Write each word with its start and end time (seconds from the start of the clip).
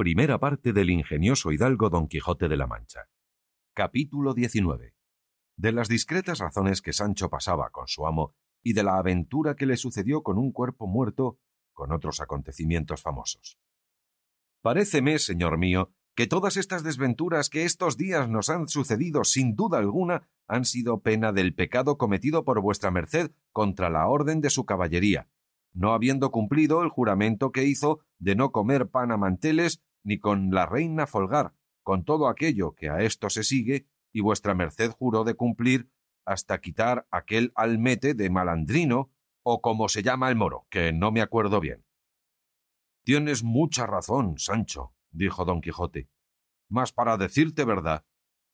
Primera 0.00 0.38
parte 0.40 0.72
del 0.72 0.88
ingenioso 0.88 1.52
hidalgo 1.52 1.90
Don 1.90 2.08
Quijote 2.08 2.48
de 2.48 2.56
la 2.56 2.66
Mancha. 2.66 3.00
Capítulo 3.74 4.32
19. 4.32 4.94
De 5.58 5.72
las 5.72 5.88
discretas 5.88 6.38
razones 6.38 6.80
que 6.80 6.94
Sancho 6.94 7.28
pasaba 7.28 7.68
con 7.68 7.86
su 7.86 8.06
amo 8.06 8.34
y 8.62 8.72
de 8.72 8.82
la 8.82 8.96
aventura 8.96 9.56
que 9.56 9.66
le 9.66 9.76
sucedió 9.76 10.22
con 10.22 10.38
un 10.38 10.52
cuerpo 10.52 10.86
muerto, 10.86 11.38
con 11.74 11.92
otros 11.92 12.22
acontecimientos 12.22 13.02
famosos. 13.02 13.58
Paréceme, 14.62 15.18
señor 15.18 15.58
mío, 15.58 15.92
que 16.14 16.26
todas 16.26 16.56
estas 16.56 16.82
desventuras 16.82 17.50
que 17.50 17.66
estos 17.66 17.98
días 17.98 18.26
nos 18.26 18.48
han 18.48 18.68
sucedido 18.68 19.24
sin 19.24 19.54
duda 19.54 19.76
alguna 19.76 20.30
han 20.46 20.64
sido 20.64 21.02
pena 21.02 21.30
del 21.32 21.54
pecado 21.54 21.98
cometido 21.98 22.46
por 22.46 22.62
vuestra 22.62 22.90
merced 22.90 23.32
contra 23.52 23.90
la 23.90 24.08
orden 24.08 24.40
de 24.40 24.48
su 24.48 24.64
caballería, 24.64 25.28
no 25.74 25.92
habiendo 25.92 26.30
cumplido 26.30 26.82
el 26.82 26.88
juramento 26.88 27.52
que 27.52 27.64
hizo 27.64 28.00
de 28.18 28.34
no 28.34 28.50
comer 28.50 28.88
pan 28.88 29.12
a 29.12 29.18
manteles 29.18 29.82
ni 30.02 30.18
con 30.18 30.50
la 30.50 30.66
reina 30.66 31.06
folgar, 31.06 31.54
con 31.82 32.04
todo 32.04 32.28
aquello 32.28 32.74
que 32.74 32.88
a 32.88 33.02
esto 33.02 33.30
se 33.30 33.42
sigue, 33.42 33.86
y 34.12 34.20
vuestra 34.20 34.54
merced 34.54 34.90
juró 34.90 35.24
de 35.24 35.34
cumplir 35.34 35.90
hasta 36.24 36.60
quitar 36.60 37.06
aquel 37.10 37.52
almete 37.54 38.14
de 38.14 38.30
malandrino, 38.30 39.10
o 39.42 39.60
como 39.60 39.88
se 39.88 40.02
llama 40.02 40.28
el 40.28 40.36
moro, 40.36 40.66
que 40.70 40.92
no 40.92 41.10
me 41.10 41.22
acuerdo 41.22 41.60
bien. 41.60 41.84
Tienes 43.04 43.42
mucha 43.42 43.86
razón, 43.86 44.38
Sancho, 44.38 44.94
dijo 45.10 45.44
don 45.44 45.60
Quijote. 45.60 46.08
Mas 46.68 46.92
para 46.92 47.16
decirte 47.16 47.64
verdad, 47.64 48.04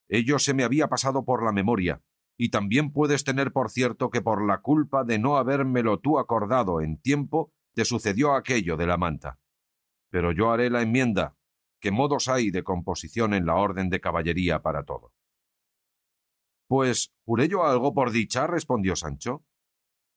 ello 0.08 0.38
se 0.38 0.54
me 0.54 0.64
había 0.64 0.88
pasado 0.88 1.24
por 1.24 1.44
la 1.44 1.52
memoria, 1.52 2.02
y 2.38 2.50
también 2.50 2.92
puedes 2.92 3.24
tener 3.24 3.52
por 3.52 3.70
cierto 3.70 4.10
que 4.10 4.22
por 4.22 4.46
la 4.46 4.58
culpa 4.60 5.04
de 5.04 5.18
no 5.18 5.36
habérmelo 5.36 5.98
tú 5.98 6.18
acordado 6.18 6.80
en 6.80 6.98
tiempo, 7.00 7.52
te 7.74 7.84
sucedió 7.84 8.34
aquello 8.34 8.76
de 8.76 8.86
la 8.86 8.96
manta. 8.96 9.38
Pero 10.10 10.32
yo 10.32 10.50
haré 10.50 10.70
la 10.70 10.82
enmienda, 10.82 11.35
modos 11.90 12.28
hay 12.28 12.50
de 12.50 12.62
composición 12.62 13.34
en 13.34 13.46
la 13.46 13.56
orden 13.56 13.90
de 13.90 14.00
caballería 14.00 14.62
para 14.62 14.84
todo. 14.84 15.12
Pues 16.68 17.12
juré 17.24 17.48
yo 17.48 17.64
algo 17.64 17.94
por 17.94 18.10
dicha, 18.10 18.46
respondió 18.46 18.96
Sancho. 18.96 19.44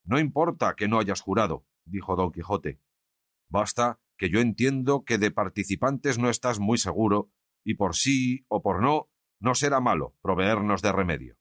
No 0.04 0.20
importa 0.20 0.76
que 0.76 0.88
no 0.88 1.00
hayas 1.00 1.22
jurado, 1.22 1.66
dijo 1.86 2.16
don 2.16 2.32
Quijote. 2.32 2.82
Basta 3.50 4.00
que 4.18 4.30
yo 4.30 4.40
entiendo 4.40 5.04
que 5.06 5.18
de 5.18 5.32
participantes 5.32 6.18
no 6.18 6.30
estás 6.30 6.60
muy 6.60 6.78
seguro, 6.78 7.32
y 7.64 7.76
por 7.76 7.96
sí 7.96 8.46
o 8.48 8.62
por 8.62 8.82
no, 8.82 9.10
no 9.40 9.56
será 9.56 9.80
malo 9.80 10.16
proveernos 10.22 10.82
de 10.82 10.92
remedio. 10.92 11.38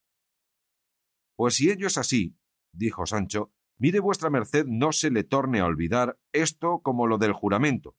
Pues 1.37 1.55
si 1.55 1.71
ello 1.71 1.87
es 1.87 1.99
así, 1.99 2.37
dijo 2.73 3.07
Sancho, 3.07 3.53
mire 3.79 4.01
vuestra 4.01 4.31
merced 4.31 4.67
no 4.67 4.93
se 4.93 5.11
le 5.11 5.25
torne 5.25 5.61
a 5.61 5.67
olvidar 5.67 6.19
esto 6.33 6.81
como 6.83 7.07
lo 7.07 7.19
del 7.19 7.33
juramento, 7.33 7.97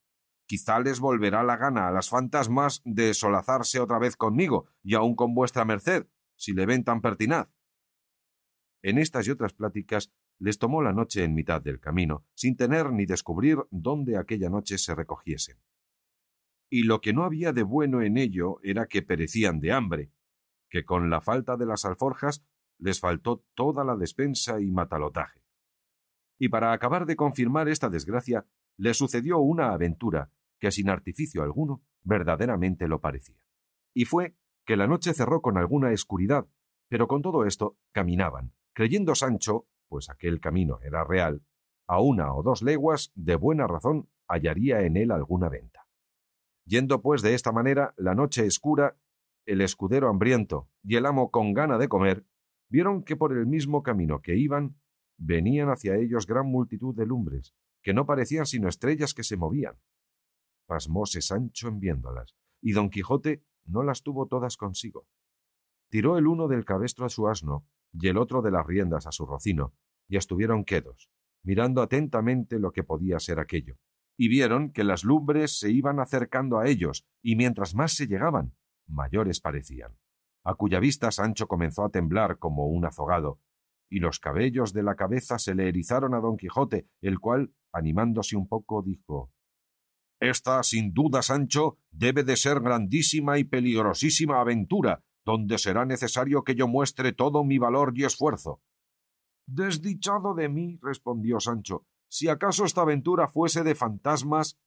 Quizá 0.50 0.80
les 0.80 1.00
volverá 1.00 1.44
la 1.44 1.58
gana 1.58 1.88
a 1.88 1.92
las 1.92 2.10
fantasmas 2.10 2.82
de 2.84 3.14
solazarse 3.14 3.80
otra 3.80 4.00
vez 4.00 4.16
conmigo 4.16 4.66
y 4.82 4.96
aun 4.96 5.14
con 5.16 5.36
vuestra 5.36 5.64
merced, 5.64 6.08
si 6.38 6.54
le 6.54 6.66
ven 6.66 6.84
tan 6.84 7.02
pertinaz. 7.02 7.50
En 8.82 8.98
estas 8.98 9.28
y 9.28 9.30
otras 9.30 9.54
pláticas 9.54 10.12
les 10.40 10.58
tomó 10.58 10.82
la 10.82 10.92
noche 10.92 11.24
en 11.24 11.36
mitad 11.36 11.62
del 11.62 11.80
camino, 11.80 12.26
sin 12.34 12.58
tener 12.58 12.92
ni 12.92 13.06
descubrir 13.06 13.60
dónde 13.70 14.18
aquella 14.18 14.50
noche 14.50 14.80
se 14.80 14.96
recogiesen. 14.96 15.60
Y 16.68 16.82
lo 16.82 17.00
que 17.00 17.14
no 17.14 17.26
había 17.26 17.54
de 17.54 17.62
bueno 17.62 18.02
en 18.02 18.18
ello 18.18 18.58
era 18.64 18.88
que 18.88 19.04
perecían 19.04 19.60
de 19.60 19.72
hambre, 19.72 20.12
que 20.68 20.84
con 20.84 21.12
la 21.12 21.22
falta 21.22 21.58
de 21.58 21.68
las 21.68 21.86
alforjas 21.86 22.44
les 22.80 23.00
faltó 23.00 23.46
toda 23.54 23.84
la 23.84 23.96
despensa 23.96 24.60
y 24.60 24.72
matalotaje. 24.72 25.44
Y 26.40 26.50
para 26.50 26.74
acabar 26.74 27.06
de 27.06 27.16
confirmar 27.16 27.70
esta 27.70 27.90
desgracia, 27.90 28.48
le 28.78 28.96
sucedió 28.96 29.38
una 29.38 29.74
aventura 29.74 30.32
que 30.60 30.72
sin 30.72 30.90
artificio 30.90 31.44
alguno 31.44 31.82
verdaderamente 32.04 32.88
lo 32.88 33.00
parecía. 33.00 33.42
Y 33.94 34.06
fue 34.06 34.36
que 34.66 34.78
la 34.78 34.88
noche 34.88 35.14
cerró 35.14 35.42
con 35.42 35.58
alguna 35.58 35.92
escuridad, 35.92 36.48
pero 36.90 37.08
con 37.08 37.22
todo 37.22 37.46
esto 37.46 37.78
caminaban, 37.92 38.54
creyendo 38.74 39.16
Sancho, 39.16 39.68
pues 39.88 40.10
aquel 40.10 40.40
camino 40.40 40.80
era 40.84 41.04
real, 41.04 41.44
a 41.88 42.02
una 42.02 42.34
o 42.34 42.44
dos 42.44 42.62
leguas 42.62 43.12
de 43.16 43.36
buena 43.36 43.68
razón 43.68 44.10
hallaría 44.28 44.82
en 44.82 44.96
él 44.96 45.12
alguna 45.12 45.50
venta. 45.50 45.88
Yendo 46.66 47.02
pues 47.02 47.24
de 47.24 47.34
esta 47.34 47.52
manera 47.52 47.96
la 47.98 48.14
noche 48.14 48.46
escura, 48.46 48.96
el 49.48 49.62
escudero 49.62 50.08
hambriento 50.08 50.70
y 50.84 50.98
el 50.98 51.08
amo 51.08 51.32
con 51.32 51.54
gana 51.54 51.80
de 51.80 51.88
comer, 51.88 52.26
vieron 52.70 53.04
que 53.04 53.16
por 53.16 53.34
el 53.36 53.48
mismo 53.48 53.82
camino 53.82 54.22
que 54.22 54.38
iban 54.38 54.76
venían 55.18 55.70
hacia 55.70 55.96
ellos 55.96 56.28
gran 56.28 56.46
multitud 56.46 56.96
de 56.96 57.08
lumbres, 57.08 57.56
que 57.82 57.94
no 57.94 58.06
parecían 58.06 58.46
sino 58.46 58.70
estrellas 58.70 59.16
que 59.16 59.24
se 59.24 59.36
movían, 59.36 59.76
pasmóse 60.70 61.22
Sancho 61.22 61.68
en 61.68 61.80
viéndolas, 61.80 62.36
y 62.62 62.74
don 62.74 62.92
Quijote 62.92 63.44
no 63.66 63.82
las 63.82 64.04
tuvo 64.04 64.28
todas 64.28 64.56
consigo. 64.56 65.08
Tiró 65.90 66.20
el 66.20 66.28
uno 66.28 66.48
del 66.48 66.64
cabestro 66.64 67.08
a 67.08 67.10
su 67.10 67.28
asno 67.28 67.66
y 67.92 68.08
el 68.08 68.18
otro 68.18 68.44
de 68.44 68.52
las 68.52 68.68
riendas 68.68 69.08
a 69.08 69.12
su 69.12 69.26
rocino, 69.26 69.74
y 70.08 70.18
estuvieron 70.18 70.64
quedos, 70.64 71.10
mirando 71.44 71.82
atentamente 71.82 72.60
lo 72.60 72.72
que 72.72 72.84
podía 72.84 73.20
ser 73.20 73.40
aquello, 73.40 73.78
y 74.16 74.28
vieron 74.28 74.72
que 74.72 74.84
las 74.84 75.04
lumbres 75.04 75.58
se 75.58 75.72
iban 75.72 76.00
acercando 76.00 76.60
a 76.60 76.68
ellos, 76.68 77.08
y 77.24 77.36
mientras 77.36 77.74
más 77.74 77.94
se 77.94 78.06
llegaban, 78.06 78.56
mayores 78.88 79.42
parecían, 79.42 79.98
a 80.44 80.54
cuya 80.54 80.80
vista 80.80 81.10
Sancho 81.10 81.48
comenzó 81.48 81.84
a 81.84 81.90
temblar 81.90 82.38
como 82.38 82.68
un 82.68 82.86
azogado, 82.86 83.42
y 83.90 84.00
los 84.00 84.20
cabellos 84.20 84.72
de 84.72 84.84
la 84.84 84.94
cabeza 84.94 85.40
se 85.40 85.56
le 85.56 85.68
erizaron 85.68 86.14
a 86.14 86.20
don 86.20 86.38
Quijote, 86.38 86.88
el 87.02 87.20
cual, 87.20 87.56
animándose 87.74 88.36
un 88.36 88.48
poco, 88.48 88.84
dijo 88.84 89.32
esta, 90.20 90.64
sin 90.64 90.94
duda, 90.94 91.22
Sancho, 91.22 91.78
debe 91.92 92.24
de 92.24 92.36
ser 92.36 92.60
grandísima 92.60 93.40
y 93.40 93.46
peligrosísima 93.46 94.42
aventura, 94.42 95.04
donde 95.26 95.58
será 95.58 95.86
necesario 95.86 96.44
que 96.44 96.56
yo 96.56 96.68
muestre 96.68 97.14
todo 97.14 97.44
mi 97.44 97.58
valor 97.58 97.94
y 97.96 98.04
esfuerzo. 98.04 98.62
Desdichado 99.48 100.34
de 100.34 100.50
mí, 100.50 100.78
respondió 100.82 101.40
Sancho, 101.40 101.86
si 102.10 102.28
acaso 102.28 102.66
esta 102.66 102.82
aventura 102.82 103.28
fuese 103.28 103.64
de 103.64 103.76
fantasmas, 103.76 104.58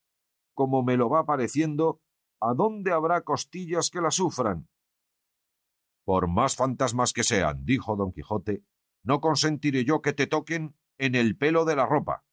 como 0.53 0.83
me 0.83 0.97
lo 0.97 1.09
va 1.09 1.25
pareciendo, 1.25 2.01
¿a 2.41 2.53
dónde 2.53 2.91
habrá 2.91 3.21
costillas 3.21 3.89
que 3.89 4.01
la 4.01 4.11
sufran? 4.11 4.67
Por 6.05 6.27
más 6.27 6.55
fantasmas 6.55 7.13
que 7.13 7.23
sean, 7.23 7.63
dijo 7.65 7.95
don 7.95 8.11
Quijote, 8.11 8.63
no 9.03 9.21
consentiré 9.21 9.85
yo 9.85 10.01
que 10.01 10.13
te 10.13 10.27
toquen 10.27 10.75
en 10.97 11.15
el 11.15 11.37
pelo 11.37 11.65
de 11.65 11.75
la 11.75 11.85
ropa, 11.85 12.23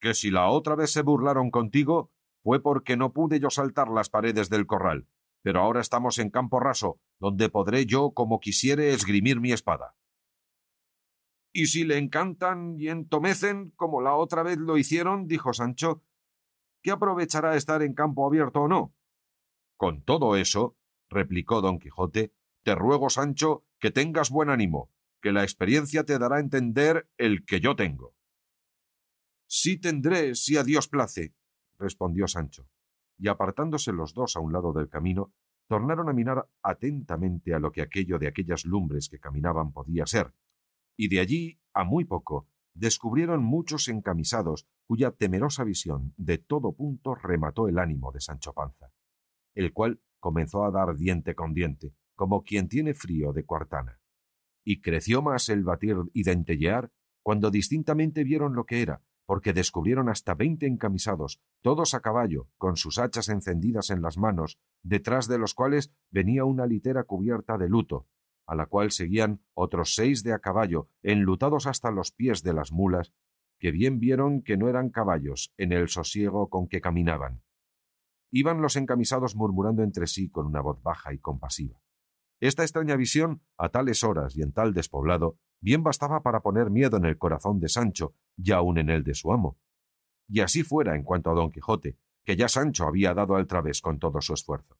que 0.00 0.14
si 0.14 0.30
la 0.30 0.48
otra 0.48 0.74
vez 0.76 0.92
se 0.92 1.02
burlaron 1.02 1.50
contigo, 1.50 2.12
fue 2.44 2.62
porque 2.62 2.98
no 2.98 3.14
pude 3.14 3.40
yo 3.40 3.48
saltar 3.48 3.88
las 3.88 4.10
paredes 4.10 4.50
del 4.50 4.66
corral, 4.66 5.08
pero 5.42 5.60
ahora 5.60 5.80
estamos 5.80 6.18
en 6.18 6.28
campo 6.28 6.60
raso, 6.60 7.00
donde 7.18 7.48
podré 7.48 7.86
yo, 7.86 8.12
como 8.12 8.38
quisiere, 8.38 8.92
esgrimir 8.92 9.40
mi 9.40 9.50
espada. 9.50 9.96
Y 11.54 11.66
si 11.66 11.84
le 11.84 11.96
encantan 11.96 12.76
y 12.78 12.88
entomecen, 12.88 13.70
como 13.76 14.02
la 14.02 14.14
otra 14.14 14.42
vez 14.42 14.58
lo 14.58 14.76
hicieron, 14.76 15.26
dijo 15.26 15.54
Sancho, 15.54 16.02
¿qué 16.82 16.90
aprovechará 16.90 17.56
estar 17.56 17.82
en 17.82 17.94
campo 17.94 18.26
abierto 18.26 18.60
o 18.60 18.68
no? 18.68 18.94
Con 19.78 20.02
todo 20.02 20.36
eso, 20.36 20.76
replicó 21.08 21.62
don 21.62 21.78
Quijote, 21.78 22.34
te 22.62 22.74
ruego, 22.74 23.08
Sancho, 23.08 23.64
que 23.78 23.90
tengas 23.90 24.28
buen 24.28 24.50
ánimo, 24.50 24.90
que 25.22 25.32
la 25.32 25.44
experiencia 25.44 26.04
te 26.04 26.18
dará 26.18 26.36
a 26.36 26.40
entender 26.40 27.08
el 27.16 27.46
que 27.46 27.60
yo 27.60 27.74
tengo. 27.74 28.14
Sí 29.46 29.78
tendré, 29.78 30.34
si 30.34 30.58
a 30.58 30.62
Dios 30.62 30.88
place, 30.88 31.34
respondió 31.78 32.26
Sancho, 32.28 32.68
y 33.18 33.28
apartándose 33.28 33.92
los 33.92 34.14
dos 34.14 34.36
a 34.36 34.40
un 34.40 34.52
lado 34.52 34.72
del 34.72 34.88
camino, 34.88 35.32
tornaron 35.66 36.08
a 36.08 36.12
mirar 36.12 36.48
atentamente 36.62 37.54
a 37.54 37.58
lo 37.58 37.72
que 37.72 37.82
aquello 37.82 38.18
de 38.18 38.28
aquellas 38.28 38.64
lumbres 38.64 39.08
que 39.08 39.18
caminaban 39.18 39.72
podía 39.72 40.06
ser, 40.06 40.32
y 40.96 41.08
de 41.08 41.20
allí, 41.20 41.60
a 41.72 41.84
muy 41.84 42.04
poco, 42.04 42.48
descubrieron 42.74 43.42
muchos 43.42 43.88
encamisados 43.88 44.66
cuya 44.86 45.12
temerosa 45.12 45.64
visión 45.64 46.12
de 46.16 46.38
todo 46.38 46.72
punto 46.72 47.14
remató 47.14 47.68
el 47.68 47.78
ánimo 47.78 48.12
de 48.12 48.20
Sancho 48.20 48.52
Panza, 48.52 48.92
el 49.54 49.72
cual 49.72 50.00
comenzó 50.20 50.64
a 50.64 50.70
dar 50.70 50.96
diente 50.96 51.34
con 51.34 51.54
diente, 51.54 51.94
como 52.14 52.42
quien 52.42 52.68
tiene 52.68 52.94
frío 52.94 53.32
de 53.32 53.44
cuartana. 53.44 54.00
Y 54.64 54.80
creció 54.80 55.22
más 55.22 55.48
el 55.48 55.64
batir 55.64 55.96
y 56.12 56.22
dentellear 56.22 56.90
cuando 57.22 57.50
distintamente 57.50 58.24
vieron 58.24 58.54
lo 58.54 58.64
que 58.64 58.82
era, 58.82 59.02
porque 59.26 59.52
descubrieron 59.52 60.08
hasta 60.08 60.34
veinte 60.34 60.66
encamisados, 60.66 61.40
todos 61.62 61.94
a 61.94 62.00
caballo, 62.00 62.48
con 62.58 62.76
sus 62.76 62.98
hachas 62.98 63.28
encendidas 63.28 63.90
en 63.90 64.02
las 64.02 64.18
manos, 64.18 64.58
detrás 64.82 65.28
de 65.28 65.38
los 65.38 65.54
cuales 65.54 65.92
venía 66.10 66.44
una 66.44 66.66
litera 66.66 67.04
cubierta 67.04 67.56
de 67.56 67.68
luto, 67.68 68.06
a 68.46 68.54
la 68.54 68.66
cual 68.66 68.90
seguían 68.90 69.40
otros 69.54 69.94
seis 69.94 70.22
de 70.22 70.32
a 70.32 70.38
caballo, 70.38 70.88
enlutados 71.02 71.66
hasta 71.66 71.90
los 71.90 72.12
pies 72.12 72.42
de 72.42 72.52
las 72.52 72.72
mulas, 72.72 73.12
que 73.58 73.70
bien 73.70 73.98
vieron 73.98 74.42
que 74.42 74.56
no 74.56 74.68
eran 74.68 74.90
caballos 74.90 75.52
en 75.56 75.72
el 75.72 75.88
sosiego 75.88 76.50
con 76.50 76.68
que 76.68 76.80
caminaban. 76.80 77.42
Iban 78.30 78.60
los 78.60 78.76
encamisados 78.76 79.36
murmurando 79.36 79.82
entre 79.82 80.06
sí 80.06 80.28
con 80.28 80.46
una 80.46 80.60
voz 80.60 80.82
baja 80.82 81.14
y 81.14 81.18
compasiva. 81.18 81.80
Esta 82.40 82.62
extraña 82.62 82.96
visión, 82.96 83.42
a 83.56 83.68
tales 83.68 84.04
horas 84.04 84.36
y 84.36 84.42
en 84.42 84.52
tal 84.52 84.74
despoblado, 84.74 85.38
bien 85.60 85.82
bastaba 85.82 86.22
para 86.22 86.40
poner 86.40 86.70
miedo 86.70 86.96
en 86.96 87.04
el 87.04 87.16
corazón 87.16 87.60
de 87.60 87.68
Sancho 87.68 88.14
y 88.36 88.52
aun 88.52 88.78
en 88.78 88.90
el 88.90 89.04
de 89.04 89.14
su 89.14 89.32
amo. 89.32 89.58
Y 90.28 90.40
así 90.40 90.62
fuera 90.62 90.96
en 90.96 91.04
cuanto 91.04 91.30
a 91.30 91.34
don 91.34 91.50
Quijote, 91.50 91.98
que 92.24 92.36
ya 92.36 92.48
Sancho 92.48 92.86
había 92.86 93.14
dado 93.14 93.36
al 93.36 93.46
través 93.46 93.80
con 93.80 93.98
todo 93.98 94.20
su 94.20 94.34
esfuerzo. 94.34 94.78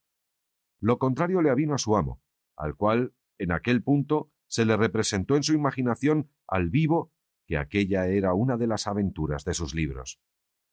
Lo 0.81 0.99
contrario 0.99 1.43
le 1.43 1.51
avino 1.51 1.75
a 1.75 1.79
su 1.79 1.97
amo, 1.97 2.21
al 2.57 2.77
cual, 2.77 3.15
en 3.39 3.53
aquel 3.53 3.83
punto, 3.83 4.31
se 4.47 4.65
le 4.65 4.77
representó 4.77 5.37
en 5.37 5.43
su 5.43 5.55
imaginación 5.55 6.31
al 6.47 6.71
vivo 6.71 7.13
que 7.47 7.59
aquella 7.59 8.07
era 8.07 8.35
una 8.35 8.57
de 8.57 8.67
las 8.67 8.87
aventuras 8.87 9.45
de 9.45 9.55
sus 9.55 9.75
libros. 9.75 10.21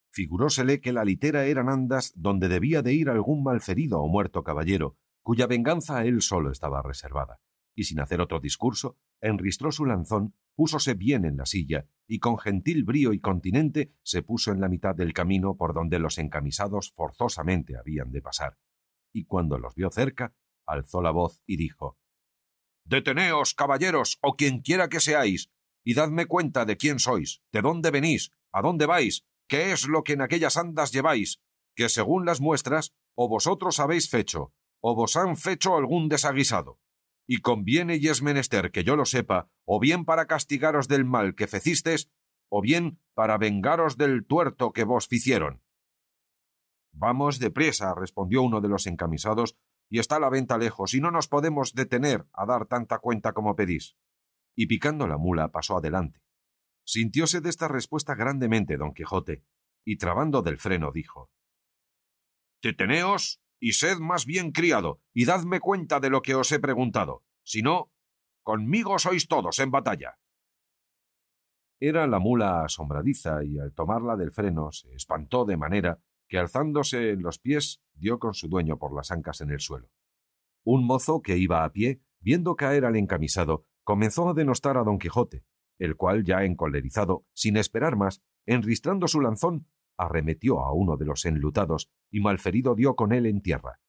Figurósele 0.09 0.81
que 0.81 0.93
la 0.93 1.05
litera 1.05 1.45
eran 1.45 1.69
andas 1.69 2.13
donde 2.15 2.49
debía 2.49 2.81
de 2.81 2.93
ir 2.93 3.09
algún 3.09 3.43
malferido 3.43 4.01
o 4.01 4.07
muerto 4.07 4.43
caballero, 4.43 4.97
cuya 5.21 5.47
venganza 5.47 5.97
a 5.97 6.05
él 6.05 6.21
solo 6.21 6.51
estaba 6.51 6.81
reservada, 6.81 7.39
y 7.75 7.85
sin 7.85 7.99
hacer 7.99 8.21
otro 8.21 8.39
discurso, 8.39 8.97
enristró 9.21 9.71
su 9.71 9.85
lanzón, 9.85 10.35
púsose 10.55 10.93
bien 10.93 11.25
en 11.25 11.37
la 11.37 11.45
silla, 11.45 11.87
y 12.07 12.19
con 12.19 12.37
gentil 12.37 12.83
brío 12.83 13.13
y 13.13 13.19
continente 13.19 13.93
se 14.03 14.23
puso 14.23 14.51
en 14.51 14.59
la 14.59 14.67
mitad 14.67 14.95
del 14.95 15.13
camino 15.13 15.55
por 15.55 15.73
donde 15.73 15.99
los 15.99 16.17
encamisados 16.17 16.91
forzosamente 16.91 17.77
habían 17.77 18.11
de 18.11 18.21
pasar, 18.21 18.57
y 19.13 19.25
cuando 19.25 19.57
los 19.57 19.75
vio 19.75 19.89
cerca, 19.91 20.33
alzó 20.65 21.01
la 21.01 21.11
voz 21.11 21.41
y 21.45 21.57
dijo 21.57 21.97
Deteneos, 22.83 23.53
caballeros, 23.53 24.17
o 24.21 24.35
quien 24.35 24.61
quiera 24.61 24.89
que 24.89 24.99
seáis, 24.99 25.51
y 25.83 25.93
dadme 25.93 26.25
cuenta 26.25 26.65
de 26.65 26.77
quién 26.77 26.99
sois, 26.99 27.41
de 27.51 27.61
dónde 27.61 27.91
venís, 27.91 28.31
a 28.51 28.61
dónde 28.61 28.85
vais, 28.85 29.25
qué 29.47 29.71
es 29.71 29.87
lo 29.87 30.03
que 30.03 30.13
en 30.13 30.21
aquellas 30.21 30.57
andas 30.57 30.91
lleváis, 30.91 31.39
que 31.75 31.89
según 31.89 32.25
las 32.25 32.41
muestras, 32.41 32.93
o 33.15 33.29
vosotros 33.29 33.79
habéis 33.79 34.09
fecho, 34.09 34.53
o 34.81 34.95
vos 34.95 35.15
han 35.15 35.37
fecho 35.37 35.77
algún 35.77 36.09
desaguisado. 36.09 36.79
Y 37.27 37.37
conviene 37.37 37.95
y 37.95 38.07
es 38.07 38.21
menester 38.21 38.71
que 38.71 38.83
yo 38.83 38.95
lo 38.95 39.05
sepa, 39.05 39.49
o 39.63 39.79
bien 39.79 40.03
para 40.03 40.25
castigaros 40.25 40.87
del 40.87 41.05
mal 41.05 41.35
que 41.35 41.47
fecistes, 41.47 42.11
o 42.49 42.61
bien 42.61 42.99
para 43.13 43.37
vengaros 43.37 43.95
del 43.95 44.25
tuerto 44.25 44.73
que 44.73 44.83
vos 44.83 45.07
ficieron. 45.07 45.61
Vamos 46.91 47.39
deprisa, 47.39 47.93
respondió 47.95 48.41
uno 48.41 48.59
de 48.59 48.67
los 48.67 48.85
encamisados, 48.87 49.55
y 49.89 49.99
está 49.99 50.19
la 50.19 50.29
venta 50.29 50.57
lejos, 50.57 50.93
y 50.93 50.99
no 50.99 51.11
nos 51.11 51.27
podemos 51.27 51.73
detener 51.73 52.25
a 52.33 52.45
dar 52.45 52.65
tanta 52.65 52.99
cuenta 52.99 53.33
como 53.33 53.55
pedís. 53.55 53.95
Y 54.55 54.65
picando 54.65 55.07
la 55.07 55.17
mula 55.17 55.51
pasó 55.51 55.77
adelante. 55.77 56.21
Sintióse 56.83 57.39
de 57.39 57.49
esta 57.49 57.67
respuesta 57.67 58.15
grandemente 58.15 58.75
don 58.75 58.93
Quijote, 58.93 59.45
y 59.85 59.97
trabando 59.97 60.41
del 60.41 60.57
freno 60.57 60.91
dijo 60.91 61.29
Deteneos 62.61 63.41
y 63.61 63.73
sed 63.73 63.99
más 63.99 64.25
bien 64.25 64.51
criado, 64.51 64.99
y 65.13 65.25
dadme 65.25 65.59
cuenta 65.59 65.99
de 65.99 66.09
lo 66.09 66.21
que 66.21 66.35
os 66.35 66.51
he 66.51 66.59
preguntado. 66.59 67.23
Si 67.43 67.61
no, 67.61 67.91
conmigo 68.43 68.97
sois 68.97 69.27
todos 69.27 69.59
en 69.59 69.69
batalla. 69.69 70.17
Era 71.79 72.07
la 72.07 72.19
mula 72.19 72.65
asombradiza, 72.65 73.43
y 73.43 73.59
al 73.59 73.73
tomarla 73.73 74.17
del 74.17 74.31
freno 74.31 74.71
se 74.71 74.93
espantó 74.93 75.45
de 75.45 75.57
manera 75.57 76.01
que 76.27 76.39
alzándose 76.39 77.11
en 77.11 77.21
los 77.21 77.39
pies 77.39 77.81
dio 77.93 78.17
con 78.17 78.33
su 78.33 78.47
dueño 78.47 78.77
por 78.77 78.95
las 78.95 79.11
ancas 79.11 79.41
en 79.41 79.51
el 79.51 79.59
suelo. 79.59 79.89
Un 80.63 80.85
mozo 80.85 81.21
que 81.21 81.37
iba 81.37 81.63
a 81.63 81.71
pie, 81.71 82.01
viendo 82.19 82.55
caer 82.55 82.85
al 82.85 82.95
encamisado, 82.95 83.65
comenzó 83.83 84.29
a 84.29 84.33
denostar 84.33 84.77
a 84.77 84.83
don 84.83 84.97
Quijote, 84.97 85.43
el 85.77 85.95
cual, 85.95 86.23
ya 86.23 86.43
encolerizado, 86.43 87.25
sin 87.33 87.57
esperar 87.57 87.95
más, 87.95 88.23
enristrando 88.45 89.07
su 89.07 89.21
lanzón, 89.21 89.67
arremetió 90.03 90.59
a 90.61 90.73
uno 90.73 90.97
de 90.97 91.05
los 91.05 91.25
enlutados 91.25 91.89
y 92.09 92.19
malferido 92.19 92.75
dio 92.75 92.95
con 92.95 93.13
él 93.13 93.25
en 93.25 93.41
tierra. 93.41 93.79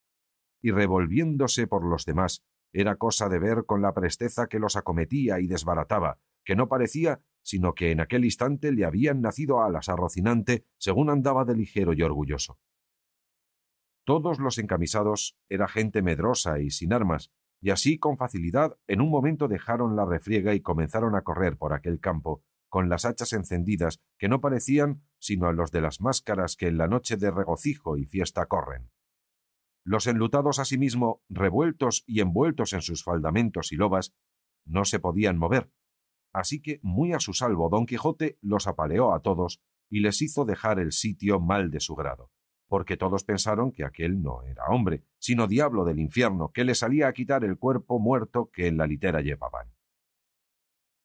Y 0.61 0.71
revolviéndose 0.71 1.67
por 1.67 1.85
los 1.85 2.05
demás, 2.05 2.45
era 2.73 2.97
cosa 2.97 3.29
de 3.29 3.39
ver 3.39 3.65
con 3.67 3.83
la 3.83 3.93
presteza 3.93 4.47
que 4.47 4.59
los 4.59 4.77
acometía 4.77 5.41
y 5.41 5.47
desbarataba, 5.47 6.19
que 6.45 6.57
no 6.57 6.69
parecía 6.69 7.21
sino 7.43 7.75
que 7.75 7.91
en 7.91 8.01
aquel 8.01 8.25
instante 8.25 8.73
le 8.73 8.85
habían 8.85 9.21
nacido 9.21 9.63
alas 9.63 9.89
a 9.89 9.97
Rocinante 9.97 10.65
según 10.79 11.11
andaba 11.11 11.45
de 11.45 11.57
ligero 11.57 11.93
y 11.93 12.03
orgulloso. 12.03 12.59
Todos 14.05 14.39
los 14.39 14.59
encamisados 14.59 15.37
era 15.49 15.69
gente 15.69 16.03
medrosa 16.03 16.61
y 16.61 16.71
sin 16.71 16.93
armas, 16.93 17.31
y 17.61 17.71
así 17.71 17.99
con 17.99 18.17
facilidad 18.17 18.77
en 18.89 19.01
un 19.01 19.11
momento 19.11 19.47
dejaron 19.47 19.95
la 19.95 20.05
refriega 20.05 20.55
y 20.55 20.61
comenzaron 20.61 21.15
a 21.15 21.23
correr 21.23 21.57
por 21.57 21.73
aquel 21.73 22.01
campo, 22.01 22.43
con 22.73 22.89
las 22.89 23.05
hachas 23.05 23.35
encendidas 23.35 24.01
que 24.17 24.31
no 24.31 24.41
parecían 24.41 25.03
sino 25.19 25.47
a 25.47 25.53
los 25.53 25.73
de 25.73 25.83
las 25.83 26.01
máscaras 26.01 26.57
que 26.57 26.69
en 26.69 26.79
la 26.79 26.89
noche 26.89 27.19
de 27.19 27.31
regocijo 27.31 27.99
y 27.99 28.07
fiesta 28.07 28.47
corren. 28.47 28.91
Los 29.85 30.07
enlutados 30.07 30.59
asimismo, 30.59 31.23
revueltos 31.29 32.03
y 32.07 32.21
envueltos 32.21 32.73
en 32.73 32.81
sus 32.81 33.05
faldamentos 33.05 33.73
y 33.73 33.77
lobas, 33.77 34.15
no 34.65 34.87
se 34.87 35.01
podían 35.01 35.37
mover, 35.37 35.71
así 36.33 36.63
que 36.63 36.81
muy 36.83 37.13
a 37.13 37.21
su 37.21 37.35
salvo 37.35 37.69
don 37.69 37.85
Quijote 37.85 38.39
los 38.41 38.67
apaleó 38.67 39.13
a 39.13 39.21
todos 39.21 39.61
y 39.91 40.01
les 40.01 40.23
hizo 40.23 40.47
dejar 40.47 40.79
el 40.79 40.93
sitio 40.93 41.41
mal 41.41 41.71
de 41.71 41.81
su 41.81 41.95
grado, 41.95 42.31
porque 42.69 42.97
todos 42.97 43.23
pensaron 43.23 43.73
que 43.73 43.85
aquel 43.85 44.23
no 44.23 44.45
era 44.45 44.65
hombre, 44.69 45.05
sino 45.19 45.47
diablo 45.47 45.85
del 45.85 45.99
infierno, 45.99 46.53
que 46.53 46.65
le 46.65 46.75
salía 46.75 47.09
a 47.09 47.13
quitar 47.13 47.45
el 47.45 47.59
cuerpo 47.59 47.99
muerto 47.99 48.51
que 48.51 48.67
en 48.67 48.79
la 48.79 48.87
litera 48.87 49.21
llevaban. 49.21 49.75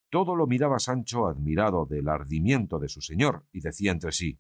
Todo 0.10 0.36
lo 0.36 0.48
miraba 0.48 0.80
Sancho 0.80 1.28
admirado 1.28 1.86
del 1.86 2.08
ardimiento 2.08 2.80
de 2.80 2.88
su 2.88 3.02
señor, 3.02 3.46
y 3.52 3.60
decía 3.60 3.92
entre 3.92 4.12
sí 4.12 4.40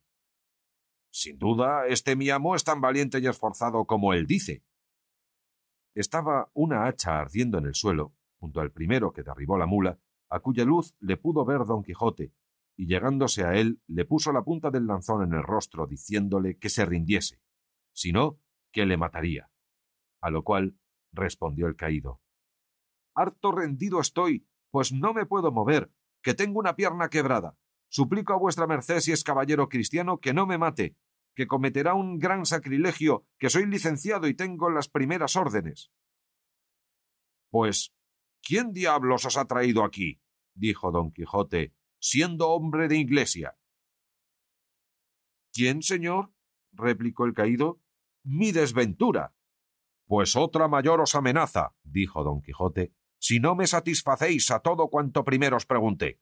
Sin 1.12 1.38
duda, 1.38 1.88
este 1.88 2.16
mi 2.16 2.30
amo 2.30 2.56
es 2.56 2.64
tan 2.64 2.80
valiente 2.80 3.20
y 3.20 3.28
esforzado 3.28 3.86
como 3.86 4.14
él 4.14 4.26
dice. 4.28 4.64
Estaba 5.94 6.50
una 6.54 6.86
hacha 6.86 7.20
ardiendo 7.20 7.58
en 7.58 7.66
el 7.66 7.76
suelo, 7.76 8.14
junto 8.40 8.62
al 8.62 8.72
primero 8.72 9.12
que 9.12 9.24
derribó 9.24 9.58
la 9.58 9.66
mula, 9.66 10.00
a 10.30 10.40
cuya 10.40 10.64
luz 10.64 10.96
le 11.00 11.18
pudo 11.18 11.44
ver 11.44 11.66
don 11.66 11.84
Quijote, 11.84 12.34
y 12.78 12.86
llegándose 12.86 13.44
a 13.44 13.56
él 13.56 13.82
le 13.88 14.06
puso 14.06 14.32
la 14.32 14.44
punta 14.44 14.70
del 14.70 14.86
lanzón 14.86 15.24
en 15.24 15.34
el 15.34 15.44
rostro, 15.44 15.88
diciéndole 15.88 16.58
que 16.58 16.70
se 16.70 16.86
rindiese, 16.86 17.42
si 17.94 18.12
no, 18.12 18.40
que 18.72 18.86
le 18.86 18.98
mataría. 18.98 19.50
A 20.22 20.30
lo 20.30 20.44
cual 20.44 20.78
respondió 21.12 21.68
el 21.68 21.76
caído 21.76 22.22
Harto 23.16 23.52
rendido 23.52 24.00
estoy 24.00 24.48
pues 24.78 24.94
no 24.94 25.12
me 25.12 25.26
puedo 25.26 25.52
mover, 25.52 25.92
que 26.22 26.36
tengo 26.36 26.60
una 26.60 26.76
pierna 26.76 27.10
quebrada. 27.10 27.58
Suplico 27.90 28.34
a 28.34 28.38
vuestra 28.38 28.68
merced, 28.68 29.00
si 29.00 29.12
es 29.12 29.24
caballero 29.24 29.70
cristiano, 29.70 30.20
que 30.20 30.36
no 30.36 30.46
me 30.46 30.60
mate, 30.60 30.96
que 31.34 31.48
cometerá 31.48 31.96
un 31.96 32.20
gran 32.20 32.46
sacrilegio, 32.46 33.26
que 33.40 33.50
soy 33.50 33.66
licenciado 33.66 34.28
y 34.28 34.36
tengo 34.36 34.70
las 34.70 34.88
primeras 34.88 35.36
órdenes. 35.36 35.92
Pues, 37.50 37.92
¿quién 38.44 38.72
diablos 38.72 39.26
os 39.26 39.38
ha 39.38 39.46
traído 39.46 39.84
aquí? 39.84 40.22
dijo 40.54 40.92
don 40.92 41.12
Quijote, 41.12 41.74
siendo 42.00 42.50
hombre 42.50 42.88
de 42.88 42.98
iglesia. 42.98 43.58
¿Quién, 45.54 45.82
señor? 45.82 46.32
replicó 46.72 47.26
el 47.26 47.34
caído. 47.34 47.82
Mi 48.24 48.52
desventura. 48.52 49.34
Pues 50.06 50.36
otra 50.36 50.68
mayor 50.68 51.02
os 51.02 51.16
amenaza, 51.16 51.74
dijo 51.82 52.24
don 52.24 52.44
Quijote, 52.44 52.94
si 53.20 53.40
no 53.40 53.56
me 53.56 53.68
satisfacéis 53.68 54.52
a 54.52 54.60
todo 54.60 54.90
cuanto 54.90 55.24
primero 55.24 55.58
os 55.58 55.66
pregunté. 55.66 56.20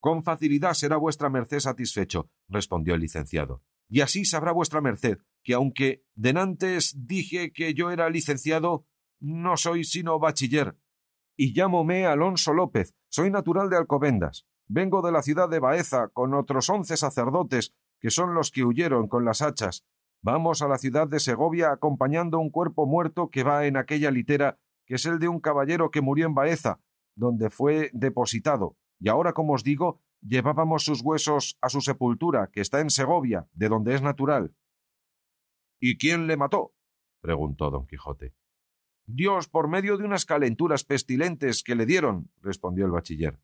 Con 0.00 0.22
facilidad 0.22 0.74
será 0.74 0.96
vuestra 0.96 1.30
merced 1.30 1.60
satisfecho, 1.60 2.30
respondió 2.48 2.94
el 2.94 3.00
licenciado. 3.00 3.62
Y 3.88 4.00
así 4.00 4.24
sabrá 4.24 4.52
vuestra 4.52 4.80
merced 4.80 5.18
que 5.42 5.54
aunque 5.54 6.04
denantes 6.14 6.94
dije 6.96 7.52
que 7.52 7.74
yo 7.74 7.90
era 7.90 8.10
licenciado, 8.10 8.86
no 9.20 9.56
soy 9.56 9.84
sino 9.84 10.18
bachiller. 10.18 10.76
Y 11.36 11.54
llámome 11.54 12.06
Alonso 12.06 12.52
López, 12.52 12.94
soy 13.08 13.30
natural 13.30 13.70
de 13.70 13.76
Alcobendas. 13.76 14.46
Vengo 14.68 15.02
de 15.02 15.12
la 15.12 15.22
ciudad 15.22 15.48
de 15.48 15.60
Baeza 15.60 16.08
con 16.08 16.34
otros 16.34 16.68
once 16.68 16.96
sacerdotes, 16.96 17.74
que 18.00 18.10
son 18.10 18.34
los 18.34 18.50
que 18.50 18.64
huyeron 18.64 19.06
con 19.06 19.24
las 19.24 19.42
hachas. 19.42 19.84
Vamos 20.22 20.62
a 20.62 20.68
la 20.68 20.78
ciudad 20.78 21.06
de 21.06 21.20
Segovia 21.20 21.70
acompañando 21.70 22.38
un 22.38 22.50
cuerpo 22.50 22.86
muerto 22.86 23.28
que 23.30 23.44
va 23.44 23.66
en 23.66 23.76
aquella 23.76 24.10
litera 24.10 24.58
que 24.86 24.94
es 24.94 25.04
el 25.04 25.18
de 25.18 25.28
un 25.28 25.40
caballero 25.40 25.90
que 25.90 26.00
murió 26.00 26.26
en 26.26 26.34
Baeza, 26.34 26.80
donde 27.14 27.50
fue 27.50 27.90
depositado, 27.92 28.76
y 28.98 29.08
ahora, 29.08 29.32
como 29.32 29.52
os 29.52 29.64
digo, 29.64 30.00
llevábamos 30.20 30.84
sus 30.84 31.02
huesos 31.02 31.58
a 31.60 31.68
su 31.68 31.80
sepultura, 31.80 32.50
que 32.52 32.60
está 32.60 32.80
en 32.80 32.90
Segovia, 32.90 33.48
de 33.52 33.68
donde 33.68 33.94
es 33.94 34.02
natural. 34.02 34.54
¿Y 35.80 35.98
quién 35.98 36.26
le 36.26 36.36
mató? 36.36 36.74
preguntó 37.20 37.70
don 37.70 37.86
Quijote. 37.86 38.34
Dios, 39.06 39.48
por 39.48 39.68
medio 39.68 39.96
de 39.96 40.04
unas 40.04 40.24
calenturas 40.24 40.84
pestilentes 40.84 41.62
que 41.62 41.74
le 41.74 41.86
dieron, 41.86 42.30
respondió 42.40 42.86
el 42.86 42.92
bachiller. 42.92 43.40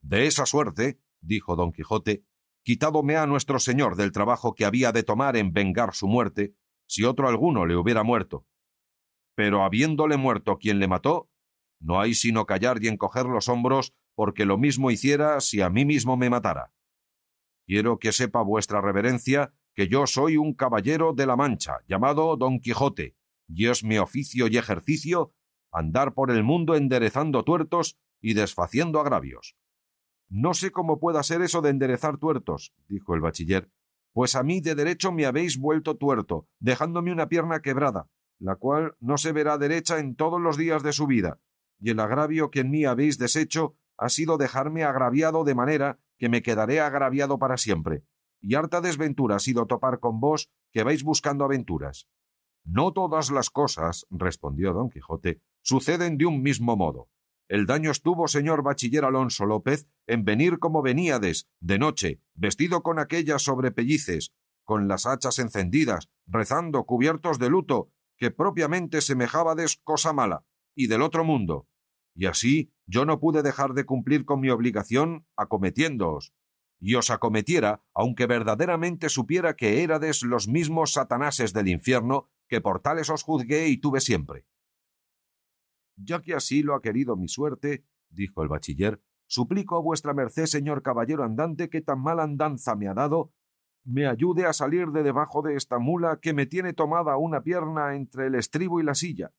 De 0.00 0.26
esa 0.26 0.46
suerte, 0.46 1.00
dijo 1.20 1.56
don 1.56 1.72
Quijote, 1.72 2.24
quitádome 2.62 3.16
a 3.16 3.26
nuestro 3.26 3.58
señor 3.58 3.96
del 3.96 4.12
trabajo 4.12 4.54
que 4.54 4.64
había 4.64 4.92
de 4.92 5.02
tomar 5.02 5.36
en 5.36 5.52
vengar 5.52 5.94
su 5.94 6.06
muerte, 6.06 6.54
si 6.86 7.04
otro 7.04 7.28
alguno 7.28 7.66
le 7.66 7.76
hubiera 7.76 8.02
muerto. 8.02 8.46
Pero 9.34 9.64
habiéndole 9.64 10.16
muerto 10.16 10.58
quien 10.58 10.78
le 10.78 10.88
mató, 10.88 11.30
no 11.80 12.00
hay 12.00 12.14
sino 12.14 12.46
callar 12.46 12.82
y 12.82 12.88
encoger 12.88 13.26
los 13.26 13.48
hombros, 13.48 13.94
porque 14.14 14.44
lo 14.44 14.58
mismo 14.58 14.90
hiciera 14.90 15.40
si 15.40 15.60
a 15.60 15.70
mí 15.70 15.84
mismo 15.84 16.16
me 16.16 16.30
matara. 16.30 16.72
Quiero 17.66 17.98
que 17.98 18.12
sepa 18.12 18.42
vuestra 18.42 18.80
reverencia 18.80 19.52
que 19.74 19.88
yo 19.88 20.06
soy 20.06 20.36
un 20.36 20.54
caballero 20.54 21.12
de 21.12 21.26
la 21.26 21.36
Mancha, 21.36 21.78
llamado 21.88 22.36
Don 22.36 22.60
Quijote, 22.60 23.16
y 23.48 23.68
es 23.68 23.84
mi 23.84 23.98
oficio 23.98 24.46
y 24.48 24.58
ejercicio 24.58 25.32
andar 25.72 26.12
por 26.12 26.30
el 26.30 26.44
mundo 26.44 26.76
enderezando 26.76 27.44
tuertos 27.44 27.98
y 28.20 28.34
desfaciendo 28.34 29.00
agravios. 29.00 29.56
No 30.28 30.54
sé 30.54 30.70
cómo 30.70 30.98
pueda 30.98 31.22
ser 31.22 31.42
eso 31.42 31.62
de 31.62 31.70
enderezar 31.70 32.18
tuertos, 32.18 32.74
dijo 32.88 33.14
el 33.14 33.20
bachiller, 33.20 33.70
pues 34.12 34.36
a 34.36 34.42
mí 34.42 34.60
de 34.60 34.74
derecho 34.74 35.10
me 35.10 35.24
habéis 35.24 35.58
vuelto 35.58 35.96
tuerto, 35.96 36.46
dejándome 36.58 37.12
una 37.12 37.28
pierna 37.28 37.60
quebrada, 37.60 38.08
la 38.42 38.56
cual 38.56 38.96
no 38.98 39.18
se 39.18 39.32
verá 39.32 39.56
derecha 39.56 40.00
en 40.00 40.16
todos 40.16 40.40
los 40.40 40.56
días 40.56 40.82
de 40.82 40.92
su 40.92 41.06
vida, 41.06 41.38
y 41.78 41.90
el 41.90 42.00
agravio 42.00 42.50
que 42.50 42.60
en 42.60 42.70
mí 42.70 42.84
habéis 42.84 43.16
deshecho 43.16 43.76
ha 43.96 44.08
sido 44.08 44.36
dejarme 44.36 44.82
agraviado 44.82 45.44
de 45.44 45.54
manera 45.54 46.00
que 46.18 46.28
me 46.28 46.42
quedaré 46.42 46.80
agraviado 46.80 47.38
para 47.38 47.56
siempre, 47.56 48.02
y 48.40 48.56
harta 48.56 48.80
desventura 48.80 49.36
ha 49.36 49.38
sido 49.38 49.66
topar 49.66 50.00
con 50.00 50.18
vos 50.18 50.50
que 50.72 50.82
vais 50.82 51.04
buscando 51.04 51.44
aventuras. 51.44 52.08
No 52.64 52.92
todas 52.92 53.30
las 53.30 53.48
cosas, 53.48 54.06
respondió 54.10 54.72
don 54.72 54.90
Quijote, 54.90 55.40
suceden 55.62 56.18
de 56.18 56.26
un 56.26 56.42
mismo 56.42 56.76
modo. 56.76 57.08
El 57.48 57.66
daño 57.66 57.92
estuvo, 57.92 58.26
señor 58.26 58.64
bachiller 58.64 59.04
Alonso 59.04 59.46
López, 59.46 59.86
en 60.08 60.24
venir 60.24 60.58
como 60.58 60.82
veníades, 60.82 61.48
de 61.60 61.78
noche, 61.78 62.20
vestido 62.34 62.82
con 62.82 62.98
aquellas 62.98 63.42
sobrepellices, 63.42 64.32
con 64.64 64.88
las 64.88 65.06
hachas 65.06 65.38
encendidas, 65.38 66.08
rezando, 66.26 66.84
cubiertos 66.84 67.38
de 67.38 67.50
luto, 67.50 67.90
que 68.22 68.30
propiamente 68.30 69.00
semejábades 69.00 69.80
cosa 69.82 70.12
mala, 70.12 70.46
y 70.76 70.86
del 70.86 71.02
otro 71.02 71.24
mundo. 71.24 71.66
Y 72.14 72.26
así 72.26 72.72
yo 72.86 73.04
no 73.04 73.18
pude 73.18 73.42
dejar 73.42 73.72
de 73.74 73.84
cumplir 73.84 74.24
con 74.24 74.38
mi 74.38 74.48
obligación 74.48 75.26
acometiéndoos, 75.34 76.32
y 76.78 76.94
os 76.94 77.10
acometiera, 77.10 77.82
aunque 77.92 78.26
verdaderamente 78.26 79.08
supiera 79.08 79.56
que 79.56 79.82
érades 79.82 80.22
los 80.22 80.46
mismos 80.46 80.92
satanases 80.92 81.52
del 81.52 81.66
infierno 81.66 82.30
que 82.46 82.60
por 82.60 82.78
tales 82.78 83.10
os 83.10 83.24
juzgué 83.24 83.66
y 83.66 83.78
tuve 83.78 83.98
siempre. 83.98 84.46
Ya 85.96 86.22
que 86.22 86.34
así 86.34 86.62
lo 86.62 86.76
ha 86.76 86.80
querido 86.80 87.16
mi 87.16 87.26
suerte, 87.26 87.84
dijo 88.08 88.44
el 88.44 88.48
bachiller, 88.48 89.02
suplico 89.26 89.74
a 89.74 89.82
vuestra 89.82 90.14
merced, 90.14 90.46
señor 90.46 90.84
caballero 90.84 91.24
andante, 91.24 91.68
que 91.68 91.80
tan 91.80 92.00
mala 92.00 92.22
andanza 92.22 92.76
me 92.76 92.86
ha 92.86 92.94
dado, 92.94 93.32
me 93.84 94.06
ayude 94.06 94.46
a 94.46 94.52
salir 94.52 94.88
de 94.88 95.02
debajo 95.02 95.42
de 95.42 95.56
esta 95.56 95.78
mula 95.78 96.18
que 96.20 96.32
me 96.32 96.46
tiene 96.46 96.72
tomada 96.72 97.16
una 97.16 97.42
pierna 97.42 97.94
entre 97.94 98.26
el 98.26 98.34
estribo 98.34 98.80
y 98.80 98.84
la 98.84 98.94
silla. 98.94 99.32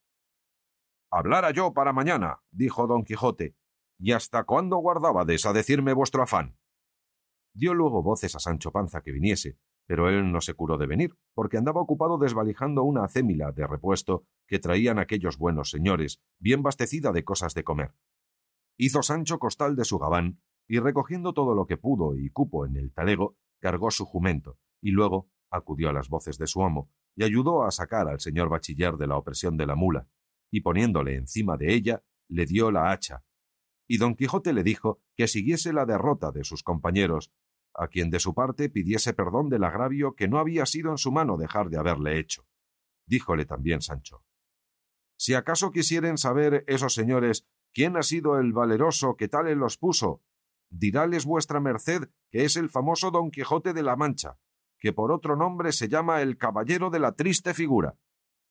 Hablara 1.11 1.51
yo 1.51 1.73
para 1.73 1.93
mañana, 1.93 2.41
dijo 2.51 2.87
don 2.87 3.03
Quijote. 3.03 3.55
¿Y 3.99 4.11
hasta 4.11 4.43
cuándo 4.43 4.77
guardábades 4.77 5.45
a 5.45 5.53
decirme 5.53 5.93
vuestro 5.93 6.23
afán? 6.23 6.57
Dio 7.53 7.73
luego 7.73 8.01
voces 8.01 8.35
a 8.35 8.39
Sancho 8.39 8.71
Panza 8.71 9.01
que 9.01 9.11
viniese, 9.11 9.59
pero 9.85 10.09
él 10.09 10.31
no 10.31 10.41
se 10.41 10.55
curó 10.55 10.77
de 10.77 10.87
venir, 10.87 11.15
porque 11.33 11.57
andaba 11.57 11.81
ocupado 11.81 12.17
desvalijando 12.17 12.83
una 12.83 13.03
acémila 13.03 13.51
de 13.51 13.67
repuesto 13.67 14.25
que 14.47 14.59
traían 14.59 14.97
aquellos 14.97 15.37
buenos 15.37 15.69
señores, 15.69 16.19
bien 16.39 16.63
bastecida 16.63 17.11
de 17.11 17.23
cosas 17.23 17.53
de 17.53 17.63
comer. 17.63 17.93
Hizo 18.77 19.03
Sancho 19.03 19.37
costal 19.39 19.75
de 19.75 19.85
su 19.85 19.99
gabán, 19.99 20.41
y 20.67 20.79
recogiendo 20.79 21.33
todo 21.33 21.53
lo 21.53 21.67
que 21.67 21.77
pudo 21.77 22.15
y 22.15 22.29
cupo 22.29 22.65
en 22.65 22.75
el 22.75 22.91
talego, 22.91 23.37
cargó 23.63 23.91
su 23.91 24.05
jumento, 24.05 24.59
y 24.81 24.91
luego 24.91 25.29
acudió 25.49 25.89
a 25.89 25.93
las 25.93 26.09
voces 26.09 26.37
de 26.37 26.47
su 26.47 26.63
amo, 26.63 26.91
y 27.15 27.23
ayudó 27.23 27.63
a 27.63 27.71
sacar 27.71 28.09
al 28.09 28.19
señor 28.19 28.49
bachiller 28.49 28.97
de 28.97 29.07
la 29.07 29.15
opresión 29.15 29.55
de 29.55 29.65
la 29.65 29.75
mula, 29.75 30.09
y 30.51 30.59
poniéndole 30.59 31.15
encima 31.15 31.55
de 31.55 31.73
ella, 31.73 32.03
le 32.27 32.45
dio 32.45 32.71
la 32.71 32.91
hacha. 32.91 33.23
Y 33.87 33.99
don 33.99 34.15
Quijote 34.15 34.51
le 34.51 34.63
dijo 34.63 35.01
que 35.15 35.29
siguiese 35.29 35.71
la 35.71 35.85
derrota 35.85 36.33
de 36.33 36.43
sus 36.43 36.61
compañeros, 36.61 37.31
a 37.73 37.87
quien 37.87 38.09
de 38.09 38.19
su 38.19 38.33
parte 38.33 38.69
pidiese 38.69 39.13
perdón 39.13 39.47
del 39.47 39.63
agravio 39.63 40.13
que 40.13 40.27
no 40.27 40.39
había 40.39 40.65
sido 40.65 40.91
en 40.91 40.97
su 40.97 41.13
mano 41.13 41.37
dejar 41.37 41.69
de 41.69 41.77
haberle 41.77 42.19
hecho. 42.19 42.45
Díjole 43.05 43.45
también 43.45 43.81
Sancho. 43.81 44.25
Si 45.15 45.35
acaso 45.35 45.71
quisieren 45.71 46.17
saber 46.17 46.65
esos 46.67 46.93
señores 46.93 47.47
quién 47.73 47.95
ha 47.95 48.03
sido 48.03 48.39
el 48.39 48.51
valeroso 48.51 49.15
que 49.15 49.29
tales 49.29 49.55
los 49.55 49.77
puso, 49.77 50.21
diráles 50.73 51.25
vuestra 51.25 51.59
merced 51.59 52.09
que 52.31 52.45
es 52.45 52.57
el 52.57 52.69
famoso 52.69 53.11
Don 53.11 53.31
Quijote 53.31 53.73
de 53.73 53.83
la 53.83 53.95
Mancha, 53.95 54.37
que 54.79 54.91
por 54.91 55.11
otro 55.11 55.35
nombre 55.35 55.71
se 55.71 55.87
llama 55.87 56.21
el 56.21 56.37
Caballero 56.37 56.89
de 56.89 56.99
la 56.99 57.13
Triste 57.13 57.53
Figura. 57.53 57.95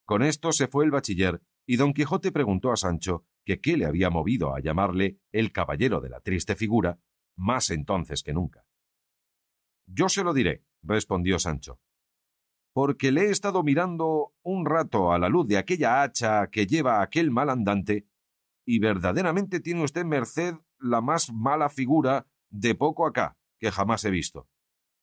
Con 0.05 0.23
esto 0.23 0.53
se 0.53 0.69
fue 0.69 0.85
el 0.85 0.91
bachiller, 0.91 1.43
y 1.67 1.77
don 1.77 1.93
Quijote 1.93 2.33
preguntó 2.33 2.73
a 2.73 2.77
Sancho 2.77 3.25
que 3.45 3.61
qué 3.61 3.77
le 3.77 3.87
había 3.87 4.09
movido 4.09 4.55
a 4.55 4.61
llamarle 4.61 5.19
el 5.33 5.53
Caballero 5.53 6.01
de 6.01 6.11
la 6.11 6.21
Triste 6.21 6.55
Figura, 6.55 6.99
más 7.37 7.71
entonces 7.71 8.23
que 8.23 8.33
nunca. 8.33 8.65
Yo 9.87 10.09
se 10.09 10.23
lo 10.23 10.33
diré, 10.33 10.65
respondió 10.83 11.39
Sancho. 11.39 11.81
Porque 12.73 13.13
le 13.13 13.23
he 13.23 13.31
estado 13.31 13.63
mirando 13.63 14.33
un 14.43 14.65
rato 14.65 15.13
a 15.13 15.19
la 15.19 15.29
luz 15.29 15.47
de 15.49 15.59
aquella 15.59 16.03
hacha 16.03 16.47
que 16.49 16.67
lleva 16.67 17.03
aquel 17.03 17.31
mal 17.31 17.51
andante, 17.51 18.07
y 18.65 18.79
verdaderamente 18.79 19.61
tiene 19.61 19.83
usted 19.83 20.05
merced 20.05 20.55
la 20.83 21.01
más 21.01 21.33
mala 21.33 21.69
figura 21.69 22.27
de 22.51 22.75
poco 22.75 23.07
acá 23.07 23.37
que 23.59 23.71
jamás 23.71 24.05
he 24.05 24.11
visto. 24.11 24.49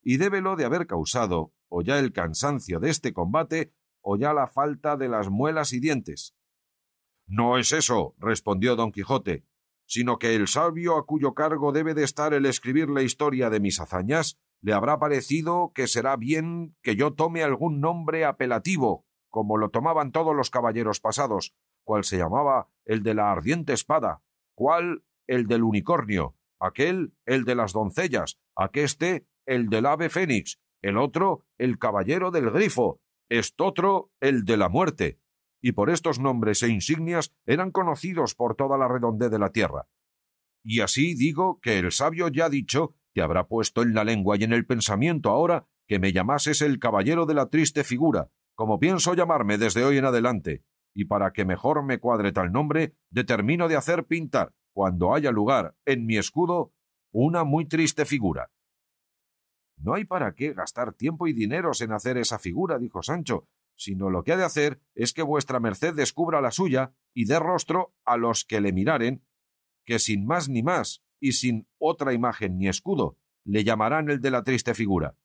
Y 0.02 0.18
débelo 0.18 0.56
de 0.56 0.66
haber 0.66 0.88
causado 0.88 1.54
o 1.68 1.82
ya 1.82 2.00
el 2.00 2.14
cansancio 2.14 2.80
de 2.80 2.90
este 2.90 3.14
combate 3.14 3.74
o 4.02 4.18
ya 4.18 4.34
la 4.34 4.48
falta 4.48 4.98
de 4.98 5.10
las 5.10 5.30
muelas 5.30 5.74
y 5.74 5.80
dientes. 5.80 6.36
No 7.26 7.58
es 7.58 7.72
eso, 7.72 8.16
respondió 8.18 8.76
don 8.76 8.92
Quijote, 8.92 9.46
sino 9.86 10.20
que 10.20 10.36
el 10.36 10.48
sabio 10.48 10.98
a 10.98 11.06
cuyo 11.06 11.34
cargo 11.34 11.72
debe 11.72 11.94
de 11.94 12.04
estar 12.04 12.34
el 12.34 12.46
escribir 12.46 12.90
la 12.90 13.02
historia 13.02 13.50
de 13.50 13.60
mis 13.60 13.80
hazañas 13.80 14.40
le 14.62 14.74
habrá 14.74 15.00
parecido 15.00 15.72
que 15.74 15.88
será 15.88 16.16
bien 16.16 16.76
que 16.82 16.96
yo 16.96 17.14
tome 17.14 17.44
algún 17.44 17.80
nombre 17.80 18.26
apelativo, 18.26 19.06
como 19.30 19.58
lo 19.58 19.70
tomaban 19.70 20.12
todos 20.12 20.36
los 20.36 20.50
caballeros 20.50 21.00
pasados, 21.00 21.56
cual 21.84 22.04
se 22.04 22.18
llamaba 22.18 22.68
el 22.86 23.04
de 23.04 23.14
la 23.14 23.32
ardiente 23.32 23.74
espada, 23.74 24.22
cual 24.54 25.04
el 25.30 25.46
del 25.46 25.64
unicornio, 25.64 26.36
aquel 26.60 27.14
el 27.26 27.46
de 27.46 27.54
las 27.54 27.72
doncellas, 27.72 28.40
aqueste 28.56 29.28
el 29.46 29.70
del 29.70 29.86
ave 29.86 30.10
fénix, 30.10 30.60
el 30.82 30.98
otro 30.98 31.46
el 31.60 31.78
caballero 31.78 32.32
del 32.32 32.50
grifo, 32.50 33.00
estotro 33.30 34.12
el 34.20 34.44
de 34.44 34.58
la 34.58 34.70
muerte. 34.70 35.20
Y 35.62 35.74
por 35.74 35.92
estos 35.92 36.20
nombres 36.20 36.64
e 36.64 36.70
insignias 36.70 37.32
eran 37.46 37.72
conocidos 37.72 38.34
por 38.34 38.56
toda 38.56 38.78
la 38.78 38.88
redondez 38.88 39.30
de 39.30 39.40
la 39.40 39.52
tierra. 39.52 39.88
Y 40.64 40.82
así 40.82 41.14
digo 41.14 41.60
que 41.62 41.78
el 41.78 41.92
sabio 41.92 42.30
ya 42.30 42.50
dicho 42.50 42.96
te 43.14 43.22
habrá 43.22 43.48
puesto 43.48 43.84
en 43.84 43.94
la 43.94 44.04
lengua 44.04 44.36
y 44.38 44.44
en 44.44 44.54
el 44.54 44.66
pensamiento 44.66 45.30
ahora 45.30 45.68
que 45.88 46.00
me 46.00 46.12
llamases 46.12 46.62
el 46.62 46.80
caballero 46.80 47.26
de 47.26 47.36
la 47.36 47.50
triste 47.50 47.84
figura, 47.84 48.32
como 48.56 48.80
pienso 48.80 49.14
llamarme 49.14 49.58
desde 49.58 49.84
hoy 49.84 49.98
en 49.98 50.06
adelante, 50.06 50.64
y 50.96 51.06
para 51.06 51.32
que 51.32 51.46
mejor 51.46 51.84
me 51.84 52.00
cuadre 52.00 52.32
tal 52.32 52.52
nombre, 52.52 52.96
determino 53.10 53.68
de 53.68 53.76
hacer 53.76 54.06
pintar, 54.06 54.54
cuando 54.74 55.14
haya 55.14 55.32
lugar, 55.32 55.76
en 55.86 56.06
mi 56.06 56.18
escudo, 56.18 56.74
una 57.12 57.44
muy 57.44 57.66
triste 57.66 58.06
figura. 58.06 58.52
No 59.78 59.94
hay 59.94 60.06
para 60.06 60.34
qué 60.36 60.54
gastar 60.54 60.94
tiempo 60.94 61.28
y 61.28 61.34
dineros 61.34 61.82
en 61.82 61.94
hacer 61.94 62.18
esa 62.18 62.38
figura, 62.38 62.78
dijo 62.78 63.02
Sancho, 63.02 63.48
sino 63.76 64.10
lo 64.10 64.24
que 64.24 64.34
ha 64.34 64.38
de 64.38 64.44
hacer 64.44 64.82
es 64.94 65.14
que 65.14 65.22
vuestra 65.22 65.60
merced 65.60 65.94
descubra 65.94 66.42
la 66.42 66.52
suya 66.52 66.94
y 67.14 67.26
dé 67.26 67.40
rostro 67.40 67.96
a 68.04 68.18
los 68.18 68.44
que 68.44 68.60
le 68.60 68.74
miraren, 68.74 69.24
que 69.86 70.00
sin 70.00 70.26
más 70.26 70.50
ni 70.50 70.64
más 70.64 71.02
y 71.22 71.32
sin 71.32 71.68
otra 71.78 72.14
imagen 72.14 72.58
ni 72.58 72.68
escudo, 72.68 73.18
le 73.46 73.64
llamarán 73.64 74.10
el 74.10 74.20
de 74.20 74.32
la 74.32 74.44
triste 74.44 74.74
figura. 74.74 75.16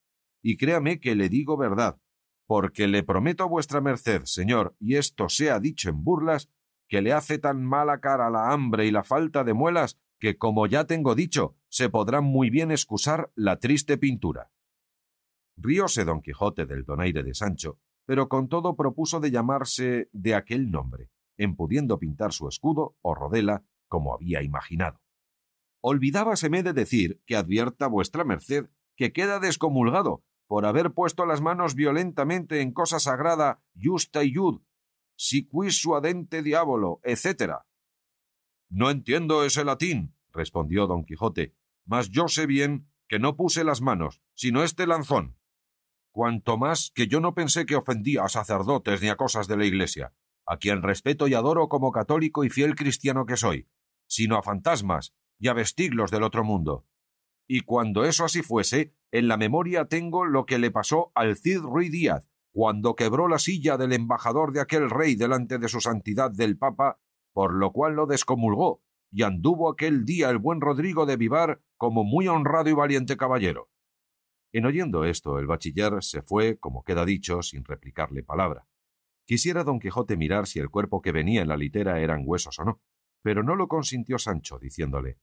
Y 0.40 0.56
créame 0.56 1.00
que 1.00 1.16
le 1.16 1.28
digo 1.28 1.56
verdad, 1.56 1.98
porque 2.46 2.86
le 2.86 3.02
prometo 3.02 3.42
a 3.44 3.48
vuestra 3.48 3.80
merced, 3.80 4.22
señor, 4.24 4.76
y 4.78 4.96
esto 4.96 5.28
sea 5.28 5.58
dicho 5.58 5.88
en 5.90 6.04
burlas, 6.04 6.48
que 6.88 7.02
le 7.02 7.12
hace 7.12 7.38
tan 7.38 7.64
mala 7.64 8.00
cara 8.00 8.30
la 8.30 8.52
hambre 8.52 8.86
y 8.86 8.90
la 8.90 9.04
falta 9.04 9.44
de 9.44 9.54
muelas 9.54 9.98
que, 10.18 10.36
como 10.38 10.66
ya 10.66 10.86
tengo 10.86 11.14
dicho, 11.14 11.56
se 11.68 11.88
podrá 11.88 12.20
muy 12.20 12.50
bien 12.50 12.70
excusar 12.70 13.30
la 13.34 13.58
triste 13.58 13.98
pintura. 13.98 14.50
Rióse 15.56 16.04
don 16.04 16.20
Quijote 16.20 16.66
del 16.66 16.84
donaire 16.84 17.22
de 17.22 17.34
Sancho, 17.34 17.78
pero 18.06 18.28
con 18.28 18.48
todo 18.48 18.76
propuso 18.76 19.20
de 19.20 19.30
llamarse 19.30 20.08
de 20.12 20.34
aquel 20.34 20.70
nombre, 20.70 21.10
en 21.36 21.56
pudiendo 21.56 21.98
pintar 21.98 22.32
su 22.32 22.48
escudo 22.48 22.96
o 23.02 23.14
rodela 23.14 23.64
como 23.88 24.14
había 24.14 24.42
imaginado 24.42 25.04
olvidábaseme 25.86 26.62
de 26.62 26.72
decir 26.72 27.20
que 27.26 27.36
advierta 27.36 27.88
vuestra 27.88 28.24
merced 28.24 28.70
que 28.96 29.12
queda 29.12 29.38
descomulgado 29.38 30.24
por 30.46 30.64
haber 30.64 30.94
puesto 30.94 31.26
las 31.26 31.42
manos 31.42 31.74
violentamente 31.74 32.62
en 32.62 32.72
cosa 32.72 32.98
sagrada 32.98 33.62
justa 33.78 34.24
y 34.24 34.32
jud, 34.32 34.62
si 35.16 35.49
quis 35.49 35.80
suadente 35.80 36.42
diabolo, 36.42 37.00
etc. 37.04 37.54
No 38.68 38.90
entiendo 38.90 39.44
ese 39.44 39.64
latín, 39.64 40.14
respondió 40.33 40.87
don 40.87 41.04
Quijote, 41.04 41.54
mas 41.85 42.11
yo 42.11 42.28
sé 42.28 42.47
bien 42.47 42.88
que 43.09 43.18
no 43.18 43.37
puse 43.37 43.64
las 43.64 43.80
manos, 43.80 44.23
sino 44.35 44.64
este 44.64 44.87
lanzón. 44.87 45.37
Cuanto 46.11 46.56
más 46.56 46.90
que 46.94 47.06
yo 47.06 47.21
no 47.21 47.35
pensé 47.35 47.66
que 47.66 47.76
ofendía 47.76 48.25
a 48.25 48.28
sacerdotes 48.28 49.02
ni 49.02 49.09
a 49.09 49.16
cosas 49.16 49.49
de 49.49 49.56
la 49.56 49.66
Iglesia, 49.66 50.14
a 50.47 50.59
quien 50.59 50.83
respeto 50.83 51.28
y 51.28 51.35
adoro 51.35 51.68
como 51.68 51.92
católico 51.92 52.44
y 52.44 52.50
fiel 52.50 52.75
cristiano 52.75 53.26
que 53.26 53.37
soy, 53.37 53.68
sino 54.06 54.37
a 54.37 54.42
fantasmas 54.42 55.14
y 55.38 55.49
a 55.49 55.54
vestiglos 55.54 56.11
del 56.11 56.23
otro 56.23 56.44
mundo. 56.44 56.87
Y 57.47 57.61
cuando 57.61 58.04
eso 58.04 58.25
así 58.25 58.42
fuese, 58.42 58.94
en 59.11 59.28
la 59.28 59.37
memoria 59.37 59.87
tengo 59.87 60.25
lo 60.25 60.47
que 60.47 60.59
le 60.59 60.71
pasó 60.71 61.12
al 61.14 61.37
Cid 61.37 61.61
Ruy 61.61 61.88
Díaz, 61.88 62.30
cuando 62.54 62.94
quebró 62.94 63.26
la 63.26 63.40
silla 63.40 63.76
del 63.76 63.92
embajador 63.92 64.52
de 64.52 64.61
aquel 64.61 64.88
rey 64.88 65.16
delante 65.16 65.58
de 65.58 65.68
su 65.68 65.80
santidad 65.80 66.30
del 66.30 66.56
Papa, 66.56 67.00
por 67.32 67.52
lo 67.52 67.73
cual 67.73 67.96
lo 67.96 68.06
descomulgó, 68.06 68.80
y 69.11 69.25
anduvo 69.25 69.68
aquel 69.68 70.04
día 70.04 70.30
el 70.30 70.38
buen 70.38 70.61
Rodrigo 70.61 71.04
de 71.04 71.16
Vivar 71.16 71.61
como 71.76 72.04
muy 72.04 72.28
honrado 72.28 72.70
y 72.70 72.73
valiente 72.73 73.16
caballero. 73.16 73.70
En 74.52 74.66
oyendo 74.66 75.04
esto, 75.04 75.40
el 75.40 75.49
bachiller 75.49 76.00
se 76.04 76.23
fue, 76.23 76.56
como 76.56 76.84
queda 76.84 77.04
dicho, 77.04 77.42
sin 77.42 77.64
replicarle 77.64 78.23
palabra. 78.23 78.68
Quisiera 79.26 79.64
don 79.64 79.80
Quijote 79.80 80.16
mirar 80.16 80.46
si 80.46 80.61
el 80.61 80.70
cuerpo 80.70 81.02
que 81.02 81.11
venía 81.11 81.42
en 81.42 81.49
la 81.49 81.56
litera 81.56 81.99
eran 81.99 82.23
huesos 82.25 82.61
o 82.61 82.64
no, 82.64 82.80
pero 83.20 83.42
no 83.42 83.56
lo 83.56 83.66
consintió 83.66 84.16
Sancho, 84.16 84.61
diciéndole 84.61 85.18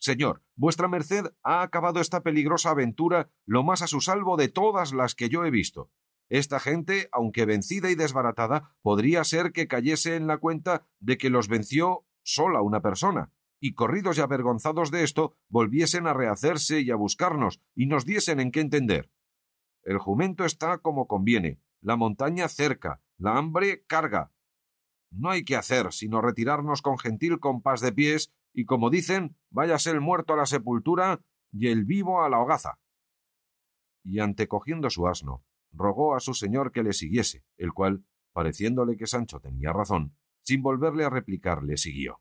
Señor, 0.00 0.42
vuestra 0.56 0.88
merced 0.88 1.26
ha 1.44 1.62
acabado 1.62 2.00
esta 2.00 2.24
peligrosa 2.24 2.70
aventura 2.70 3.30
lo 3.46 3.62
más 3.62 3.80
a 3.80 3.86
su 3.86 4.00
salvo 4.00 4.36
de 4.36 4.48
todas 4.48 4.92
las 4.92 5.14
que 5.14 5.28
yo 5.28 5.44
he 5.44 5.52
visto. 5.52 5.92
Esta 6.28 6.58
gente, 6.58 7.08
aunque 7.12 7.44
vencida 7.44 7.90
y 7.90 7.94
desbaratada, 7.94 8.76
podría 8.82 9.24
ser 9.24 9.52
que 9.52 9.68
cayese 9.68 10.16
en 10.16 10.26
la 10.26 10.38
cuenta 10.38 10.86
de 11.00 11.18
que 11.18 11.30
los 11.30 11.48
venció 11.48 12.06
sola 12.22 12.62
una 12.62 12.80
persona, 12.80 13.30
y 13.60 13.74
corridos 13.74 14.18
y 14.18 14.20
avergonzados 14.20 14.90
de 14.90 15.04
esto, 15.04 15.36
volviesen 15.48 16.06
a 16.06 16.14
rehacerse 16.14 16.80
y 16.80 16.90
a 16.90 16.96
buscarnos, 16.96 17.60
y 17.74 17.86
nos 17.86 18.04
diesen 18.04 18.40
en 18.40 18.50
qué 18.50 18.60
entender. 18.60 19.10
El 19.82 19.98
jumento 19.98 20.44
está 20.44 20.78
como 20.78 21.06
conviene, 21.06 21.60
la 21.80 21.96
montaña 21.96 22.48
cerca, 22.48 23.02
la 23.18 23.36
hambre 23.36 23.84
carga. 23.86 24.32
No 25.10 25.30
hay 25.30 25.44
que 25.44 25.56
hacer 25.56 25.92
sino 25.92 26.20
retirarnos 26.20 26.82
con 26.82 26.98
gentil 26.98 27.38
compás 27.38 27.80
de 27.80 27.92
pies, 27.92 28.32
y 28.52 28.64
como 28.64 28.88
dicen, 28.88 29.36
váyase 29.50 29.90
el 29.90 30.00
muerto 30.00 30.32
a 30.32 30.36
la 30.36 30.46
sepultura 30.46 31.20
y 31.52 31.68
el 31.68 31.84
vivo 31.84 32.22
a 32.22 32.28
la 32.28 32.40
hogaza. 32.40 32.78
Y 34.02 34.20
antecogiendo 34.20 34.90
su 34.90 35.06
asno, 35.06 35.44
rogó 35.74 36.14
a 36.14 36.20
su 36.20 36.34
señor 36.34 36.72
que 36.72 36.82
le 36.82 36.92
siguiese, 36.92 37.44
el 37.56 37.72
cual, 37.72 38.04
pareciéndole 38.32 38.96
que 38.96 39.06
Sancho 39.06 39.40
tenía 39.40 39.72
razón, 39.72 40.16
sin 40.42 40.62
volverle 40.62 41.04
a 41.04 41.10
replicar, 41.10 41.62
le 41.62 41.76
siguió. 41.76 42.20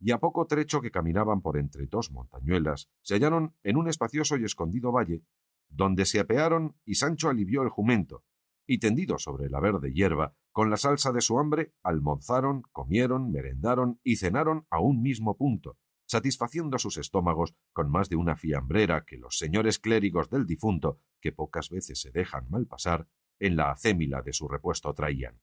Y 0.00 0.10
a 0.10 0.18
poco 0.18 0.46
trecho 0.46 0.80
que 0.80 0.90
caminaban 0.90 1.42
por 1.42 1.56
entre 1.56 1.86
dos 1.86 2.10
montañuelas, 2.10 2.88
se 3.02 3.14
hallaron 3.14 3.54
en 3.62 3.76
un 3.76 3.88
espacioso 3.88 4.36
y 4.36 4.44
escondido 4.44 4.90
valle, 4.90 5.22
donde 5.68 6.04
se 6.04 6.20
apearon 6.20 6.76
y 6.84 6.96
Sancho 6.96 7.28
alivió 7.28 7.62
el 7.62 7.68
jumento, 7.68 8.24
y 8.66 8.78
tendido 8.78 9.18
sobre 9.18 9.48
la 9.48 9.60
verde 9.60 9.92
hierba, 9.92 10.34
con 10.50 10.70
la 10.70 10.76
salsa 10.76 11.12
de 11.12 11.20
su 11.20 11.38
hambre, 11.38 11.72
almorzaron, 11.82 12.62
comieron, 12.72 13.30
merendaron 13.30 14.00
y 14.02 14.16
cenaron 14.16 14.66
a 14.70 14.80
un 14.80 15.02
mismo 15.02 15.36
punto, 15.36 15.78
satisfaciendo 16.12 16.78
sus 16.78 16.98
estómagos 16.98 17.54
con 17.72 17.90
más 17.90 18.10
de 18.10 18.16
una 18.16 18.36
fiambrera 18.36 19.06
que 19.06 19.16
los 19.16 19.38
señores 19.38 19.78
clérigos 19.78 20.28
del 20.28 20.44
difunto, 20.44 21.00
que 21.22 21.32
pocas 21.32 21.70
veces 21.70 22.02
se 22.02 22.10
dejan 22.10 22.50
mal 22.50 22.66
pasar, 22.66 23.08
en 23.40 23.56
la 23.56 23.70
acémila 23.70 24.20
de 24.20 24.34
su 24.34 24.46
repuesto 24.46 24.92
traían. 24.92 25.40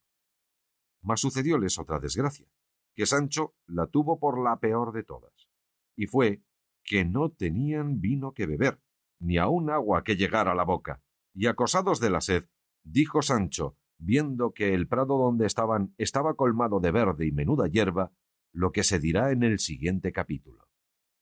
Mas 1.02 1.22
sucedióles 1.22 1.80
otra 1.80 2.00
desgracia, 2.00 2.48
que 2.96 3.08
Sancho 3.08 3.56
la 3.66 3.88
tuvo 3.88 4.20
por 4.20 4.44
la 4.44 4.60
peor 4.60 4.94
de 4.94 5.02
todas, 5.02 5.50
y 5.98 6.06
fue 6.06 6.44
que 6.84 7.04
no 7.04 7.32
tenían 7.32 8.00
vino 8.00 8.34
que 8.36 8.46
beber, 8.46 8.80
ni 9.20 9.40
aun 9.40 9.72
agua 9.72 10.04
que 10.04 10.18
llegar 10.18 10.48
a 10.48 10.54
la 10.54 10.66
boca, 10.66 11.02
y 11.34 11.48
acosados 11.48 12.00
de 12.00 12.12
la 12.12 12.22
sed, 12.22 12.48
dijo 12.84 13.24
Sancho, 13.24 13.76
viendo 13.98 14.54
que 14.54 14.76
el 14.76 14.88
prado 14.88 15.18
donde 15.18 15.48
estaban 15.48 15.96
estaba 15.98 16.36
colmado 16.36 16.80
de 16.80 16.92
verde 16.92 17.26
y 17.26 17.32
menuda 17.32 17.68
hierba, 17.68 18.12
lo 18.54 18.72
que 18.72 18.84
se 18.84 19.00
dirá 19.00 19.32
en 19.32 19.44
el 19.44 19.60
siguiente 19.60 20.12
capítulo. 20.12 20.68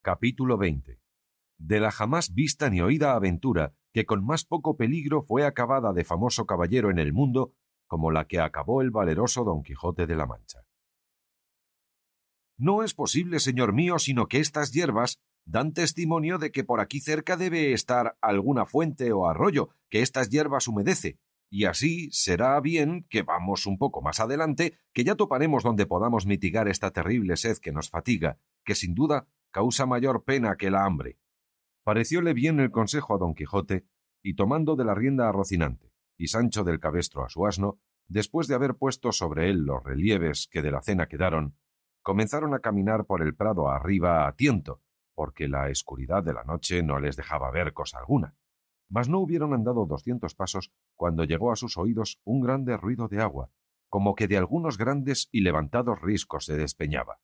Capítulo 0.01 0.57
20. 0.57 0.99
De 1.57 1.79
la 1.79 1.91
jamás 1.91 2.33
vista 2.33 2.69
ni 2.69 2.81
oída 2.81 3.13
aventura 3.13 3.73
que 3.93 4.05
con 4.05 4.25
más 4.25 4.45
poco 4.45 4.77
peligro 4.77 5.21
fue 5.21 5.45
acabada 5.45 5.91
de 5.93 6.03
famoso 6.03 6.45
caballero 6.45 6.89
en 6.91 6.99
el 6.99 7.13
mundo 7.13 7.53
como 7.87 8.11
la 8.11 8.25
que 8.25 8.39
acabó 8.39 8.81
el 8.81 8.91
valeroso 8.91 9.43
Don 9.43 9.63
Quijote 9.63 10.07
de 10.07 10.15
la 10.15 10.25
Mancha. 10.25 10.65
No 12.57 12.83
es 12.83 12.93
posible, 12.93 13.39
señor 13.39 13.73
mío, 13.73 13.99
sino 13.99 14.27
que 14.27 14.39
estas 14.39 14.71
hierbas 14.71 15.19
dan 15.45 15.73
testimonio 15.73 16.37
de 16.37 16.51
que 16.51 16.63
por 16.63 16.81
aquí 16.81 16.99
cerca 16.99 17.37
debe 17.37 17.71
estar 17.71 18.17
alguna 18.21 18.65
fuente 18.65 19.11
o 19.13 19.27
arroyo 19.27 19.69
que 19.89 20.01
estas 20.01 20.29
hierbas 20.29 20.67
humedece, 20.67 21.17
y 21.49 21.65
así 21.65 22.09
será 22.11 22.59
bien 22.59 23.05
que 23.09 23.23
vamos 23.23 23.65
un 23.65 23.77
poco 23.77 24.01
más 24.01 24.19
adelante, 24.19 24.77
que 24.93 25.03
ya 25.03 25.15
toparemos 25.15 25.63
donde 25.63 25.85
podamos 25.85 26.25
mitigar 26.25 26.67
esta 26.67 26.91
terrible 26.91 27.37
sed 27.37 27.57
que 27.57 27.71
nos 27.71 27.89
fatiga, 27.89 28.39
que 28.65 28.75
sin 28.75 28.95
duda 28.95 29.27
causa 29.51 29.85
mayor 29.85 30.23
pena 30.23 30.57
que 30.57 30.69
la 30.69 30.85
hambre. 30.85 31.17
Parecióle 31.83 32.33
bien 32.33 32.59
el 32.59 32.71
consejo 32.71 33.15
a 33.15 33.17
don 33.17 33.33
Quijote, 33.33 33.85
y 34.21 34.35
tomando 34.35 34.75
de 34.75 34.83
la 34.83 34.95
rienda 34.95 35.29
a 35.29 35.31
Rocinante 35.31 35.93
y 36.17 36.27
Sancho 36.27 36.63
del 36.63 36.79
cabestro 36.79 37.23
a 37.23 37.29
su 37.29 37.45
asno, 37.45 37.79
después 38.07 38.47
de 38.47 38.55
haber 38.55 38.75
puesto 38.75 39.11
sobre 39.11 39.49
él 39.49 39.63
los 39.63 39.83
relieves 39.83 40.47
que 40.51 40.61
de 40.61 40.71
la 40.71 40.81
cena 40.81 41.07
quedaron, 41.07 41.55
comenzaron 42.01 42.53
a 42.53 42.59
caminar 42.59 43.05
por 43.05 43.21
el 43.21 43.35
prado 43.35 43.69
arriba 43.69 44.27
a 44.27 44.35
tiento, 44.35 44.81
porque 45.13 45.47
la 45.47 45.69
escuridad 45.69 46.23
de 46.23 46.33
la 46.33 46.43
noche 46.43 46.83
no 46.83 46.99
les 46.99 47.15
dejaba 47.15 47.51
ver 47.51 47.73
cosa 47.73 47.99
alguna 47.99 48.35
mas 48.89 49.09
no 49.09 49.19
hubieron 49.19 49.53
andado 49.53 49.85
doscientos 49.85 50.35
pasos 50.35 50.71
cuando 50.95 51.23
llegó 51.23 51.51
a 51.51 51.55
sus 51.55 51.77
oídos 51.77 52.19
un 52.23 52.41
grande 52.41 52.77
ruido 52.77 53.07
de 53.07 53.21
agua, 53.21 53.51
como 53.89 54.15
que 54.15 54.27
de 54.27 54.37
algunos 54.37 54.77
grandes 54.77 55.29
y 55.31 55.41
levantados 55.41 56.01
riscos 56.01 56.45
se 56.45 56.57
despeñaba. 56.57 57.19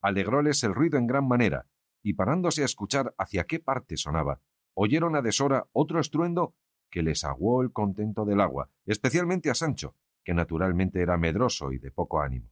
Alegróles 0.00 0.62
el 0.64 0.74
ruido 0.74 0.98
en 0.98 1.06
gran 1.06 1.26
manera, 1.28 1.66
y 2.02 2.14
parándose 2.14 2.62
a 2.62 2.64
escuchar 2.64 3.14
hacia 3.18 3.44
qué 3.44 3.58
parte 3.58 3.96
sonaba, 3.96 4.40
oyeron 4.74 5.16
a 5.16 5.22
deshora 5.22 5.68
otro 5.72 6.00
estruendo 6.00 6.54
que 6.90 7.02
les 7.02 7.24
aguó 7.24 7.62
el 7.62 7.72
contento 7.72 8.24
del 8.24 8.40
agua, 8.40 8.70
especialmente 8.86 9.50
a 9.50 9.54
Sancho, 9.54 9.94
que 10.24 10.34
naturalmente 10.34 11.00
era 11.00 11.16
medroso 11.16 11.72
y 11.72 11.78
de 11.78 11.90
poco 11.90 12.20
ánimo. 12.20 12.50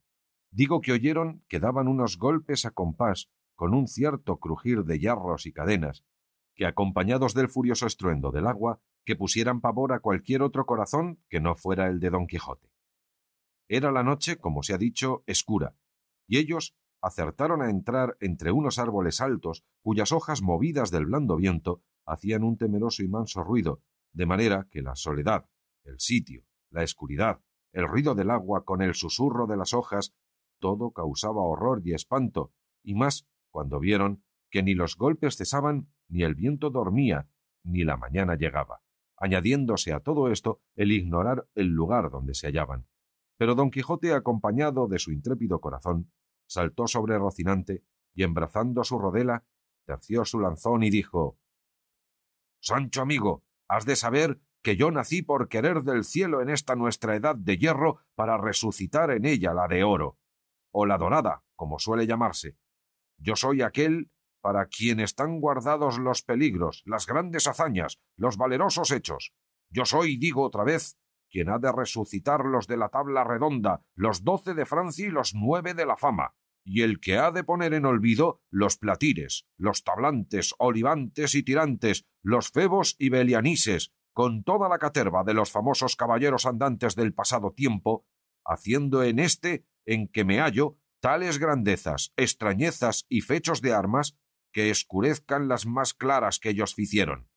Digo 0.51 0.81
que 0.81 0.93
oyeron 0.93 1.45
que 1.49 1.61
daban 1.61 1.89
unos 1.89 2.19
golpes 2.19 2.65
a 2.65 2.71
compás 2.71 3.31
con 3.55 3.75
un 3.75 3.89
cierto 3.89 4.39
crujir 4.39 4.85
de 4.85 5.01
yarros 5.01 5.47
y 5.47 5.53
cadenas, 5.53 6.05
que 6.59 6.67
acompañados 6.67 7.35
del 7.35 7.49
furioso 7.49 7.87
estruendo 7.87 8.33
del 8.33 8.49
agua, 8.49 8.83
que 9.07 9.15
pusieran 9.15 9.61
pavor 9.61 9.93
a 9.93 10.01
cualquier 10.01 10.43
otro 10.43 10.67
corazón 10.67 11.23
que 11.31 11.41
no 11.41 11.55
fuera 11.55 11.87
el 11.87 12.01
de 12.01 12.11
don 12.11 12.27
Quijote. 12.27 12.69
Era 13.69 13.93
la 13.93 14.03
noche, 14.03 14.39
como 14.39 14.65
se 14.65 14.75
ha 14.75 14.79
dicho, 14.79 15.23
escura, 15.27 15.77
y 16.27 16.39
ellos 16.39 16.77
acertaron 17.01 17.63
a 17.63 17.71
entrar 17.71 18.17
entre 18.19 18.51
unos 18.51 18.81
árboles 18.81 19.21
altos 19.21 19.65
cuyas 19.83 20.11
hojas 20.11 20.43
movidas 20.43 20.91
del 20.91 21.07
blando 21.07 21.37
viento 21.37 21.81
hacían 22.05 22.43
un 22.43 22.59
temeroso 22.59 23.05
y 23.05 23.09
manso 23.09 23.45
ruido, 23.45 23.81
de 24.13 24.27
manera 24.27 24.67
que 24.69 24.83
la 24.83 24.97
soledad, 24.97 25.49
el 25.85 26.01
sitio, 26.01 26.45
la 26.71 26.83
escuridad, 26.83 27.41
el 27.73 27.87
ruido 27.87 28.17
del 28.17 28.31
agua 28.31 28.65
con 28.65 28.83
el 28.83 28.95
susurro 28.95 29.47
de 29.47 29.57
las 29.57 29.75
hojas, 29.75 30.13
todo 30.59 30.91
causaba 30.91 31.41
horror 31.41 31.83
y 31.85 31.95
espanto, 31.95 32.53
y 32.83 32.97
más 32.97 33.29
cuando 33.53 33.79
vieron 33.79 34.25
que 34.51 34.63
ni 34.63 34.75
los 34.75 34.97
golpes 34.97 35.37
cesaban 35.37 35.89
ni 36.09 36.23
el 36.23 36.35
viento 36.35 36.71
dormía, 36.71 37.29
ni 37.65 37.85
la 37.85 37.97
mañana 37.97 38.37
llegaba, 38.37 38.83
añadiéndose 39.17 39.93
a 39.93 40.01
todo 40.01 40.31
esto 40.31 40.63
el 40.77 40.93
ignorar 40.93 41.49
el 41.55 41.69
lugar 41.69 42.11
donde 42.11 42.35
se 42.35 42.47
hallaban. 42.47 42.87
Pero 43.37 43.55
don 43.55 43.71
Quijote, 43.71 44.13
acompañado 44.13 44.89
de 44.89 44.99
su 44.99 45.13
intrépido 45.13 45.61
corazón, 45.61 46.11
saltó 46.47 46.87
sobre 46.87 47.19
Rocinante 47.19 47.85
y 48.15 48.25
embrazando 48.25 48.83
su 48.85 48.99
rodela, 48.99 49.45
terció 49.87 50.25
su 50.25 50.41
lanzón 50.41 50.83
y 50.83 50.91
dijo 50.91 51.39
Sancho 52.61 53.03
amigo, 53.03 53.45
has 53.69 53.85
de 53.85 53.97
saber 53.97 54.41
que 54.63 54.77
yo 54.77 54.91
nací 54.91 55.23
por 55.23 55.49
querer 55.49 55.83
del 55.83 56.05
cielo 56.05 56.43
en 56.43 56.49
esta 56.49 56.75
nuestra 56.75 57.15
edad 57.15 57.37
de 57.37 57.59
hierro 57.59 58.01
para 58.15 58.39
resucitar 58.39 59.11
en 59.11 59.25
ella 59.25 59.55
la 59.55 59.69
de 59.69 59.85
oro, 59.85 60.19
o 60.73 60.85
la 60.85 60.99
dorada, 60.99 61.45
como 61.55 61.79
suele 61.79 62.07
llamarse. 62.07 62.57
Yo 63.19 63.37
soy 63.37 63.63
aquel 63.63 64.11
para 64.41 64.67
quien 64.67 65.01
están 65.01 65.41
guardados 65.41 65.99
los 65.99 66.23
peligros, 66.23 66.83
las 66.87 67.07
grandes 67.07 67.47
hazañas, 67.47 67.99
los 68.17 68.37
valerosos 68.37 68.91
hechos. 68.91 69.33
Yo 69.71 69.85
soy, 69.85 70.17
digo 70.17 70.43
otra 70.43 70.65
vez, 70.65 70.97
quien 71.31 71.51
ha 71.51 71.59
de 71.59 71.71
resucitar 71.73 72.45
los 72.45 72.67
de 72.67 72.77
la 72.77 72.89
tabla 72.89 73.25
redonda, 73.25 73.83
los 73.95 74.25
doce 74.25 74.55
de 74.55 74.65
Francia 74.65 75.07
y 75.07 75.11
los 75.11 75.35
nueve 75.35 75.75
de 75.75 75.87
la 75.87 75.97
fama, 75.97 76.35
y 76.65 76.83
el 76.83 77.01
que 77.01 77.19
ha 77.19 77.31
de 77.31 77.45
poner 77.45 77.75
en 77.75 77.85
olvido 77.85 78.43
los 78.51 78.79
platires, 78.79 79.47
los 79.57 79.85
tablantes, 79.85 80.55
olivantes 80.59 81.35
y 81.35 81.43
tirantes, 81.43 82.07
los 82.23 82.51
febos 82.51 82.97
y 82.99 83.11
belianises, 83.11 83.93
con 84.13 84.43
toda 84.43 84.69
la 84.69 84.79
caterva 84.79 85.23
de 85.25 85.35
los 85.35 85.51
famosos 85.51 85.97
caballeros 85.97 86.47
andantes 86.47 86.95
del 86.97 87.15
pasado 87.15 87.53
tiempo, 87.53 88.07
haciendo 88.45 89.03
en 89.03 89.19
este 89.19 89.67
en 89.87 90.09
que 90.09 90.25
me 90.25 90.41
hallo 90.41 90.77
tales 91.01 91.39
grandezas, 91.39 92.13
extrañezas 92.17 93.07
y 93.09 93.21
fechos 93.21 93.63
de 93.63 93.73
armas 93.73 94.17
que 94.59 94.71
escurezcan 94.71 95.47
las 95.47 95.67
más 95.67 95.95
claras 95.95 96.41
que 96.41 96.51
ellos 96.51 96.75
ficieron. 96.75 97.29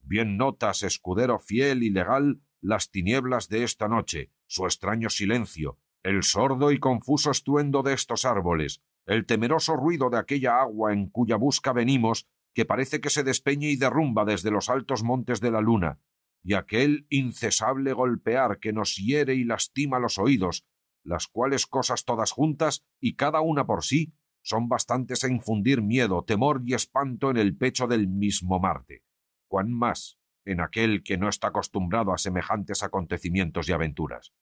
Bien 0.00 0.38
notas, 0.38 0.82
escudero 0.82 1.38
fiel 1.38 1.82
y 1.82 1.90
legal, 1.90 2.40
las 2.62 2.90
tinieblas 2.90 3.50
de 3.50 3.64
esta 3.64 3.86
noche, 3.86 4.32
su 4.46 4.64
extraño 4.64 5.10
silencio, 5.10 5.78
el 6.02 6.22
sordo 6.22 6.72
y 6.72 6.78
confuso 6.78 7.30
estruendo 7.30 7.82
de 7.82 7.92
estos 7.92 8.24
árboles, 8.24 8.80
el 9.04 9.26
temeroso 9.26 9.76
ruido 9.76 10.08
de 10.08 10.16
aquella 10.16 10.62
agua 10.62 10.94
en 10.94 11.10
cuya 11.10 11.36
busca 11.36 11.74
venimos, 11.74 12.26
que 12.54 12.64
parece 12.64 13.02
que 13.02 13.10
se 13.10 13.24
despeñe 13.24 13.68
y 13.68 13.76
derrumba 13.76 14.24
desde 14.24 14.50
los 14.50 14.70
altos 14.70 15.02
montes 15.02 15.42
de 15.42 15.50
la 15.50 15.60
luna, 15.60 16.00
y 16.42 16.54
aquel 16.54 17.06
incesable 17.10 17.92
golpear 17.92 18.58
que 18.58 18.72
nos 18.72 18.96
hiere 18.96 19.34
y 19.34 19.44
lastima 19.44 19.98
los 19.98 20.18
oídos, 20.18 20.64
las 21.02 21.26
cuales 21.26 21.66
cosas 21.66 22.06
todas 22.06 22.32
juntas 22.32 22.86
y 23.00 23.16
cada 23.16 23.42
una 23.42 23.66
por 23.66 23.84
sí 23.84 24.14
son 24.44 24.68
bastantes 24.68 25.24
a 25.24 25.28
infundir 25.28 25.80
miedo, 25.80 26.22
temor 26.22 26.60
y 26.66 26.74
espanto 26.74 27.30
en 27.30 27.38
el 27.38 27.56
pecho 27.56 27.86
del 27.86 28.08
mismo 28.08 28.60
Marte. 28.60 29.02
Cuán 29.48 29.72
más 29.72 30.18
en 30.44 30.60
aquel 30.60 31.02
que 31.02 31.16
no 31.16 31.30
está 31.30 31.48
acostumbrado 31.48 32.12
a 32.12 32.18
semejantes 32.18 32.82
acontecimientos 32.82 33.68
y 33.68 33.72
aventuras. 33.72 34.34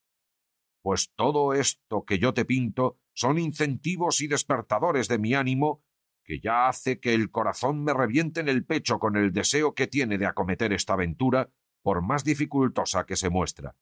Pues 0.83 1.13
todo 1.15 1.55
esto 1.55 2.05
que 2.05 2.19
yo 2.19 2.35
te 2.35 2.45
pinto 2.45 2.99
son 3.15 3.39
incentivos 3.39 4.21
y 4.21 4.27
despertadores 4.27 5.07
de 5.07 5.19
mi 5.19 5.35
ánimo 5.35 5.85
que 6.25 6.41
ya 6.41 6.69
hace 6.69 6.99
que 6.99 7.15
el 7.15 7.31
corazón 7.31 7.85
me 7.85 7.95
reviente 7.95 8.41
en 8.41 8.49
el 8.49 8.65
pecho 8.65 8.99
con 8.99 9.17
el 9.17 9.33
deseo 9.33 9.75
que 9.75 9.87
tiene 9.87 10.19
de 10.19 10.27
acometer 10.27 10.73
esta 10.73 10.95
aventura, 10.95 11.51
por 11.83 12.03
más 12.03 12.25
dificultosa 12.25 13.07
que 13.07 13.17
se 13.17 13.31
muestra. 13.31 13.77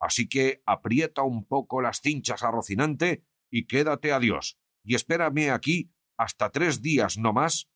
Así 0.00 0.28
que 0.28 0.62
aprieta 0.66 1.22
un 1.22 1.44
poco 1.44 1.80
las 1.80 2.00
cinchas 2.00 2.42
a 2.42 2.50
Rocinante 2.50 3.24
y 3.50 3.66
quédate 3.66 4.12
a 4.12 4.20
Dios, 4.20 4.58
y 4.88 4.94
espérame 4.94 5.50
aquí 5.50 5.92
hasta 6.16 6.48
tres 6.48 6.80
días 6.80 7.18
no 7.18 7.34
más, 7.34 7.68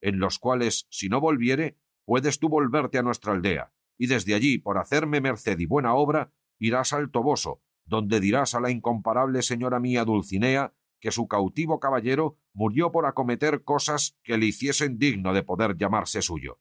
en 0.00 0.20
los 0.20 0.38
cuales, 0.38 0.86
si 0.88 1.08
no 1.08 1.20
volviere, 1.20 1.76
puedes 2.04 2.38
tú 2.38 2.48
volverte 2.48 2.96
a 2.96 3.02
nuestra 3.02 3.32
aldea, 3.32 3.72
y 3.98 4.06
desde 4.06 4.34
allí, 4.34 4.58
por 4.58 4.78
hacerme 4.78 5.20
merced 5.20 5.58
y 5.58 5.66
buena 5.66 5.94
obra, 5.94 6.32
irás 6.60 6.92
al 6.92 7.10
Toboso, 7.10 7.60
donde 7.84 8.20
dirás 8.20 8.54
a 8.54 8.60
la 8.60 8.70
incomparable 8.70 9.42
señora 9.42 9.80
mía 9.80 10.04
Dulcinea 10.04 10.72
que 11.00 11.10
su 11.10 11.26
cautivo 11.26 11.80
caballero 11.80 12.38
murió 12.52 12.92
por 12.92 13.04
acometer 13.04 13.64
cosas 13.64 14.16
que 14.22 14.38
le 14.38 14.46
hiciesen 14.46 14.96
digno 14.96 15.34
de 15.34 15.42
poder 15.42 15.76
llamarse 15.76 16.22
suyo. 16.22 16.60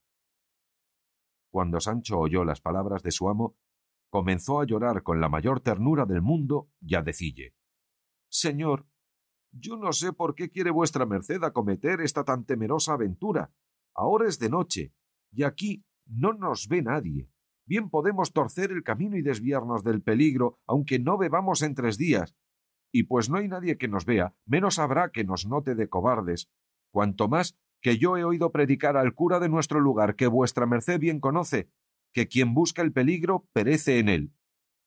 Cuando 1.52 1.80
Sancho 1.80 2.18
oyó 2.18 2.44
las 2.46 2.62
palabras 2.62 3.04
de 3.04 3.12
su 3.12 3.30
amo, 3.30 3.58
comenzó 4.10 4.60
a 4.60 4.66
llorar 4.66 5.04
con 5.04 5.22
la 5.22 5.30
mayor 5.30 5.60
ternura 5.60 6.08
del 6.08 6.24
mundo 6.24 6.72
y 6.82 6.96
a 6.96 7.04
decille 7.04 7.54
Señor, 8.28 8.88
yo 9.52 9.78
no 9.78 9.92
sé 9.94 10.14
por 10.14 10.36
qué 10.36 10.50
quiere 10.50 10.72
vuestra 10.72 11.06
merced 11.06 11.44
acometer 11.44 12.02
esta 12.02 12.24
tan 12.24 12.46
temerosa 12.46 12.94
aventura. 12.94 13.52
Ahora 13.96 14.28
es 14.28 14.40
de 14.40 14.50
noche, 14.50 14.94
y 15.32 15.44
aquí 15.44 15.84
no 16.06 16.34
nos 16.34 16.68
ve 16.68 16.82
nadie. 16.82 17.30
Bien 17.66 17.90
podemos 17.90 18.34
torcer 18.34 18.72
el 18.72 18.84
camino 18.84 19.18
y 19.18 19.22
desviarnos 19.22 19.84
del 19.84 20.02
peligro, 20.02 20.60
aunque 20.68 21.00
no 21.00 21.18
bebamos 21.18 21.62
en 21.62 21.76
tres 21.76 21.98
días, 21.98 22.36
y 22.92 23.04
pues 23.04 23.30
no 23.30 23.38
hay 23.38 23.48
nadie 23.48 23.78
que 23.78 23.88
nos 23.88 24.06
vea, 24.06 24.36
menos 24.46 24.80
habrá 24.80 25.12
que 25.12 25.24
nos 25.24 25.46
note 25.46 25.76
de 25.76 25.88
cobardes, 25.88 26.50
cuanto 26.92 27.28
más 27.28 27.58
que 27.82 27.98
yo 27.98 28.18
he 28.18 28.24
oído 28.24 28.52
predicar 28.52 28.98
al 28.98 29.14
cura 29.14 29.40
de 29.40 29.50
nuestro 29.50 29.80
lugar, 29.80 30.16
que 30.16 30.28
vuestra 30.28 30.66
merced 30.66 31.00
bien 31.00 31.20
conoce, 31.20 31.70
que 32.12 32.28
quien 32.28 32.54
busca 32.54 32.82
el 32.82 32.92
peligro 32.92 33.48
perece 33.54 34.00
en 34.00 34.10
él. 34.10 34.34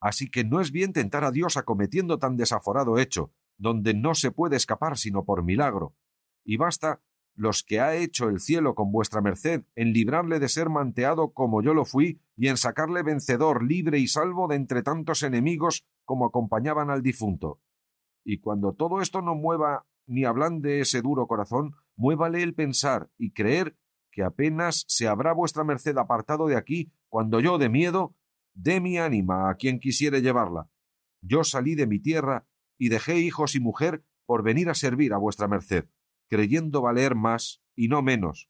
Así 0.01 0.29
que 0.29 0.43
no 0.43 0.59
es 0.59 0.71
bien 0.71 0.91
tentar 0.91 1.23
a 1.23 1.31
Dios 1.31 1.55
acometiendo 1.55 2.19
tan 2.19 2.35
desaforado 2.35 2.99
hecho, 2.99 3.31
donde 3.57 3.93
no 3.93 4.15
se 4.15 4.31
puede 4.31 4.55
escapar 4.55 4.97
sino 4.97 5.25
por 5.25 5.43
milagro. 5.43 5.95
Y 6.43 6.57
basta 6.57 7.01
los 7.35 7.63
que 7.63 7.79
ha 7.79 7.95
hecho 7.95 8.29
el 8.29 8.39
cielo 8.39 8.75
con 8.75 8.91
vuestra 8.91 9.21
merced 9.21 9.63
en 9.75 9.93
librarle 9.93 10.39
de 10.39 10.49
ser 10.49 10.69
manteado 10.69 11.33
como 11.33 11.61
yo 11.61 11.73
lo 11.73 11.85
fui 11.85 12.21
y 12.35 12.47
en 12.47 12.57
sacarle 12.57 13.03
vencedor, 13.03 13.63
libre 13.63 13.99
y 13.99 14.07
salvo 14.07 14.47
de 14.47 14.55
entre 14.55 14.83
tantos 14.83 15.23
enemigos 15.23 15.85
como 16.05 16.25
acompañaban 16.25 16.89
al 16.89 17.01
difunto. 17.01 17.59
Y 18.23 18.39
cuando 18.39 18.73
todo 18.73 19.01
esto 19.01 19.21
no 19.21 19.35
mueva 19.35 19.85
ni 20.05 20.25
ablande 20.25 20.79
ese 20.81 21.01
duro 21.01 21.27
corazón, 21.27 21.75
muévale 21.95 22.43
el 22.43 22.53
pensar 22.53 23.09
y 23.17 23.31
creer 23.31 23.75
que 24.11 24.23
apenas 24.23 24.85
se 24.87 25.07
habrá 25.07 25.33
vuestra 25.33 25.63
merced 25.63 25.97
apartado 25.97 26.47
de 26.47 26.55
aquí 26.55 26.91
cuando 27.09 27.39
yo, 27.39 27.57
de 27.57 27.69
miedo, 27.69 28.15
dé 28.53 28.79
mi 28.79 28.97
ánima 28.97 29.49
a 29.49 29.55
quien 29.55 29.79
quisiere 29.79 30.21
llevarla. 30.21 30.69
Yo 31.21 31.43
salí 31.43 31.75
de 31.75 31.87
mi 31.87 31.99
tierra 31.99 32.45
y 32.83 32.89
dejé 32.89 33.19
hijos 33.19 33.55
y 33.55 33.61
mujer 33.61 34.03
por 34.25 34.43
venir 34.43 34.69
a 34.69 34.73
servir 34.73 35.13
a 35.13 35.17
vuestra 35.17 35.47
merced, 35.47 35.85
creyendo 36.29 36.81
valer 36.81 37.15
más 37.15 37.61
y 37.77 37.87
no 37.87 38.01
menos. 38.01 38.49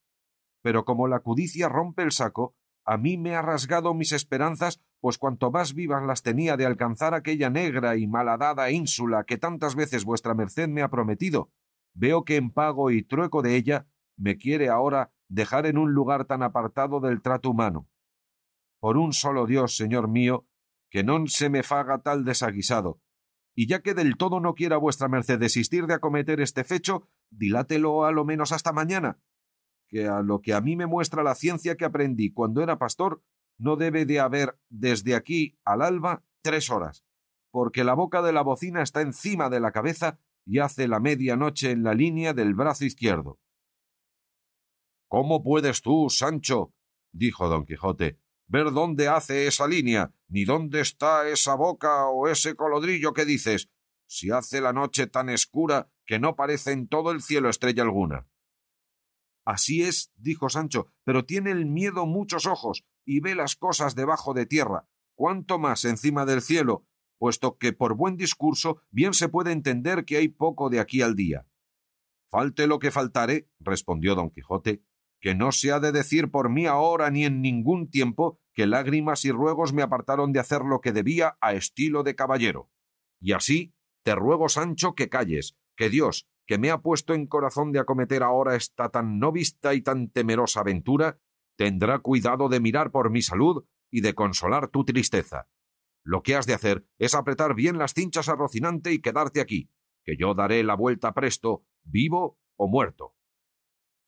Pero 0.63 0.85
como 0.85 1.07
la 1.07 1.19
cudicia 1.19 1.69
rompe 1.69 2.01
el 2.01 2.11
saco, 2.11 2.55
a 2.83 2.97
mí 2.97 3.15
me 3.15 3.35
ha 3.35 3.43
rasgado 3.43 3.93
mis 3.93 4.11
esperanzas, 4.11 4.81
pues 5.01 5.19
cuanto 5.19 5.51
más 5.51 5.75
vivas 5.75 6.01
las 6.01 6.23
tenía 6.23 6.57
de 6.57 6.65
alcanzar 6.65 7.13
aquella 7.13 7.51
negra 7.51 7.95
y 7.95 8.07
malhadada 8.07 8.71
ínsula 8.71 9.23
que 9.23 9.37
tantas 9.37 9.75
veces 9.75 10.03
vuestra 10.03 10.33
merced 10.33 10.67
me 10.67 10.81
ha 10.81 10.89
prometido, 10.89 11.51
veo 11.93 12.25
que 12.25 12.37
en 12.37 12.49
pago 12.49 12.89
y 12.89 13.03
trueco 13.03 13.43
de 13.43 13.55
ella 13.55 13.85
me 14.17 14.39
quiere 14.39 14.69
ahora 14.69 15.11
dejar 15.27 15.67
en 15.67 15.77
un 15.77 15.93
lugar 15.93 16.25
tan 16.25 16.41
apartado 16.41 16.99
del 17.01 17.21
trato 17.21 17.51
humano. 17.51 17.87
Por 18.79 18.97
un 18.97 19.13
solo 19.13 19.45
Dios, 19.45 19.77
señor 19.77 20.07
mío, 20.07 20.47
que 20.89 21.03
non 21.05 21.29
se 21.29 21.53
me 21.53 21.61
faga 21.61 22.01
tal 22.01 22.25
desaguisado, 22.25 23.02
y 23.55 23.67
ya 23.67 23.81
que 23.81 23.93
del 23.93 24.17
todo 24.17 24.39
no 24.39 24.55
quiera 24.55 24.77
vuestra 24.77 25.07
merced 25.07 25.39
desistir 25.39 25.85
de 25.85 25.93
acometer 25.93 26.41
este 26.41 26.63
fecho, 26.63 27.07
dilátelo 27.29 28.05
a 28.05 28.11
lo 28.11 28.25
menos 28.25 28.51
hasta 28.51 28.73
mañana, 28.73 29.19
que 29.87 30.07
a 30.07 30.21
lo 30.21 30.41
que 30.41 30.53
a 30.53 30.61
mí 30.61 30.75
me 30.75 30.87
muestra 30.87 31.23
la 31.23 31.35
ciencia 31.35 31.75
que 31.75 31.85
aprendí 31.85 32.31
cuando 32.31 32.63
era 32.63 32.79
pastor, 32.79 33.23
no 33.57 33.75
debe 33.75 34.05
de 34.05 34.19
haber 34.19 34.57
desde 34.69 35.15
aquí 35.15 35.59
al 35.63 35.81
alba 35.81 36.23
tres 36.41 36.69
horas, 36.69 37.05
porque 37.51 37.83
la 37.83 37.93
boca 37.93 38.21
de 38.21 38.33
la 38.33 38.41
bocina 38.41 38.81
está 38.81 39.01
encima 39.01 39.49
de 39.49 39.59
la 39.59 39.71
cabeza 39.71 40.19
y 40.45 40.59
hace 40.59 40.87
la 40.87 40.99
media 40.99 41.35
noche 41.35 41.71
en 41.71 41.83
la 41.83 41.93
línea 41.93 42.33
del 42.33 42.55
brazo 42.55 42.85
izquierdo. 42.85 43.39
¿Cómo 45.07 45.43
puedes 45.43 45.81
tú, 45.81 46.09
Sancho? 46.09 46.73
dijo 47.11 47.47
don 47.47 47.65
Quijote, 47.65 48.19
ver 48.53 48.71
dónde 48.71 49.07
hace 49.07 49.47
esa 49.47 49.67
línea, 49.67 50.13
ni 50.27 50.45
dónde 50.45 50.79
está 50.79 51.27
esa 51.27 51.55
boca 51.55 52.05
o 52.09 52.27
ese 52.27 52.55
colodrillo 52.55 53.11
que 53.11 53.25
dices, 53.25 53.71
si 54.05 54.29
hace 54.29 54.61
la 54.61 54.73
noche 54.73 55.07
tan 55.07 55.29
escura 55.29 55.89
que 56.05 56.19
no 56.19 56.35
parece 56.35 56.71
en 56.71 56.87
todo 56.87 57.09
el 57.09 57.23
cielo 57.23 57.49
estrella 57.49 57.81
alguna. 57.81 58.27
Así 59.43 59.81
es, 59.81 60.11
dijo 60.17 60.49
Sancho, 60.49 60.85
pero 61.03 61.25
tiene 61.25 61.49
el 61.49 61.65
miedo 61.65 62.05
muchos 62.05 62.45
ojos 62.45 62.85
y 63.03 63.21
ve 63.21 63.33
las 63.33 63.55
cosas 63.55 63.95
debajo 63.95 64.35
de 64.35 64.45
tierra, 64.45 64.87
cuanto 65.15 65.57
más 65.57 65.83
encima 65.83 66.27
del 66.27 66.43
cielo, 66.43 66.85
puesto 67.17 67.57
que 67.57 67.73
por 67.73 67.95
buen 67.95 68.17
discurso 68.17 68.83
bien 68.91 69.15
se 69.15 69.29
puede 69.29 69.51
entender 69.51 70.05
que 70.05 70.17
hay 70.17 70.27
poco 70.27 70.69
de 70.69 70.79
aquí 70.79 71.01
al 71.01 71.15
día. 71.15 71.47
Falte 72.29 72.67
lo 72.67 72.77
que 72.77 72.91
faltare, 72.91 73.49
respondió 73.59 74.13
don 74.13 74.29
Quijote, 74.29 74.83
que 75.23 75.35
no 75.35 75.53
se 75.53 75.71
ha 75.71 75.79
de 75.79 75.93
decir 75.93 76.31
por 76.31 76.49
mí 76.49 76.65
ahora 76.65 77.09
ni 77.09 77.23
en 77.23 77.41
ningún 77.41 77.89
tiempo 77.89 78.41
que 78.53 78.67
lágrimas 78.67 79.23
y 79.23 79.31
ruegos 79.31 79.71
me 79.71 79.81
apartaron 79.81 80.33
de 80.33 80.41
hacer 80.41 80.63
lo 80.65 80.81
que 80.81 80.91
debía 80.91 81.37
a 81.39 81.53
estilo 81.53 82.03
de 82.03 82.13
caballero. 82.13 82.69
Y 83.21 83.31
así 83.31 83.73
te 84.03 84.15
ruego, 84.15 84.49
Sancho, 84.49 84.95
que 84.95 85.07
calles, 85.07 85.55
que 85.77 85.89
Dios, 85.89 86.27
que 86.45 86.57
me 86.57 86.71
ha 86.71 86.81
puesto 86.81 87.13
en 87.13 87.27
corazón 87.27 87.71
de 87.71 87.79
acometer 87.79 88.21
ahora 88.21 88.57
esta 88.57 88.89
tan 88.89 89.17
no 89.17 89.31
vista 89.31 89.73
y 89.73 89.81
tan 89.81 90.09
temerosa 90.09 90.59
aventura, 90.59 91.21
tendrá 91.55 91.99
cuidado 91.99 92.49
de 92.49 92.59
mirar 92.59 92.91
por 92.91 93.09
mi 93.09 93.21
salud 93.21 93.63
y 93.89 94.01
de 94.01 94.15
consolar 94.15 94.67
tu 94.67 94.83
tristeza. 94.83 95.47
Lo 96.03 96.21
que 96.21 96.35
has 96.35 96.47
de 96.47 96.53
hacer 96.53 96.85
es 96.97 97.15
apretar 97.15 97.55
bien 97.55 97.77
las 97.77 97.93
cinchas 97.93 98.27
a 98.27 98.35
Rocinante 98.35 98.91
y 98.91 98.99
quedarte 98.99 99.39
aquí, 99.39 99.69
que 100.03 100.17
yo 100.17 100.33
daré 100.33 100.65
la 100.65 100.75
vuelta 100.75 101.13
presto, 101.13 101.63
vivo 101.81 102.37
o 102.57 102.67
muerto. 102.67 103.12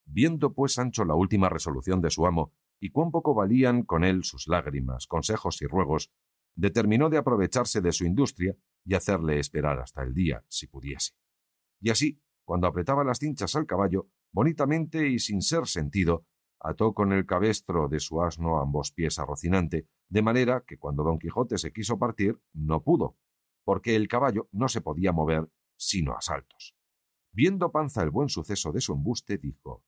Viendo 0.06 0.54
pues 0.54 0.74
Sancho 0.74 1.04
la 1.04 1.16
última 1.16 1.50
resolución 1.50 2.02
de 2.02 2.12
su 2.12 2.26
amo, 2.26 2.54
y 2.80 2.92
cuán 2.92 3.12
poco 3.12 3.34
valían 3.34 3.84
con 3.84 4.04
él 4.04 4.24
sus 4.24 4.48
lágrimas, 4.48 5.08
consejos 5.08 5.62
y 5.62 5.66
ruegos, 5.66 6.12
determinó 6.56 7.10
de 7.10 7.18
aprovecharse 7.18 7.82
de 7.82 7.92
su 7.92 8.06
industria 8.06 8.56
y 8.86 8.94
hacerle 8.94 9.40
esperar 9.40 9.80
hasta 9.80 10.04
el 10.04 10.14
día, 10.14 10.44
si 10.48 10.68
pudiese. 10.68 11.14
Y 11.82 11.90
así, 11.90 12.22
cuando 12.44 12.68
apretaba 12.68 13.04
las 13.04 13.20
cinchas 13.20 13.56
al 13.56 13.66
caballo, 13.66 14.10
bonitamente 14.32 15.08
y 15.10 15.20
sin 15.20 15.42
ser 15.42 15.68
sentido, 15.68 16.26
ató 16.60 16.94
con 16.94 17.12
el 17.12 17.26
cabestro 17.26 17.88
de 17.90 18.00
su 18.00 18.22
asno 18.22 18.60
ambos 18.60 18.92
pies 18.92 19.20
a 19.20 19.26
Rocinante, 19.26 19.88
de 20.10 20.22
manera 20.22 20.64
que 20.66 20.78
cuando 20.78 21.04
don 21.04 21.20
Quijote 21.20 21.58
se 21.58 21.74
quiso 21.74 21.98
partir, 21.98 22.40
no 22.54 22.84
pudo, 22.84 23.18
porque 23.64 23.96
el 23.96 24.08
caballo 24.08 24.48
no 24.52 24.68
se 24.68 24.82
podía 24.82 25.12
mover 25.12 25.50
sino 25.78 26.16
a 26.16 26.22
saltos. 26.22 26.76
Viendo 27.32 27.72
Panza 27.72 28.02
el 28.02 28.12
buen 28.12 28.30
suceso 28.30 28.72
de 28.72 28.82
su 28.82 28.94
embuste, 28.94 29.38
dijo 29.38 29.84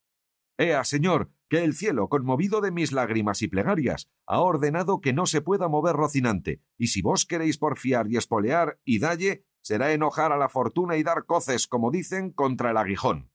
Ea, 0.58 0.84
señor, 0.84 1.32
que 1.50 1.63
el 1.63 1.76
cielo, 1.76 2.10
conmovido 2.10 2.62
de 2.62 2.72
mis 2.72 2.91
lágrimas 2.91 3.41
y 3.43 3.48
plegarias, 3.48 4.10
ha 4.26 4.41
ordenado 4.41 5.02
que 5.02 5.13
no 5.13 5.28
se 5.28 5.41
pueda 5.41 5.67
mover 5.67 5.96
Rocinante, 5.96 6.62
y 6.78 6.88
si 6.88 7.02
vos 7.02 7.26
queréis 7.26 7.58
porfiar 7.58 8.08
y 8.10 8.17
espolear 8.17 8.80
y 8.84 9.00
dalle, 9.00 9.46
será 9.62 9.93
enojar 9.93 10.32
a 10.32 10.38
la 10.38 10.50
fortuna 10.50 10.98
y 10.98 11.04
dar 11.04 11.26
coces, 11.26 11.67
como 11.67 11.91
dicen, 11.91 12.32
contra 12.32 12.72
el 12.72 12.78
aguijón. 12.78 13.32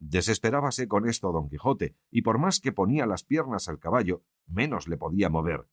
Desesperábase 0.00 0.88
con 0.88 1.08
esto 1.08 1.30
don 1.30 1.48
Quijote, 1.48 1.96
y 2.10 2.22
por 2.22 2.38
más 2.38 2.58
que 2.60 2.72
ponía 2.72 3.06
las 3.06 3.22
piernas 3.24 3.68
al 3.68 3.78
caballo, 3.78 4.24
menos 4.46 4.88
le 4.88 4.96
podía 4.96 5.28
mover. 5.28 5.68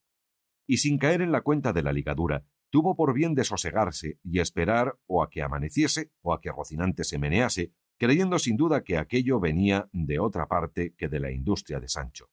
Y 0.68 0.78
sin 0.78 0.98
caer 0.98 1.22
en 1.22 1.32
la 1.32 1.42
cuenta 1.42 1.74
de 1.74 1.84
la 1.84 1.94
ligadura, 1.94 2.46
tuvo 2.70 2.96
por 2.96 3.14
bien 3.14 3.36
desosegarse 3.36 4.20
y 4.24 4.40
esperar 4.40 4.98
o 5.06 5.24
a 5.24 5.30
que 5.30 5.44
amaneciese 5.44 6.12
o 6.22 6.34
a 6.34 6.42
que 6.42 6.52
Rocinante 6.52 7.04
se 7.04 7.20
menease, 7.20 7.74
creyendo 8.02 8.40
sin 8.40 8.58
duda 8.58 8.84
que 8.84 8.98
aquello 8.98 9.40
venía 9.40 9.88
de 9.94 10.18
otra 10.18 10.48
parte 10.48 10.96
que 10.98 11.08
de 11.08 11.20
la 11.20 11.30
industria 11.30 11.80
de 11.80 11.88
Sancho. 11.88 12.32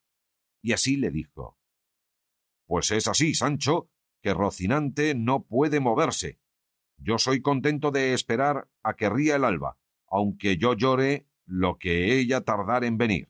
Y 0.63 0.73
así 0.73 0.97
le 0.97 1.11
dijo 1.11 1.59
Pues 2.65 2.91
es 2.91 3.07
así, 3.07 3.35
Sancho, 3.35 3.91
que 4.23 4.33
Rocinante 4.33 5.15
no 5.15 5.43
puede 5.43 5.79
moverse. 5.79 6.39
Yo 6.97 7.19
soy 7.19 7.43
contento 7.43 7.91
de 7.91 8.15
esperar 8.15 8.71
a 8.83 8.95
que 8.95 9.11
ría 9.11 9.37
el 9.37 9.45
alba, 9.45 9.77
aunque 10.07 10.57
yo 10.57 10.73
llore 10.73 11.27
lo 11.45 11.77
que 11.77 12.19
ella 12.19 12.41
tardar 12.41 12.83
en 12.85 12.97
venir. 12.97 13.29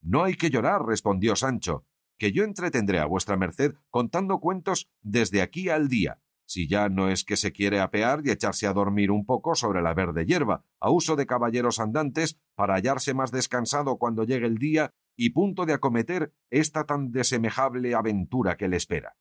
No 0.00 0.24
hay 0.24 0.36
que 0.36 0.48
llorar, 0.48 0.86
respondió 0.86 1.36
Sancho, 1.36 1.84
que 2.16 2.32
yo 2.32 2.44
entretendré 2.44 2.98
a 2.98 3.04
vuestra 3.04 3.36
merced 3.36 3.74
contando 3.90 4.40
cuentos 4.40 4.88
desde 5.02 5.42
aquí 5.42 5.68
al 5.68 5.90
día, 5.90 6.18
si 6.48 6.66
ya 6.66 6.88
no 6.88 7.10
es 7.10 7.24
que 7.24 7.36
se 7.36 7.52
quiere 7.52 7.78
apear 7.78 8.22
y 8.24 8.30
echarse 8.30 8.66
a 8.66 8.72
dormir 8.72 9.10
un 9.10 9.26
poco 9.26 9.54
sobre 9.54 9.82
la 9.82 9.92
verde 9.92 10.24
hierba, 10.24 10.64
a 10.80 10.90
uso 10.90 11.14
de 11.14 11.26
caballeros 11.26 11.78
andantes, 11.78 12.40
para 12.54 12.74
hallarse 12.74 13.12
más 13.12 13.30
descansado 13.30 13.98
cuando 13.98 14.24
llegue 14.24 14.46
el 14.46 14.56
día 14.56 14.94
y 15.14 15.30
punto 15.30 15.66
de 15.66 15.74
acometer 15.74 16.32
esta 16.48 16.84
tan 16.84 17.12
desemejable 17.12 17.94
aventura 17.94 18.56
que 18.56 18.66
le 18.66 18.78
espera. 18.78 19.14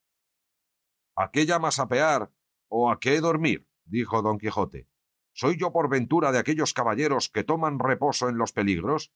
¿A 1.18 1.30
qué 1.32 1.46
llamas 1.46 1.80
apear 1.80 2.32
o 2.70 2.90
a 2.90 2.98
qué 2.98 3.20
dormir? 3.20 3.68
dijo 3.84 4.22
don 4.22 4.38
Quijote. 4.38 4.88
¿Soy 5.34 5.58
yo 5.60 5.74
por 5.74 5.90
ventura 5.90 6.32
de 6.32 6.40
aquellos 6.40 6.74
caballeros 6.74 7.30
que 7.30 7.44
toman 7.44 7.78
reposo 7.78 8.30
en 8.30 8.38
los 8.38 8.54
peligros? 8.54 9.12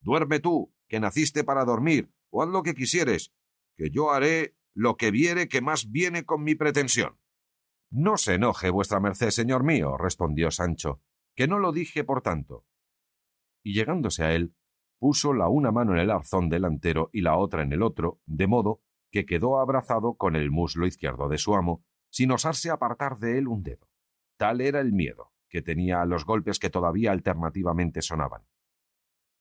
Duerme 0.00 0.40
tú, 0.40 0.74
que 0.88 0.98
naciste 0.98 1.44
para 1.44 1.64
dormir, 1.64 2.12
o 2.30 2.42
haz 2.42 2.48
lo 2.48 2.64
que 2.64 2.74
quisieres, 2.74 3.32
que 3.76 3.90
yo 3.90 4.10
haré 4.10 4.56
lo 4.74 4.96
que 4.96 5.12
viere 5.12 5.46
que 5.46 5.60
más 5.60 5.92
viene 5.92 6.24
con 6.24 6.42
mi 6.42 6.56
pretensión. 6.56 7.21
No 7.94 8.16
se 8.16 8.36
enoje 8.36 8.70
vuestra 8.70 9.00
merced, 9.00 9.28
señor 9.28 9.64
mío, 9.64 9.98
respondió 9.98 10.50
Sancho, 10.50 11.02
que 11.36 11.46
no 11.46 11.58
lo 11.58 11.72
dije 11.72 12.04
por 12.04 12.22
tanto. 12.22 12.64
Y 13.62 13.74
llegándose 13.74 14.24
a 14.24 14.32
él, 14.32 14.54
puso 14.98 15.34
la 15.34 15.50
una 15.50 15.72
mano 15.72 15.92
en 15.92 15.98
el 15.98 16.10
arzón 16.10 16.48
delantero 16.48 17.10
y 17.12 17.20
la 17.20 17.36
otra 17.36 17.62
en 17.62 17.70
el 17.70 17.82
otro, 17.82 18.18
de 18.24 18.46
modo 18.46 18.80
que 19.10 19.26
quedó 19.26 19.60
abrazado 19.60 20.14
con 20.14 20.36
el 20.36 20.50
muslo 20.50 20.86
izquierdo 20.86 21.28
de 21.28 21.36
su 21.36 21.54
amo, 21.54 21.84
sin 22.08 22.30
osarse 22.30 22.70
apartar 22.70 23.18
de 23.18 23.36
él 23.36 23.46
un 23.46 23.62
dedo. 23.62 23.86
Tal 24.38 24.62
era 24.62 24.80
el 24.80 24.94
miedo 24.94 25.34
que 25.50 25.60
tenía 25.60 26.00
a 26.00 26.06
los 26.06 26.24
golpes 26.24 26.58
que 26.58 26.70
todavía 26.70 27.12
alternativamente 27.12 28.00
sonaban. 28.00 28.46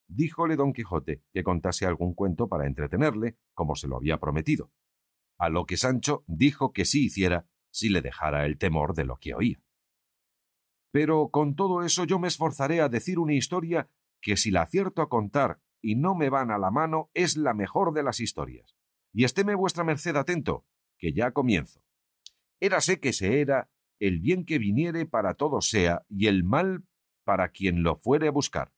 Díjole 0.09 0.57
don 0.57 0.73
Quijote 0.73 1.23
que 1.31 1.43
contase 1.43 1.85
algún 1.85 2.13
cuento 2.13 2.49
para 2.49 2.67
entretenerle, 2.67 3.37
como 3.53 3.75
se 3.75 3.87
lo 3.87 3.95
había 3.95 4.19
prometido. 4.19 4.73
A 5.37 5.47
lo 5.47 5.65
que 5.65 5.77
Sancho 5.77 6.25
dijo 6.27 6.73
que 6.73 6.83
sí 6.83 7.05
hiciera 7.05 7.47
si 7.71 7.89
le 7.89 8.01
dejara 8.01 8.45
el 8.45 8.57
temor 8.57 8.93
de 8.93 9.05
lo 9.05 9.17
que 9.17 9.33
oía. 9.33 9.61
Pero 10.91 11.29
con 11.29 11.55
todo 11.55 11.83
eso 11.83 12.03
yo 12.03 12.19
me 12.19 12.27
esforzaré 12.27 12.81
a 12.81 12.89
decir 12.89 13.17
una 13.17 13.33
historia 13.33 13.89
que 14.21 14.37
si 14.37 14.51
la 14.51 14.63
acierto 14.63 15.01
a 15.01 15.09
contar 15.09 15.59
y 15.81 15.95
no 15.95 16.13
me 16.15 16.29
van 16.29 16.51
a 16.51 16.57
la 16.57 16.69
mano 16.69 17.09
es 17.13 17.37
la 17.37 17.53
mejor 17.53 17.93
de 17.93 18.03
las 18.03 18.19
historias. 18.19 18.75
Y 19.13 19.23
estéme 19.23 19.55
vuestra 19.55 19.83
merced 19.83 20.15
atento, 20.15 20.65
que 20.97 21.13
ya 21.13 21.31
comienzo. 21.31 21.83
Érase 22.59 22.99
que 22.99 23.13
se 23.13 23.41
era 23.41 23.69
el 23.99 24.19
bien 24.19 24.45
que 24.45 24.57
viniere 24.57 25.05
para 25.05 25.35
todos 25.35 25.69
sea, 25.69 26.05
y 26.09 26.27
el 26.27 26.43
mal 26.43 26.83
para 27.23 27.49
quien 27.49 27.83
lo 27.83 27.97
fuere 27.97 28.27
a 28.27 28.31
buscar. 28.31 28.73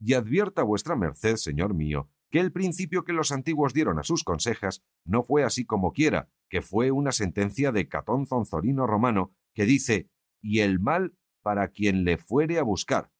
Y 0.00 0.14
advierta 0.14 0.62
vuestra 0.62 0.96
merced, 0.96 1.36
señor 1.36 1.74
mío, 1.74 2.08
que 2.30 2.40
el 2.40 2.52
principio 2.52 3.04
que 3.04 3.12
los 3.12 3.32
antiguos 3.32 3.74
dieron 3.74 3.98
a 3.98 4.02
sus 4.02 4.24
consejas 4.24 4.82
no 5.04 5.22
fue 5.22 5.44
así 5.44 5.64
como 5.64 5.92
quiera, 5.92 6.28
que 6.48 6.62
fue 6.62 6.90
una 6.90 7.12
sentencia 7.12 7.72
de 7.72 7.88
Catón 7.88 8.26
Zonzorino 8.26 8.86
romano 8.86 9.32
que 9.54 9.64
dice 9.64 10.10
y 10.40 10.60
el 10.60 10.80
mal 10.80 11.16
para 11.42 11.68
quien 11.68 12.04
le 12.04 12.18
fuere 12.18 12.58
a 12.58 12.62
buscar, 12.62 13.10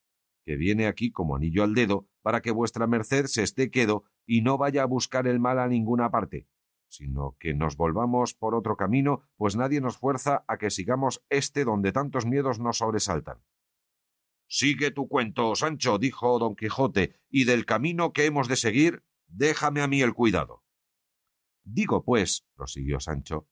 que 0.44 0.56
viene 0.56 0.86
aquí 0.86 1.10
como 1.10 1.36
anillo 1.36 1.62
al 1.64 1.74
dedo, 1.74 2.06
para 2.22 2.42
que 2.42 2.50
vuestra 2.50 2.86
merced 2.86 3.26
se 3.26 3.42
esté 3.42 3.70
quedo 3.70 4.04
y 4.26 4.42
no 4.42 4.58
vaya 4.58 4.82
a 4.82 4.86
buscar 4.86 5.26
el 5.26 5.40
mal 5.40 5.58
a 5.58 5.68
ninguna 5.68 6.10
parte, 6.10 6.46
sino 6.88 7.36
que 7.38 7.54
nos 7.54 7.76
volvamos 7.76 8.34
por 8.34 8.54
otro 8.54 8.76
camino, 8.76 9.22
pues 9.36 9.56
nadie 9.56 9.80
nos 9.80 9.98
fuerza 9.98 10.44
a 10.46 10.58
que 10.58 10.70
sigamos 10.70 11.24
este 11.30 11.64
donde 11.64 11.92
tantos 11.92 12.26
miedos 12.26 12.60
nos 12.60 12.78
sobresaltan. 12.78 13.38
Sigue 14.50 14.90
tu 14.90 15.08
cuento, 15.08 15.54
Sancho, 15.54 15.98
dijo 15.98 16.38
don 16.38 16.56
Quijote, 16.56 17.20
y 17.28 17.44
del 17.44 17.66
camino 17.66 18.14
que 18.14 18.24
hemos 18.24 18.48
de 18.48 18.56
seguir, 18.56 19.04
déjame 19.26 19.82
a 19.82 19.88
mí 19.88 20.00
el 20.00 20.14
cuidado. 20.14 20.64
Digo, 21.64 22.02
pues, 22.02 22.46
prosiguió 22.54 22.98
Sancho, 22.98 23.46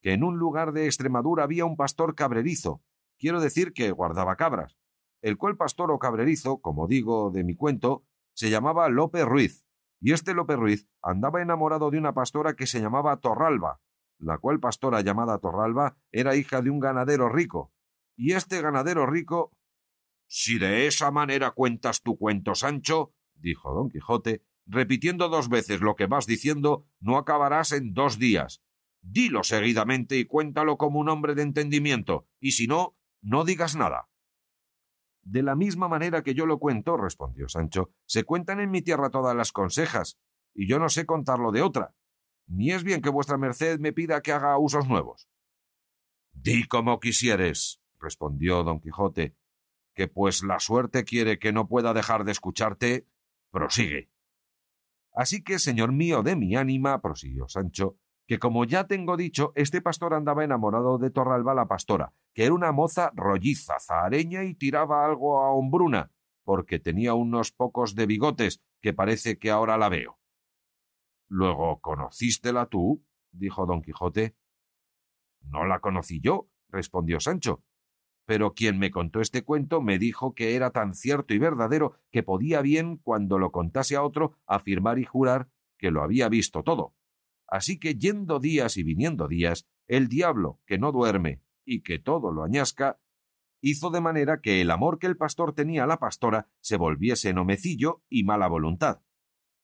que 0.00 0.14
en 0.14 0.24
un 0.24 0.38
lugar 0.38 0.72
de 0.72 0.86
Extremadura 0.86 1.44
había 1.44 1.66
un 1.66 1.76
pastor 1.76 2.14
cabrerizo, 2.14 2.82
quiero 3.18 3.40
decir 3.42 3.74
que 3.74 3.90
guardaba 3.90 4.36
cabras, 4.36 4.78
el 5.20 5.36
cual 5.36 5.58
pastor 5.58 5.90
o 5.90 5.98
cabrerizo, 5.98 6.62
como 6.62 6.86
digo 6.86 7.30
de 7.30 7.44
mi 7.44 7.54
cuento, 7.54 8.06
se 8.32 8.48
llamaba 8.48 8.88
Lope 8.88 9.26
Ruiz, 9.26 9.66
y 10.00 10.12
este 10.14 10.32
Lope 10.32 10.56
Ruiz 10.56 10.88
andaba 11.02 11.42
enamorado 11.42 11.90
de 11.90 11.98
una 11.98 12.14
pastora 12.14 12.56
que 12.56 12.66
se 12.66 12.80
llamaba 12.80 13.20
Torralba, 13.20 13.82
la 14.18 14.38
cual 14.38 14.58
pastora 14.58 15.02
llamada 15.02 15.38
Torralba 15.38 15.98
era 16.12 16.34
hija 16.34 16.62
de 16.62 16.70
un 16.70 16.80
ganadero 16.80 17.28
rico, 17.28 17.74
y 18.16 18.32
este 18.32 18.62
ganadero 18.62 19.04
rico 19.04 19.52
si 20.32 20.60
de 20.60 20.86
esa 20.86 21.10
manera 21.10 21.50
cuentas 21.50 22.02
tu 22.02 22.16
cuento, 22.16 22.54
Sancho, 22.54 23.12
dijo 23.34 23.74
don 23.74 23.90
Quijote, 23.90 24.44
repitiendo 24.64 25.28
dos 25.28 25.48
veces 25.48 25.80
lo 25.80 25.96
que 25.96 26.06
vas 26.06 26.24
diciendo, 26.24 26.86
no 27.00 27.18
acabarás 27.18 27.72
en 27.72 27.94
dos 27.94 28.20
días. 28.20 28.62
Dilo 29.02 29.42
seguidamente 29.42 30.18
y 30.18 30.26
cuéntalo 30.26 30.76
como 30.76 31.00
un 31.00 31.08
hombre 31.08 31.34
de 31.34 31.42
entendimiento, 31.42 32.28
y 32.38 32.52
si 32.52 32.68
no, 32.68 32.96
no 33.20 33.44
digas 33.44 33.74
nada. 33.74 34.08
De 35.22 35.42
la 35.42 35.56
misma 35.56 35.88
manera 35.88 36.22
que 36.22 36.34
yo 36.34 36.46
lo 36.46 36.60
cuento, 36.60 36.96
respondió 36.96 37.48
Sancho, 37.48 37.90
se 38.06 38.22
cuentan 38.22 38.60
en 38.60 38.70
mi 38.70 38.82
tierra 38.82 39.10
todas 39.10 39.34
las 39.34 39.50
consejas, 39.50 40.16
y 40.54 40.68
yo 40.68 40.78
no 40.78 40.90
sé 40.90 41.06
contarlo 41.06 41.50
de 41.50 41.62
otra. 41.62 41.96
Ni 42.46 42.70
es 42.70 42.84
bien 42.84 43.02
que 43.02 43.10
vuestra 43.10 43.36
merced 43.36 43.80
me 43.80 43.92
pida 43.92 44.20
que 44.20 44.30
haga 44.30 44.56
usos 44.58 44.86
nuevos. 44.86 45.28
Di 46.32 46.68
como 46.68 47.00
quisieres, 47.00 47.82
respondió 47.98 48.62
don 48.62 48.80
Quijote, 48.80 49.34
que 49.94 50.08
pues 50.08 50.42
la 50.42 50.58
suerte 50.58 51.04
quiere 51.04 51.38
que 51.38 51.52
no 51.52 51.68
pueda 51.68 51.92
dejar 51.92 52.24
de 52.24 52.32
escucharte, 52.32 53.06
prosigue. 53.50 54.10
Así 55.12 55.42
que, 55.42 55.58
señor 55.58 55.92
mío 55.92 56.22
de 56.22 56.36
mi 56.36 56.56
ánima, 56.56 57.00
prosiguió 57.00 57.48
Sancho, 57.48 57.96
que 58.26 58.38
como 58.38 58.64
ya 58.64 58.86
tengo 58.86 59.16
dicho, 59.16 59.52
este 59.56 59.82
pastor 59.82 60.14
andaba 60.14 60.44
enamorado 60.44 60.98
de 60.98 61.10
Torralba 61.10 61.52
la 61.52 61.66
pastora, 61.66 62.12
que 62.32 62.44
era 62.44 62.54
una 62.54 62.70
moza 62.70 63.10
rolliza, 63.14 63.80
zahareña 63.80 64.44
y 64.44 64.54
tiraba 64.54 65.04
algo 65.04 65.42
a 65.42 65.50
hombruna, 65.52 66.12
porque 66.44 66.78
tenía 66.78 67.14
unos 67.14 67.50
pocos 67.50 67.96
de 67.96 68.06
bigotes, 68.06 68.62
que 68.80 68.92
parece 68.92 69.38
que 69.38 69.50
ahora 69.50 69.76
la 69.76 69.88
veo. 69.88 70.20
Luego, 71.28 71.80
¿conocístela 71.80 72.66
tú? 72.66 73.04
dijo 73.32 73.66
don 73.66 73.82
Quijote. 73.82 74.36
No 75.42 75.64
la 75.64 75.80
conocí 75.80 76.20
yo, 76.20 76.48
respondió 76.68 77.18
Sancho, 77.18 77.64
pero 78.30 78.54
quien 78.54 78.78
me 78.78 78.92
contó 78.92 79.20
este 79.20 79.42
cuento 79.42 79.82
me 79.82 79.98
dijo 79.98 80.36
que 80.36 80.54
era 80.54 80.70
tan 80.70 80.94
cierto 80.94 81.34
y 81.34 81.38
verdadero 81.38 81.96
que 82.12 82.22
podía 82.22 82.62
bien, 82.62 82.96
cuando 82.96 83.40
lo 83.40 83.50
contase 83.50 83.96
a 83.96 84.04
otro, 84.04 84.38
afirmar 84.46 85.00
y 85.00 85.04
jurar 85.04 85.48
que 85.76 85.90
lo 85.90 86.00
había 86.04 86.28
visto 86.28 86.62
todo. 86.62 86.94
Así 87.48 87.80
que 87.80 87.96
yendo 87.96 88.38
días 88.38 88.76
y 88.76 88.84
viniendo 88.84 89.26
días, 89.26 89.66
el 89.88 90.06
diablo, 90.06 90.60
que 90.64 90.78
no 90.78 90.92
duerme 90.92 91.42
y 91.64 91.82
que 91.82 91.98
todo 91.98 92.30
lo 92.30 92.44
añasca, 92.44 93.00
hizo 93.60 93.90
de 93.90 94.00
manera 94.00 94.40
que 94.40 94.60
el 94.60 94.70
amor 94.70 95.00
que 95.00 95.08
el 95.08 95.16
pastor 95.16 95.52
tenía 95.52 95.82
a 95.82 95.88
la 95.88 95.98
pastora 95.98 96.46
se 96.60 96.76
volviese 96.76 97.34
nomecillo 97.34 98.04
y 98.08 98.22
mala 98.22 98.46
voluntad. 98.46 99.02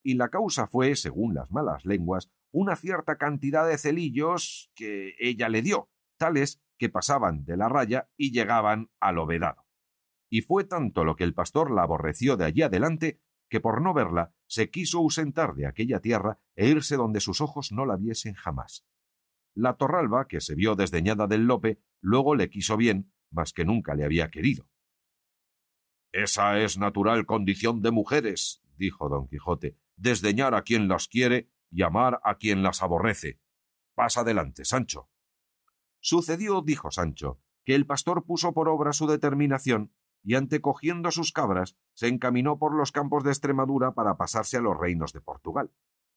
Y 0.03 0.15
la 0.15 0.29
causa 0.29 0.67
fue, 0.67 0.97
según 0.97 1.35
las 1.35 1.53
malas 1.53 1.85
lenguas, 1.85 2.33
una 2.51 2.75
cierta 2.75 3.17
cantidad 3.17 3.65
de 3.65 3.79
celillos 3.79 4.73
que 4.75 5.15
ella 5.21 5.49
le 5.49 5.63
dio, 5.63 5.89
tales 6.17 6.61
que 6.79 6.89
pasaban 6.89 7.45
de 7.45 7.57
la 7.57 7.69
raya 7.69 8.11
y 8.17 8.33
llegaban 8.33 8.91
al 9.01 9.25
vedado. 9.27 9.67
Y 10.29 10.43
fue 10.43 10.65
tanto 10.65 11.05
lo 11.05 11.17
que 11.17 11.25
el 11.25 11.35
pastor 11.35 11.71
la 11.71 11.83
aborreció 11.83 12.37
de 12.37 12.45
allí 12.45 12.63
adelante 12.63 13.21
que 13.49 13.61
por 13.61 13.81
no 13.81 13.95
verla 13.95 14.35
se 14.47 14.71
quiso 14.71 14.99
ausentar 14.99 15.55
de 15.55 15.67
aquella 15.67 16.01
tierra 16.01 16.41
e 16.57 16.69
irse 16.69 16.97
donde 16.97 17.21
sus 17.21 17.41
ojos 17.41 17.73
no 17.73 17.87
la 17.87 17.97
viesen 17.97 18.35
jamás. 18.35 18.85
La 19.55 19.77
torralba, 19.77 20.27
que 20.27 20.41
se 20.41 20.55
vio 20.55 20.75
desdeñada 20.75 21.27
del 21.27 21.47
Lope, 21.47 21.81
luego 22.01 22.35
le 22.35 22.51
quiso 22.51 22.77
bien, 22.77 23.13
mas 23.31 23.53
que 23.53 23.65
nunca 23.65 23.95
le 23.95 24.05
había 24.05 24.31
querido. 24.31 24.69
Esa 26.13 26.59
es 26.59 26.79
natural 26.79 27.27
condición 27.27 27.83
de 27.83 27.91
mujeres, 27.91 28.63
dijo 28.77 29.09
don 29.09 29.29
Quijote, 29.29 29.79
desdeñar 29.97 30.55
a 30.55 30.63
quien 30.63 30.89
las 30.89 31.09
quiere 31.09 31.51
y 31.71 31.83
amar 31.83 32.21
a 32.25 32.37
quien 32.37 32.63
las 32.63 32.83
aborrece. 32.83 33.41
Pasa 33.95 34.21
adelante, 34.21 34.65
Sancho. 34.65 35.11
Sucedió, 36.09 36.63
dijo 36.63 36.93
Sancho, 36.93 37.41
que 37.65 37.75
el 37.75 37.85
pastor 37.85 38.25
puso 38.25 38.53
por 38.53 38.69
obra 38.69 38.93
su 38.93 39.09
determinación, 39.09 39.93
y 40.23 40.37
antecogiendo 40.37 41.11
sus 41.11 41.33
cabras, 41.33 41.77
se 41.95 42.07
encaminó 42.07 42.61
por 42.61 42.77
los 42.77 42.93
campos 42.93 43.25
de 43.25 43.31
Extremadura 43.31 43.93
para 43.93 44.17
pasarse 44.17 44.57
a 44.57 44.61
los 44.61 44.79
reinos 44.79 45.13
de 45.13 45.21
Portugal. 45.21 45.73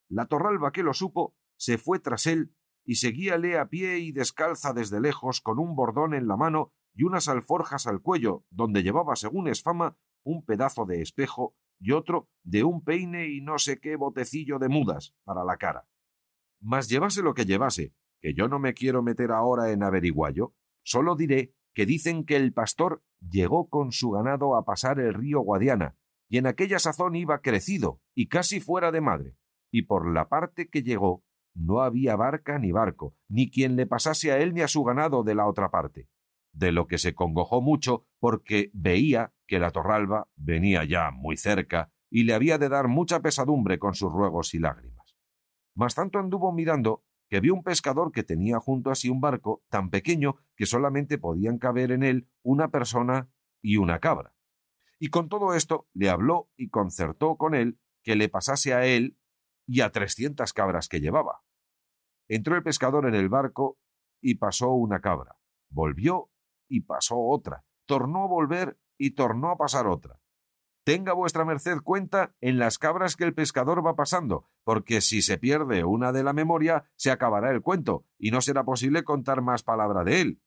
La 0.08 0.28
torralba 0.28 0.72
que 0.72 0.84
lo 0.84 0.94
supo 0.94 1.34
se 1.58 1.80
fue 1.80 1.98
tras 1.98 2.28
él 2.28 2.54
y 2.86 2.98
seguíale 2.98 3.58
a 3.58 3.70
pie 3.70 3.98
y 3.98 4.12
descalza 4.12 4.74
desde 4.74 5.02
lejos 5.02 5.42
con 5.42 5.58
un 5.58 5.76
bordón 5.76 6.14
en 6.14 6.28
la 6.28 6.38
mano 6.38 6.72
y 6.94 7.06
unas 7.06 7.28
alforjas 7.28 7.88
al 7.88 8.04
cuello, 8.04 8.46
donde 8.52 8.84
llevaba, 8.84 9.16
según 9.16 9.48
es 9.48 9.64
fama, 9.64 9.98
un 10.24 10.46
pedazo 10.46 10.86
de 10.86 11.02
espejo 11.02 11.56
y 11.80 11.94
otro 11.94 12.30
de 12.44 12.64
un 12.64 12.84
peine 12.84 13.30
y 13.30 13.42
no 13.42 13.58
sé 13.58 13.80
qué 13.80 13.96
botecillo 13.96 14.60
de 14.60 14.70
mudas 14.70 15.16
para 15.24 15.44
la 15.44 15.58
cara. 15.58 15.88
Mas 16.62 16.90
llevase 16.90 17.24
lo 17.24 17.34
que 17.34 17.46
llevase, 17.46 17.96
que 18.22 18.34
yo 18.34 18.48
no 18.48 18.60
me 18.60 18.74
quiero 18.74 19.02
meter 19.02 19.32
ahora 19.32 19.72
en 19.72 19.84
averiguallo, 19.84 20.54
solo 20.84 21.16
diré 21.16 21.54
que 21.74 21.86
dicen 21.86 22.26
que 22.26 22.36
el 22.36 22.54
pastor 22.54 23.04
llegó 23.20 23.70
con 23.70 23.92
su 23.92 24.12
ganado 24.12 24.56
a 24.56 24.66
pasar 24.66 25.00
el 25.00 25.14
río 25.14 25.42
Guadiana, 25.42 25.96
y 26.30 26.38
en 26.38 26.48
aquella 26.48 26.80
sazón 26.80 27.16
iba 27.16 27.42
crecido 27.42 28.02
y 28.14 28.28
casi 28.28 28.60
fuera 28.60 28.92
de 28.92 29.02
madre, 29.02 29.36
y 29.72 29.84
por 29.84 30.12
la 30.12 30.30
parte 30.30 30.70
que 30.70 30.84
llegó 30.84 31.24
no 31.56 31.82
había 31.82 32.16
barca 32.16 32.60
ni 32.60 32.72
barco, 32.72 33.16
ni 33.28 33.50
quien 33.50 33.76
le 33.76 33.86
pasase 33.86 34.32
a 34.32 34.38
él 34.38 34.54
ni 34.54 34.62
a 34.62 34.68
su 34.68 34.84
ganado 34.84 35.24
de 35.24 35.36
la 35.36 35.48
otra 35.48 35.72
parte, 35.72 36.08
de 36.54 36.72
lo 36.72 36.88
que 36.88 36.98
se 36.98 37.16
congojó 37.16 37.62
mucho 37.62 38.06
porque 38.20 38.70
veía 38.74 39.34
que 39.48 39.60
la 39.60 39.72
torralba 39.72 40.28
venía 40.36 40.84
ya 40.86 41.12
muy 41.12 41.38
cerca 41.38 41.92
y 42.10 42.24
le 42.24 42.34
había 42.34 42.58
de 42.58 42.70
dar 42.70 42.88
mucha 42.88 43.22
pesadumbre 43.22 43.80
con 43.80 43.94
sus 43.94 44.12
ruegos 44.12 44.54
y 44.54 44.60
lágrimas. 44.60 45.18
Mas 45.76 45.96
tanto 45.96 46.20
anduvo 46.20 46.52
mirando 46.52 47.04
que 47.30 47.40
vio 47.40 47.54
un 47.54 47.64
pescador 47.64 48.12
que 48.12 48.24
tenía 48.24 48.60
junto 48.60 48.90
a 48.90 48.96
sí 48.96 49.10
un 49.10 49.22
barco 49.22 49.64
tan 49.70 49.90
pequeño 49.90 50.38
que 50.56 50.66
solamente 50.66 51.18
podían 51.18 51.60
caber 51.60 51.92
en 51.92 52.04
él 52.04 52.28
una 52.42 52.70
persona 52.70 53.30
y 53.62 53.78
una 53.78 54.00
cabra. 54.00 54.34
Y 55.00 55.10
con 55.10 55.30
todo 55.30 55.54
esto 55.54 55.88
le 55.94 56.10
habló 56.10 56.50
y 56.58 56.70
concertó 56.70 57.38
con 57.38 57.56
él 57.56 57.80
que 58.04 58.16
le 58.16 58.30
pasase 58.30 58.74
a 58.74 58.86
él 58.86 59.18
y 59.66 59.82
a 59.82 59.92
trescientas 59.92 60.54
cabras 60.54 60.88
que 60.90 61.00
llevaba. 61.00 61.44
Entró 62.28 62.56
el 62.56 62.64
pescador 62.64 63.08
en 63.08 63.16
el 63.16 63.30
barco 63.30 63.78
y 64.22 64.36
pasó 64.36 64.72
una 64.72 65.00
cabra. 65.00 65.38
Volvió 65.70 66.32
y 66.68 66.82
pasó 66.82 67.20
otra. 67.20 67.64
Tornó 67.86 68.24
a 68.24 68.28
volver 68.28 68.80
y 68.98 69.12
tornó 69.12 69.52
a 69.52 69.58
pasar 69.58 69.88
otra. 69.88 70.20
Tenga 70.90 71.14
vuestra 71.14 71.46
merced 71.46 71.82
cuenta 71.84 72.36
en 72.42 72.58
las 72.58 72.80
cabras 72.80 73.16
que 73.16 73.24
el 73.24 73.36
pescador 73.36 73.86
va 73.86 73.96
pasando, 73.96 74.50
porque 74.64 75.02
si 75.02 75.22
se 75.22 75.38
pierde 75.38 75.84
una 75.84 76.12
de 76.12 76.24
la 76.24 76.34
memoria, 76.34 76.90
se 76.96 77.12
acabará 77.12 77.52
el 77.52 77.62
cuento, 77.62 78.08
y 78.18 78.32
no 78.32 78.42
será 78.42 78.64
posible 78.64 79.04
contar 79.04 79.44
más 79.44 79.62
palabra 79.62 80.04
de 80.04 80.22
él. 80.22 80.42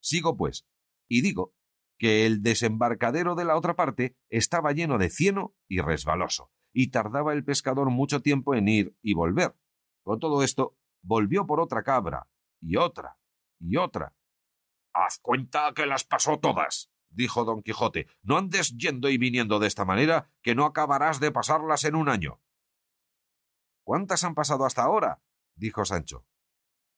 Sigo, 0.00 0.36
pues, 0.36 0.66
y 1.08 1.22
digo 1.22 1.54
que 2.00 2.26
el 2.26 2.42
desembarcadero 2.42 3.36
de 3.36 3.44
la 3.44 3.56
otra 3.56 3.76
parte 3.76 4.16
estaba 4.28 4.72
lleno 4.72 4.98
de 4.98 5.08
cieno 5.08 5.54
y 5.68 5.80
resbaloso, 5.80 6.50
y 6.72 6.90
tardaba 6.90 7.32
el 7.32 7.44
pescador 7.44 7.90
mucho 7.90 8.22
tiempo 8.22 8.56
en 8.56 8.66
ir 8.66 8.96
y 9.02 9.14
volver. 9.14 9.54
Con 10.02 10.18
todo 10.18 10.42
esto, 10.42 10.76
volvió 11.00 11.46
por 11.46 11.60
otra 11.60 11.84
cabra, 11.84 12.26
y 12.60 12.74
otra, 12.74 13.18
y 13.60 13.76
otra. 13.76 14.16
Haz 14.92 15.20
cuenta 15.20 15.72
que 15.76 15.86
las 15.86 16.02
pasó 16.02 16.40
todas, 16.40 16.90
dijo 17.10 17.44
don 17.44 17.62
Quijote, 17.62 18.06
no 18.22 18.38
andes 18.38 18.76
yendo 18.76 19.08
y 19.08 19.18
viniendo 19.18 19.58
de 19.58 19.66
esta 19.66 19.84
manera, 19.84 20.30
que 20.42 20.54
no 20.54 20.64
acabarás 20.64 21.20
de 21.20 21.30
pasarlas 21.30 21.84
en 21.84 21.94
un 21.94 22.08
año. 22.08 22.40
¿Cuántas 23.84 24.24
han 24.24 24.34
pasado 24.34 24.64
hasta 24.64 24.82
ahora? 24.82 25.22
dijo 25.54 25.84
Sancho. 25.84 26.24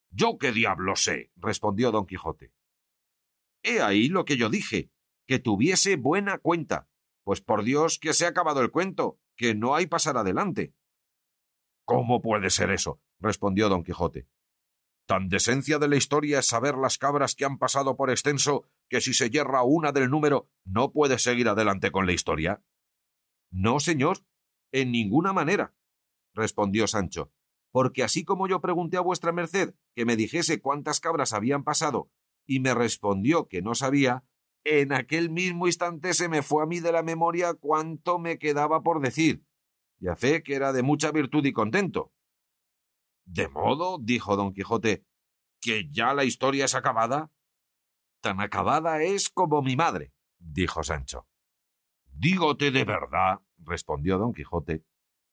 Yo 0.09 0.37
qué 0.37 0.51
diablo 0.51 0.95
sé, 0.95 1.31
respondió 1.35 1.91
don 1.91 2.05
Quijote. 2.05 2.53
He 3.63 3.81
ahí 3.81 4.09
lo 4.09 4.25
que 4.25 4.37
yo 4.37 4.49
dije, 4.49 4.91
que 5.25 5.39
tuviese 5.39 5.95
buena 5.95 6.37
cuenta, 6.37 6.87
pues 7.23 7.41
por 7.41 7.63
Dios 7.63 7.97
que 7.99 8.13
se 8.13 8.25
ha 8.25 8.29
acabado 8.29 8.61
el 8.61 8.71
cuento, 8.71 9.19
que 9.35 9.55
no 9.55 9.75
hay 9.75 9.87
pasar 9.87 10.17
adelante. 10.17 10.75
¿Cómo 11.85 12.21
puede 12.21 12.49
ser 12.49 12.69
eso? 12.71 13.01
respondió 13.19 13.69
don 13.69 13.83
Quijote. 13.83 14.27
Tan 15.05 15.27
decencia 15.27 15.79
de 15.79 15.87
la 15.87 15.97
historia 15.97 16.39
es 16.39 16.47
saber 16.47 16.75
las 16.75 16.97
cabras 16.97 17.35
que 17.35 17.45
han 17.45 17.57
pasado 17.57 17.97
por 17.97 18.09
extenso 18.09 18.65
que 18.93 19.01
si 19.01 19.15
se 19.15 19.31
yerra 19.31 19.63
una 19.63 19.91
del 19.91 20.11
número 20.11 20.51
no 20.65 20.91
puede 20.91 21.17
seguir 21.17 21.49
adelante 21.49 21.89
con 21.89 22.05
la 22.05 22.11
historia. 22.11 22.63
No, 23.49 23.79
señor, 23.79 24.19
en 24.71 24.91
ninguna 24.91 25.33
manera, 25.33 25.73
respondió 26.35 26.85
Sancho, 26.85 27.31
porque 27.71 28.03
así 28.03 28.23
como 28.23 28.47
yo 28.47 28.61
pregunté 28.61 28.97
a 28.97 29.01
vuestra 29.01 29.31
merced 29.31 29.73
que 29.95 30.05
me 30.05 30.15
dijese 30.15 30.61
cuántas 30.61 30.99
cabras 30.99 31.33
habían 31.33 31.63
pasado 31.63 32.11
y 32.45 32.59
me 32.59 32.75
respondió 32.75 33.47
que 33.47 33.63
no 33.63 33.73
sabía, 33.73 34.25
en 34.63 34.93
aquel 34.93 35.31
mismo 35.31 35.65
instante 35.65 36.13
se 36.13 36.29
me 36.29 36.43
fue 36.43 36.61
a 36.61 36.67
mí 36.67 36.79
de 36.79 36.91
la 36.91 37.01
memoria 37.01 37.55
cuánto 37.55 38.19
me 38.19 38.37
quedaba 38.37 38.83
por 38.83 39.01
decir, 39.01 39.43
y 39.99 40.07
a 40.07 40.15
fe 40.15 40.43
que 40.43 40.53
era 40.53 40.71
de 40.71 40.83
mucha 40.83 41.11
virtud 41.11 41.43
y 41.47 41.51
contento. 41.51 42.13
¿De 43.25 43.47
modo, 43.47 43.97
dijo 43.99 44.35
don 44.35 44.53
Quijote, 44.53 45.03
que 45.59 45.89
ya 45.89 46.13
la 46.13 46.25
historia 46.25 46.65
es 46.65 46.75
acabada? 46.75 47.31
Tan 48.23 48.39
acabada 48.39 49.03
es 49.03 49.29
como 49.29 49.61
mi 49.61 49.75
madre, 49.75 50.13
dijo 50.39 50.81
Sancho. 50.81 51.27
Dígote 52.09 52.71
de 52.71 52.85
verdad, 52.85 53.41
respondió 53.57 54.17
don 54.17 54.33
Quijote, 54.33 54.85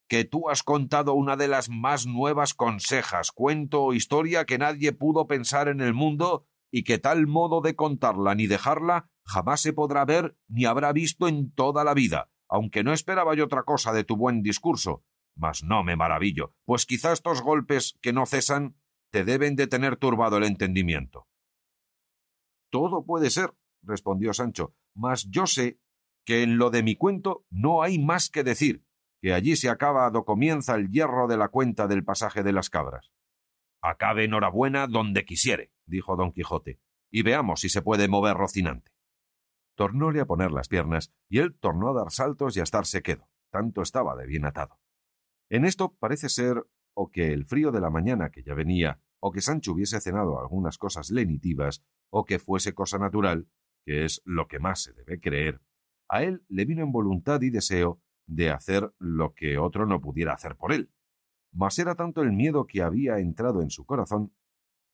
que 0.09 0.25
tú 0.25 0.51
has 0.51 0.65
contado 0.65 1.15
una 1.15 1.37
de 1.37 1.47
las 1.47 1.69
más 1.69 2.07
nuevas 2.07 2.53
consejas, 2.53 3.31
cuento 3.31 3.85
o 3.85 3.93
historia 3.93 4.45
que 4.45 4.59
nadie 4.59 4.91
pudo 4.91 5.29
pensar 5.29 5.69
en 5.69 5.81
el 5.81 5.95
mundo 5.95 6.49
y 6.73 6.83
que 6.83 6.99
tal 6.99 7.29
modo 7.29 7.61
de 7.61 7.77
contarla 7.77 8.35
ni 8.35 8.49
dejarla 8.49 9.09
jamás 9.25 9.61
se 9.61 9.73
podrá 9.73 10.05
ver 10.05 10.37
ni 10.49 10.65
habrá 10.65 10.93
visto 10.93 11.29
en 11.29 11.53
toda 11.53 11.85
la 11.85 11.95
vida, 11.95 12.33
aunque 12.49 12.83
no 12.83 12.93
esperaba 12.93 13.37
yo 13.37 13.45
otra 13.45 13.63
cosa 13.63 13.93
de 13.93 14.03
tu 14.03 14.17
buen 14.17 14.43
discurso, 14.43 15.05
mas 15.37 15.63
no 15.63 15.85
me 15.85 15.95
maravillo, 15.95 16.57
pues 16.65 16.87
quizá 16.87 17.13
estos 17.13 17.41
golpes 17.41 17.97
que 18.03 18.13
no 18.13 18.27
cesan 18.27 18.75
te 19.13 19.25
deben 19.25 19.55
de 19.55 19.69
tener 19.69 19.97
turbado 19.97 20.39
el 20.39 20.45
entendimiento. 20.45 21.30
Todo 22.71 23.05
puede 23.05 23.31
ser, 23.31 23.55
respondió 23.83 24.33
Sancho, 24.33 24.75
mas 24.95 25.29
yo 25.29 25.47
sé 25.47 25.79
que 26.25 26.43
en 26.43 26.59
lo 26.59 26.71
de 26.71 26.83
mi 26.83 26.97
cuento 26.97 27.45
no 27.51 27.83
hay 27.83 27.99
más 27.99 28.31
que 28.31 28.45
decir, 28.45 28.85
que 29.21 29.35
allí 29.35 29.57
se 29.57 29.69
acaba 29.69 30.11
do 30.11 30.25
comienza 30.25 30.75
el 30.75 30.91
hierro 30.91 31.27
de 31.27 31.37
la 31.37 31.49
cuenta 31.49 31.87
del 31.87 32.05
pasaje 32.05 32.43
de 32.43 32.53
las 32.53 32.71
cabras. 32.71 33.11
Acabe 33.83 34.25
enhorabuena 34.25 34.87
donde 34.87 35.25
quisiere, 35.25 35.73
dijo 35.87 36.17
don 36.17 36.33
Quijote, 36.33 36.81
y 37.11 37.23
veamos 37.23 37.61
si 37.61 37.69
se 37.69 37.83
puede 37.83 38.09
mover 38.09 38.37
Rocinante. 38.37 38.93
Tornóle 39.77 40.21
a 40.21 40.27
poner 40.27 40.53
las 40.53 40.69
piernas, 40.69 41.13
y 41.29 41.39
él 41.39 41.57
tornó 41.59 41.91
a 41.91 41.95
dar 41.95 42.11
saltos 42.11 42.57
y 42.57 42.61
a 42.61 42.65
estarse 42.65 43.03
quedo, 43.03 43.29
tanto 43.51 43.83
estaba 43.83 44.15
de 44.17 44.27
bien 44.27 44.45
atado. 44.45 44.79
En 45.49 45.65
esto 45.65 45.97
parece 45.99 46.29
ser 46.29 46.65
o 46.95 47.11
que 47.11 47.33
el 47.33 47.47
frío 47.47 47.73
de 47.73 47.81
la 47.81 47.91
mañana 47.91 48.31
que 48.31 48.43
ya 48.43 48.55
venía, 48.55 49.01
o 49.21 49.33
que 49.33 49.41
Sancho 49.41 49.73
hubiese 49.73 50.01
cenado 50.01 50.39
algunas 50.39 50.79
cosas 50.79 51.11
lenitivas, 51.11 51.83
o 52.11 52.25
que 52.25 52.39
fuese 52.39 52.75
cosa 52.75 52.99
natural, 52.99 53.49
que 53.85 54.05
es 54.05 54.23
lo 54.25 54.49
que 54.49 54.59
más 54.59 54.83
se 54.83 54.93
debe 54.93 55.21
creer, 55.21 55.61
a 56.09 56.23
él 56.23 56.45
le 56.49 56.65
vino 56.65 56.83
en 56.83 56.93
voluntad 56.93 57.41
y 57.43 57.51
deseo 57.51 58.01
de 58.27 58.51
hacer 58.51 58.93
lo 58.99 59.35
que 59.35 59.59
otro 59.59 59.87
no 59.87 60.01
pudiera 60.01 60.35
hacer 60.35 60.57
por 60.57 60.73
él. 60.73 60.91
Mas 61.53 61.79
era 61.79 61.95
tanto 61.95 62.23
el 62.23 62.33
miedo 62.33 62.67
que 62.67 62.83
había 62.83 63.19
entrado 63.19 63.63
en 63.63 63.71
su 63.71 63.85
corazón 63.85 64.33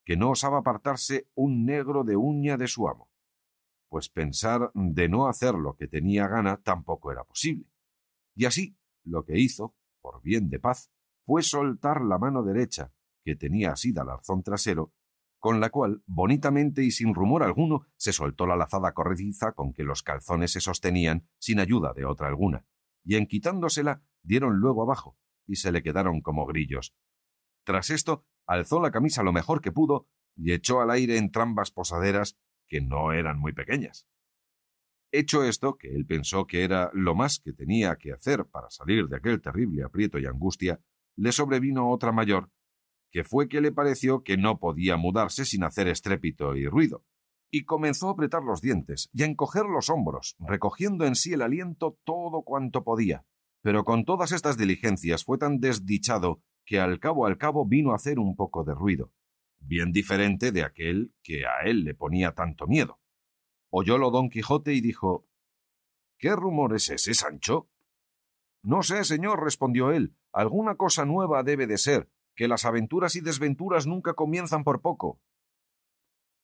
que 0.05 0.17
no 0.17 0.31
osaba 0.31 0.59
apartarse 0.59 1.29
un 1.35 1.65
negro 1.65 2.05
de 2.05 2.17
uña 2.17 2.57
de 2.57 2.69
su 2.69 2.89
amo, 2.89 3.11
pues 3.89 4.09
pensar 4.09 4.71
de 4.75 5.09
no 5.09 5.27
hacer 5.27 5.55
lo 5.55 5.75
que 5.77 5.89
tenía 5.89 6.29
gana 6.29 6.59
tampoco 6.63 7.11
era 7.11 7.25
posible. 7.25 7.67
Y 8.35 8.45
así 8.45 8.77
lo 9.05 9.25
que 9.25 9.39
hizo 9.39 9.75
por 10.07 10.23
bien 10.23 10.49
de 10.49 10.61
paz, 10.61 10.93
fue 11.25 11.43
soltar 11.43 12.01
la 12.03 12.17
mano 12.17 12.45
derecha, 12.45 12.93
que 13.25 13.35
tenía 13.35 13.73
asida 13.73 14.03
al 14.03 14.11
arzón 14.11 14.45
trasero, 14.45 14.93
con 15.47 15.61
la 15.61 15.71
cual, 15.71 16.03
bonitamente 16.07 16.83
y 16.83 16.91
sin 16.91 17.15
rumor 17.15 17.45
alguno, 17.45 17.87
se 17.97 18.13
soltó 18.13 18.49
la 18.49 18.57
lazada 18.57 18.95
corrediza 18.95 19.53
con 19.53 19.73
que 19.73 19.85
los 19.85 20.03
calzones 20.03 20.51
se 20.51 20.61
sostenían 20.61 21.29
sin 21.39 21.61
ayuda 21.61 21.93
de 21.95 22.05
otra 22.05 22.27
alguna, 22.27 22.65
y 23.05 23.15
en 23.15 23.29
quitándosela 23.29 24.03
dieron 24.25 24.57
luego 24.57 24.83
abajo, 24.83 25.17
y 25.47 25.55
se 25.55 25.71
le 25.71 25.85
quedaron 25.85 26.21
como 26.21 26.47
grillos. 26.47 26.97
Tras 27.63 27.91
esto, 27.91 28.27
alzó 28.45 28.81
la 28.81 28.91
camisa 28.91 29.23
lo 29.23 29.33
mejor 29.33 29.61
que 29.61 29.71
pudo 29.71 30.09
y 30.35 30.51
echó 30.51 30.81
al 30.81 30.91
aire 30.91 31.17
entrambas 31.17 31.71
posaderas, 31.71 32.37
que 32.67 32.81
no 32.81 33.13
eran 33.13 33.39
muy 33.39 33.53
pequeñas. 33.53 34.09
Hecho 35.13 35.45
esto, 35.45 35.79
que 35.79 35.95
él 35.95 36.07
pensó 36.07 36.49
que 36.49 36.65
era 36.65 36.91
lo 36.93 37.15
más 37.15 37.39
que 37.39 37.53
tenía 37.53 37.95
que 37.99 38.13
hacer 38.13 38.47
para 38.47 38.69
salir 38.69 39.07
de 39.07 39.19
aquel 39.19 39.41
terrible 39.41 39.85
aprieto 39.85 40.19
y 40.19 40.27
angustia, 40.27 40.81
le 41.15 41.31
sobrevino 41.31 41.93
otra 41.93 42.11
mayor, 42.11 42.51
que 43.17 43.25
fue 43.25 43.49
que 43.49 43.63
le 43.63 43.73
pareció 43.73 44.23
que 44.23 44.37
no 44.37 44.61
podía 44.61 44.99
mudarse 44.99 45.47
sin 45.47 45.65
hacer 45.65 45.89
estrépito 45.89 46.55
y 46.55 46.67
ruido, 46.67 47.03
y 47.51 47.65
comenzó 47.65 48.09
a 48.09 48.13
apretar 48.13 48.43
los 48.43 48.61
dientes 48.61 49.09
y 49.15 49.23
a 49.23 49.25
encoger 49.25 49.65
los 49.65 49.89
hombros, 49.89 50.37
recogiendo 50.39 51.07
en 51.07 51.15
sí 51.15 51.33
el 51.33 51.41
aliento 51.41 51.99
todo 52.05 52.43
cuanto 52.43 52.85
podía. 52.85 53.25
Pero 53.63 53.85
con 53.85 54.05
todas 54.05 54.33
estas 54.33 54.59
diligencias 54.59 55.25
fue 55.25 55.39
tan 55.39 55.61
desdichado 55.61 56.43
que 56.67 56.79
al 56.79 57.01
cabo 57.01 57.25
al 57.25 57.39
cabo 57.39 57.65
vino 57.65 57.93
a 57.93 57.97
hacer 57.97 58.19
un 58.19 58.37
poco 58.37 58.65
de 58.65 58.75
ruido, 58.75 59.15
bien 59.61 59.93
diferente 59.93 60.53
de 60.53 60.65
aquel 60.65 61.15
que 61.23 61.47
a 61.47 61.65
él 61.65 61.85
le 61.85 61.95
ponía 61.95 62.35
tanto 62.35 62.67
miedo 62.67 63.01
oyólo 63.71 64.11
don 64.11 64.29
Quijote 64.29 64.75
y 64.75 64.81
dijo 64.81 65.27
¿Qué 66.19 66.35
rumor 66.35 66.75
es 66.75 66.91
ese, 66.91 67.15
Sancho? 67.15 67.71
No 68.63 68.83
sé, 68.83 69.05
señor, 69.05 69.43
respondió 69.43 69.93
él. 69.93 70.17
Alguna 70.33 70.77
cosa 70.77 71.05
nueva 71.05 71.43
debe 71.43 71.67
de 71.67 71.79
ser, 71.79 72.11
que 72.37 72.47
las 72.47 72.65
aventuras 72.65 73.17
y 73.17 73.21
desventuras 73.21 73.87
nunca 73.87 74.15
comienzan 74.15 74.63
por 74.63 74.83
poco. 74.83 75.21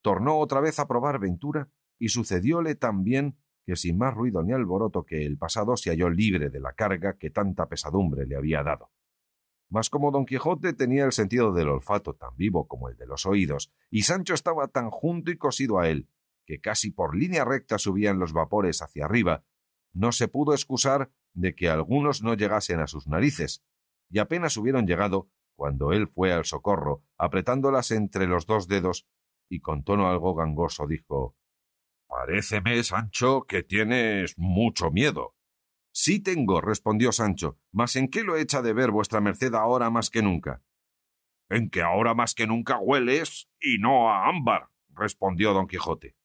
Tornó 0.00 0.38
otra 0.38 0.60
vez 0.60 0.78
a 0.80 0.88
probar 0.88 1.20
Ventura, 1.20 1.70
y 1.98 2.08
sucedióle 2.08 2.74
también 2.74 3.36
que 3.64 3.76
sin 3.76 3.96
más 3.96 4.12
ruido 4.14 4.42
ni 4.42 4.52
alboroto 4.52 5.04
que 5.04 5.24
el 5.24 5.38
pasado 5.38 5.76
se 5.76 5.90
halló 5.90 6.10
libre 6.10 6.50
de 6.50 6.58
la 6.58 6.72
carga 6.72 7.16
que 7.16 7.30
tanta 7.30 7.68
pesadumbre 7.68 8.26
le 8.26 8.34
había 8.34 8.64
dado. 8.64 8.90
Mas 9.68 9.88
como 9.88 10.10
don 10.10 10.26
Quijote 10.26 10.72
tenía 10.72 11.04
el 11.04 11.12
sentido 11.12 11.52
del 11.52 11.68
olfato 11.68 12.14
tan 12.14 12.36
vivo 12.36 12.66
como 12.66 12.88
el 12.88 12.96
de 12.96 13.06
los 13.06 13.24
oídos, 13.24 13.72
y 13.90 14.02
Sancho 14.02 14.34
estaba 14.34 14.68
tan 14.68 14.90
junto 14.90 15.30
y 15.30 15.36
cosido 15.36 15.78
a 15.78 15.88
él, 15.88 16.08
que 16.44 16.60
casi 16.60 16.90
por 16.90 17.16
línea 17.16 17.44
recta 17.44 17.78
subían 17.78 18.18
los 18.18 18.32
vapores 18.32 18.82
hacia 18.82 19.04
arriba, 19.04 19.44
no 19.92 20.10
se 20.10 20.26
pudo 20.26 20.54
excusar 20.54 21.12
de 21.34 21.54
que 21.54 21.68
algunos 21.68 22.22
no 22.22 22.34
llegasen 22.34 22.80
a 22.80 22.86
sus 22.86 23.06
narices, 23.06 23.62
y 24.10 24.18
apenas 24.18 24.56
hubieron 24.56 24.86
llegado 24.86 25.30
cuando 25.56 25.92
él 25.92 26.08
fue 26.08 26.32
al 26.32 26.44
socorro, 26.44 27.04
apretándolas 27.18 27.90
entre 27.90 28.26
los 28.26 28.46
dos 28.46 28.68
dedos, 28.68 29.06
y 29.48 29.60
con 29.60 29.84
tono 29.84 30.08
algo 30.08 30.34
gangoso 30.34 30.86
dijo 30.86 31.36
Paréceme, 32.08 32.82
Sancho, 32.82 33.46
que 33.46 33.62
tienes 33.62 34.34
mucho 34.36 34.90
miedo. 34.90 35.34
Sí 35.94 36.20
tengo, 36.20 36.60
respondió 36.60 37.12
Sancho, 37.12 37.58
mas 37.70 37.96
¿en 37.96 38.08
qué 38.08 38.22
lo 38.22 38.36
echa 38.36 38.62
de 38.62 38.72
ver 38.72 38.90
vuestra 38.90 39.20
merced 39.20 39.54
ahora 39.54 39.90
más 39.90 40.10
que 40.10 40.22
nunca? 40.22 40.62
En 41.48 41.70
que 41.70 41.82
ahora 41.82 42.14
más 42.14 42.34
que 42.34 42.46
nunca 42.46 42.78
hueles 42.78 43.50
y 43.60 43.78
no 43.78 44.10
a 44.10 44.28
ámbar, 44.28 44.68
respondió 44.90 45.52
don 45.52 45.66
Quijote. 45.66 46.16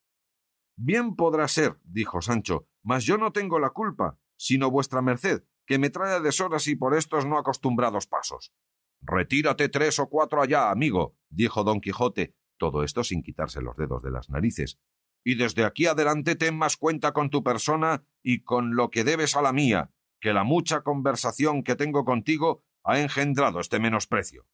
Bien 0.77 1.15
podrá 1.15 1.47
ser, 1.47 1.77
dijo 1.83 2.21
Sancho, 2.21 2.67
mas 2.83 3.03
yo 3.03 3.17
no 3.17 3.31
tengo 3.31 3.59
la 3.59 3.71
culpa, 3.71 4.19
sino 4.37 4.69
vuestra 4.71 5.01
merced, 5.01 5.43
que 5.65 5.79
me 5.79 5.89
trae 5.89 6.13
a 6.13 6.19
deshoras 6.19 6.67
y 6.67 6.75
por 6.75 6.95
estos 6.95 7.25
no 7.25 7.37
acostumbrados 7.37 8.07
pasos. 8.07 8.53
Retírate 9.01 9.69
tres 9.69 9.99
o 9.99 10.09
cuatro 10.09 10.41
allá, 10.41 10.71
amigo, 10.71 11.15
dijo 11.29 11.63
don 11.63 11.81
Quijote, 11.81 12.35
todo 12.57 12.83
esto 12.83 13.03
sin 13.03 13.21
quitarse 13.21 13.61
los 13.61 13.77
dedos 13.77 14.03
de 14.03 14.11
las 14.11 14.29
narices, 14.29 14.79
y 15.23 15.35
desde 15.35 15.65
aquí 15.65 15.85
adelante 15.85 16.35
ten 16.35 16.57
más 16.57 16.77
cuenta 16.77 17.11
con 17.11 17.29
tu 17.29 17.43
persona 17.43 18.03
y 18.23 18.43
con 18.43 18.75
lo 18.75 18.89
que 18.89 19.03
debes 19.03 19.35
a 19.35 19.41
la 19.41 19.53
mía, 19.53 19.91
que 20.19 20.33
la 20.33 20.43
mucha 20.43 20.81
conversación 20.81 21.63
que 21.63 21.75
tengo 21.75 22.05
contigo 22.05 22.63
ha 22.83 22.99
engendrado 22.99 23.59
este 23.59 23.79
menosprecio. 23.79 24.47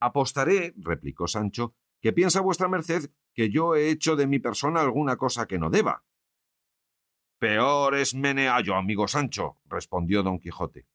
Apostaré, 0.00 0.74
replicó 0.76 1.26
Sancho, 1.26 1.74
que 2.00 2.12
piensa 2.12 2.40
vuestra 2.40 2.68
merced 2.68 3.10
que 3.34 3.50
yo 3.50 3.74
he 3.74 3.90
hecho 3.90 4.16
de 4.16 4.26
mi 4.26 4.38
persona 4.38 4.80
alguna 4.80 5.16
cosa 5.16 5.46
que 5.46 5.58
no 5.58 5.70
deba. 5.70 6.04
Peor 7.38 7.94
es 7.96 8.14
meneallo, 8.14 8.76
amigo 8.76 9.08
Sancho, 9.08 9.58
respondió 9.66 10.22
don 10.22 10.38
Quijote. 10.38 10.86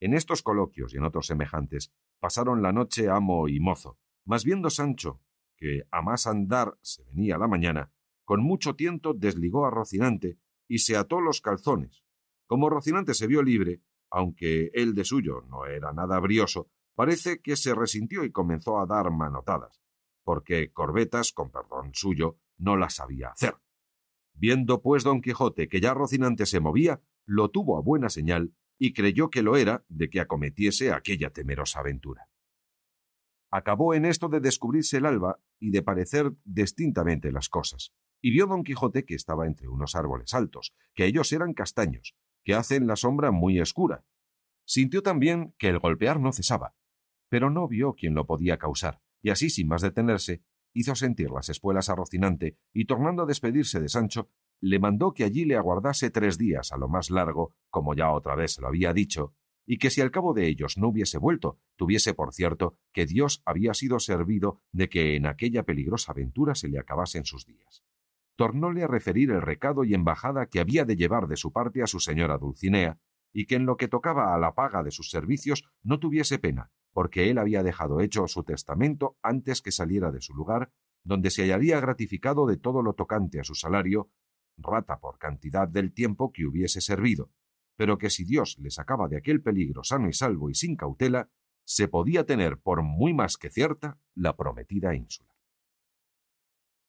En 0.00 0.14
estos 0.14 0.42
coloquios 0.42 0.94
y 0.94 0.98
en 0.98 1.04
otros 1.04 1.26
semejantes 1.26 1.92
pasaron 2.20 2.62
la 2.62 2.72
noche 2.72 3.08
amo 3.08 3.48
y 3.48 3.60
mozo, 3.60 3.98
mas 4.24 4.44
viendo 4.44 4.70
Sancho 4.70 5.20
que 5.56 5.82
a 5.90 6.02
más 6.02 6.26
andar 6.26 6.78
se 6.82 7.02
venía 7.04 7.36
la 7.36 7.48
mañana, 7.48 7.92
con 8.24 8.42
mucho 8.42 8.76
tiento 8.76 9.12
desligó 9.12 9.66
a 9.66 9.70
Rocinante 9.70 10.38
y 10.68 10.78
se 10.78 10.96
ató 10.96 11.20
los 11.20 11.40
calzones. 11.40 12.04
Como 12.46 12.70
Rocinante 12.70 13.14
se 13.14 13.26
vio 13.26 13.42
libre, 13.42 13.82
aunque 14.10 14.70
él 14.72 14.94
de 14.94 15.04
suyo 15.04 15.42
no 15.48 15.66
era 15.66 15.92
nada 15.92 16.20
brioso, 16.20 16.70
parece 16.94 17.40
que 17.40 17.56
se 17.56 17.74
resintió 17.74 18.24
y 18.24 18.30
comenzó 18.30 18.78
a 18.78 18.86
dar 18.86 19.10
manotadas, 19.10 19.82
porque 20.22 20.72
corbetas, 20.72 21.32
con 21.32 21.50
perdón 21.50 21.90
suyo, 21.94 22.38
no 22.56 22.76
las 22.76 22.94
sabía 22.94 23.30
hacer. 23.30 23.56
Viendo 24.32 24.80
pues 24.82 25.02
don 25.02 25.20
Quijote 25.20 25.68
que 25.68 25.80
ya 25.80 25.94
Rocinante 25.94 26.46
se 26.46 26.60
movía, 26.60 27.02
lo 27.26 27.50
tuvo 27.50 27.76
a 27.76 27.82
buena 27.82 28.08
señal 28.08 28.54
y 28.78 28.92
creyó 28.92 29.30
que 29.30 29.42
lo 29.42 29.56
era 29.56 29.84
de 29.88 30.08
que 30.08 30.20
acometiese 30.20 30.92
aquella 30.92 31.30
temerosa 31.30 31.80
aventura. 31.80 32.28
Acabó 33.50 33.94
en 33.94 34.04
esto 34.04 34.28
de 34.28 34.40
descubrirse 34.40 34.98
el 34.98 35.06
alba 35.06 35.40
y 35.58 35.70
de 35.70 35.82
parecer 35.82 36.32
distintamente 36.44 37.32
las 37.32 37.48
cosas, 37.48 37.92
y 38.20 38.30
vio 38.30 38.46
don 38.46 38.62
Quijote 38.62 39.04
que 39.04 39.14
estaba 39.14 39.46
entre 39.46 39.68
unos 39.68 39.94
árboles 39.94 40.34
altos, 40.34 40.74
que 40.94 41.06
ellos 41.06 41.32
eran 41.32 41.54
castaños, 41.54 42.14
que 42.44 42.54
hacen 42.54 42.86
la 42.86 42.96
sombra 42.96 43.30
muy 43.30 43.58
escura. 43.58 44.04
Sintió 44.64 45.02
también 45.02 45.54
que 45.58 45.68
el 45.68 45.78
golpear 45.78 46.20
no 46.20 46.32
cesaba, 46.32 46.74
pero 47.28 47.50
no 47.50 47.68
vio 47.68 47.94
quién 47.94 48.14
lo 48.14 48.26
podía 48.26 48.58
causar, 48.58 49.00
y 49.22 49.30
así 49.30 49.50
sin 49.50 49.68
más 49.68 49.82
detenerse, 49.82 50.42
hizo 50.74 50.94
sentir 50.94 51.30
las 51.30 51.48
espuelas 51.48 51.88
a 51.88 51.94
Rocinante, 51.94 52.58
y 52.72 52.84
tornando 52.84 53.22
a 53.22 53.26
despedirse 53.26 53.80
de 53.80 53.88
Sancho, 53.88 54.30
le 54.60 54.78
mandó 54.78 55.12
que 55.14 55.24
allí 55.24 55.44
le 55.44 55.56
aguardase 55.56 56.10
tres 56.10 56.38
días 56.38 56.72
a 56.72 56.76
lo 56.76 56.88
más 56.88 57.10
largo, 57.10 57.54
como 57.70 57.94
ya 57.94 58.10
otra 58.10 58.34
vez 58.34 58.58
lo 58.58 58.68
había 58.68 58.92
dicho, 58.92 59.34
y 59.66 59.78
que 59.78 59.90
si 59.90 60.00
al 60.00 60.10
cabo 60.10 60.32
de 60.32 60.48
ellos 60.48 60.78
no 60.78 60.88
hubiese 60.88 61.18
vuelto, 61.18 61.58
tuviese 61.76 62.14
por 62.14 62.32
cierto 62.32 62.78
que 62.92 63.06
Dios 63.06 63.42
había 63.44 63.74
sido 63.74 64.00
servido 64.00 64.62
de 64.72 64.88
que 64.88 65.14
en 65.14 65.26
aquella 65.26 65.62
peligrosa 65.64 66.12
aventura 66.12 66.54
se 66.54 66.68
le 66.68 66.78
acabasen 66.78 67.24
sus 67.24 67.44
días. 67.44 67.84
Tornóle 68.34 68.84
a 68.84 68.86
referir 68.86 69.30
el 69.30 69.42
recado 69.42 69.84
y 69.84 69.94
embajada 69.94 70.46
que 70.46 70.60
había 70.60 70.84
de 70.84 70.96
llevar 70.96 71.26
de 71.26 71.36
su 71.36 71.52
parte 71.52 71.82
a 71.82 71.86
su 71.86 72.00
señora 72.00 72.38
Dulcinea, 72.38 72.98
y 73.32 73.46
que 73.46 73.56
en 73.56 73.66
lo 73.66 73.76
que 73.76 73.88
tocaba 73.88 74.34
a 74.34 74.38
la 74.38 74.54
paga 74.54 74.82
de 74.82 74.90
sus 74.90 75.10
servicios 75.10 75.64
no 75.82 75.98
tuviese 75.98 76.38
pena, 76.38 76.70
porque 76.92 77.30
él 77.30 77.38
había 77.38 77.62
dejado 77.62 78.00
hecho 78.00 78.26
su 78.26 78.44
testamento 78.44 79.18
antes 79.22 79.60
que 79.60 79.70
saliera 79.70 80.10
de 80.10 80.20
su 80.20 80.34
lugar, 80.34 80.72
donde 81.04 81.30
se 81.30 81.42
hallaría 81.42 81.78
gratificado 81.80 82.46
de 82.46 82.56
todo 82.56 82.82
lo 82.82 82.94
tocante 82.94 83.38
a 83.38 83.44
su 83.44 83.54
salario, 83.54 84.10
rata 84.58 84.98
por 84.98 85.18
cantidad 85.18 85.66
del 85.68 85.92
tiempo 85.92 86.32
que 86.32 86.46
hubiese 86.46 86.80
servido, 86.80 87.30
pero 87.76 87.96
que 87.96 88.10
si 88.10 88.24
Dios 88.24 88.58
le 88.58 88.70
sacaba 88.70 89.08
de 89.08 89.16
aquel 89.16 89.42
peligro 89.42 89.84
sano 89.84 90.08
y 90.08 90.12
salvo 90.12 90.50
y 90.50 90.54
sin 90.54 90.76
cautela, 90.76 91.30
se 91.64 91.86
podía 91.86 92.24
tener 92.24 92.58
por 92.58 92.82
muy 92.82 93.14
más 93.14 93.36
que 93.36 93.50
cierta 93.50 93.98
la 94.14 94.36
prometida 94.36 94.94
ínsula. 94.94 95.32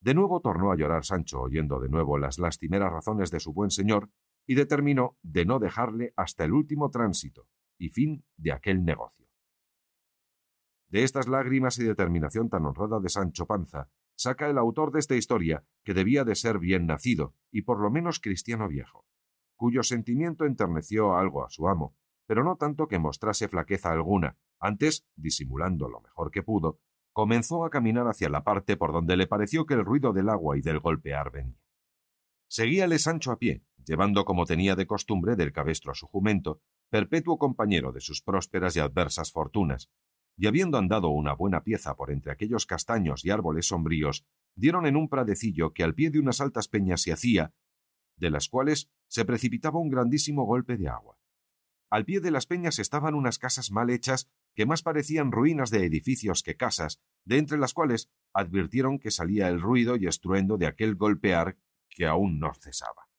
De 0.01 0.13
nuevo 0.13 0.39
tornó 0.39 0.71
a 0.71 0.77
llorar 0.77 1.03
Sancho, 1.03 1.41
oyendo 1.41 1.79
de 1.79 1.89
nuevo 1.89 2.17
las 2.17 2.39
lastimeras 2.39 2.91
razones 2.91 3.31
de 3.31 3.41
su 3.41 3.53
buen 3.53 3.69
señor, 3.69 4.09
y 4.47 4.55
determinó 4.55 5.17
de 5.21 5.45
no 5.45 5.59
dejarle 5.59 6.13
hasta 6.15 6.45
el 6.45 6.53
último 6.53 6.89
tránsito 6.89 7.47
y 7.77 7.89
fin 7.89 8.25
de 8.37 8.51
aquel 8.51 8.83
negocio. 8.83 9.27
De 10.87 11.03
estas 11.03 11.27
lágrimas 11.27 11.77
y 11.77 11.83
determinación 11.83 12.49
tan 12.49 12.65
honrada 12.65 12.99
de 12.99 13.09
Sancho 13.09 13.45
Panza, 13.45 13.89
saca 14.19 14.49
el 14.49 14.57
autor 14.57 14.91
de 14.91 14.99
esta 14.99 15.15
historia 15.15 15.63
que 15.85 15.93
debía 15.93 16.25
de 16.25 16.35
ser 16.35 16.59
bien 16.59 16.85
nacido 16.85 17.35
y 17.51 17.61
por 17.61 17.79
lo 17.79 17.89
menos 17.89 18.19
cristiano 18.19 18.67
viejo, 18.67 19.05
cuyo 19.55 19.81
sentimiento 19.81 20.43
enterneció 20.43 21.15
algo 21.15 21.45
a 21.45 21.49
su 21.49 21.69
amo, 21.69 21.95
pero 22.27 22.43
no 22.43 22.57
tanto 22.57 22.89
que 22.89 22.99
mostrase 22.99 23.47
flaqueza 23.47 23.93
alguna, 23.93 24.37
antes, 24.59 25.07
disimulando 25.15 25.87
lo 25.87 26.01
mejor 26.01 26.31
que 26.31 26.43
pudo, 26.43 26.81
comenzó 27.13 27.63
a 27.63 27.69
caminar 27.69 28.07
hacia 28.07 28.27
la 28.27 28.43
parte 28.43 28.75
por 28.75 28.91
donde 28.91 29.15
le 29.15 29.25
pareció 29.25 29.65
que 29.65 29.75
el 29.75 29.85
ruido 29.85 30.11
del 30.11 30.27
agua 30.27 30.57
y 30.57 30.61
del 30.61 30.81
golpear 30.81 31.31
venía. 31.31 31.63
Seguíale 32.49 32.99
Sancho 32.99 33.31
a 33.31 33.39
pie, 33.39 33.63
llevando 33.85 34.25
como 34.25 34.45
tenía 34.45 34.75
de 34.75 34.85
costumbre 34.85 35.37
del 35.37 35.53
cabestro 35.53 35.93
a 35.93 35.95
su 35.95 36.07
jumento, 36.07 36.61
perpetuo 36.89 37.37
compañero 37.37 37.93
de 37.93 38.01
sus 38.01 38.21
prósperas 38.21 38.75
y 38.75 38.81
adversas 38.81 39.31
fortunas, 39.31 39.89
y 40.39 40.47
habiendo 40.47 40.77
andado 40.77 41.09
una 41.09 41.33
buena 41.33 41.63
pieza 41.65 41.97
por 41.97 42.11
entre 42.11 42.31
aquellos 42.31 42.65
castaños 42.65 43.25
y 43.25 43.29
árboles 43.29 43.67
sombríos, 43.67 44.25
dieron 44.55 44.85
en 44.85 44.95
un 44.95 45.09
pradecillo 45.09 45.73
que 45.73 45.83
al 45.83 45.93
pie 45.93 46.11
de 46.11 46.19
unas 46.19 46.39
altas 46.39 46.69
peñas 46.69 47.01
se 47.01 47.11
hacía, 47.11 47.53
de 48.15 48.29
las 48.29 48.47
cuales 48.47 48.89
se 49.09 49.25
precipitaba 49.25 49.79
un 49.79 49.89
grandísimo 49.89 50.45
golpe 50.45 50.77
de 50.77 50.87
agua. 50.87 51.19
Al 51.89 52.05
pie 52.05 52.21
de 52.21 52.31
las 52.31 52.45
peñas 52.45 52.79
estaban 52.79 53.15
unas 53.15 53.37
casas 53.37 53.69
mal 53.69 53.89
hechas 53.89 54.29
que 54.55 54.65
más 54.65 54.81
parecían 54.81 55.33
ruinas 55.33 55.71
de 55.71 55.85
edificios 55.85 56.41
que 56.41 56.55
casas, 56.55 57.01
de 57.25 57.37
entre 57.37 57.57
las 57.57 57.73
cuales 57.73 58.09
advirtieron 58.31 58.97
que 58.97 59.11
salía 59.11 59.49
el 59.49 59.59
ruido 59.59 59.97
y 59.97 60.07
estruendo 60.07 60.57
de 60.57 60.67
aquel 60.67 60.95
golpear 60.95 61.57
que 61.89 62.05
aún 62.05 62.39
no 62.39 62.53
cesaba. 62.53 63.09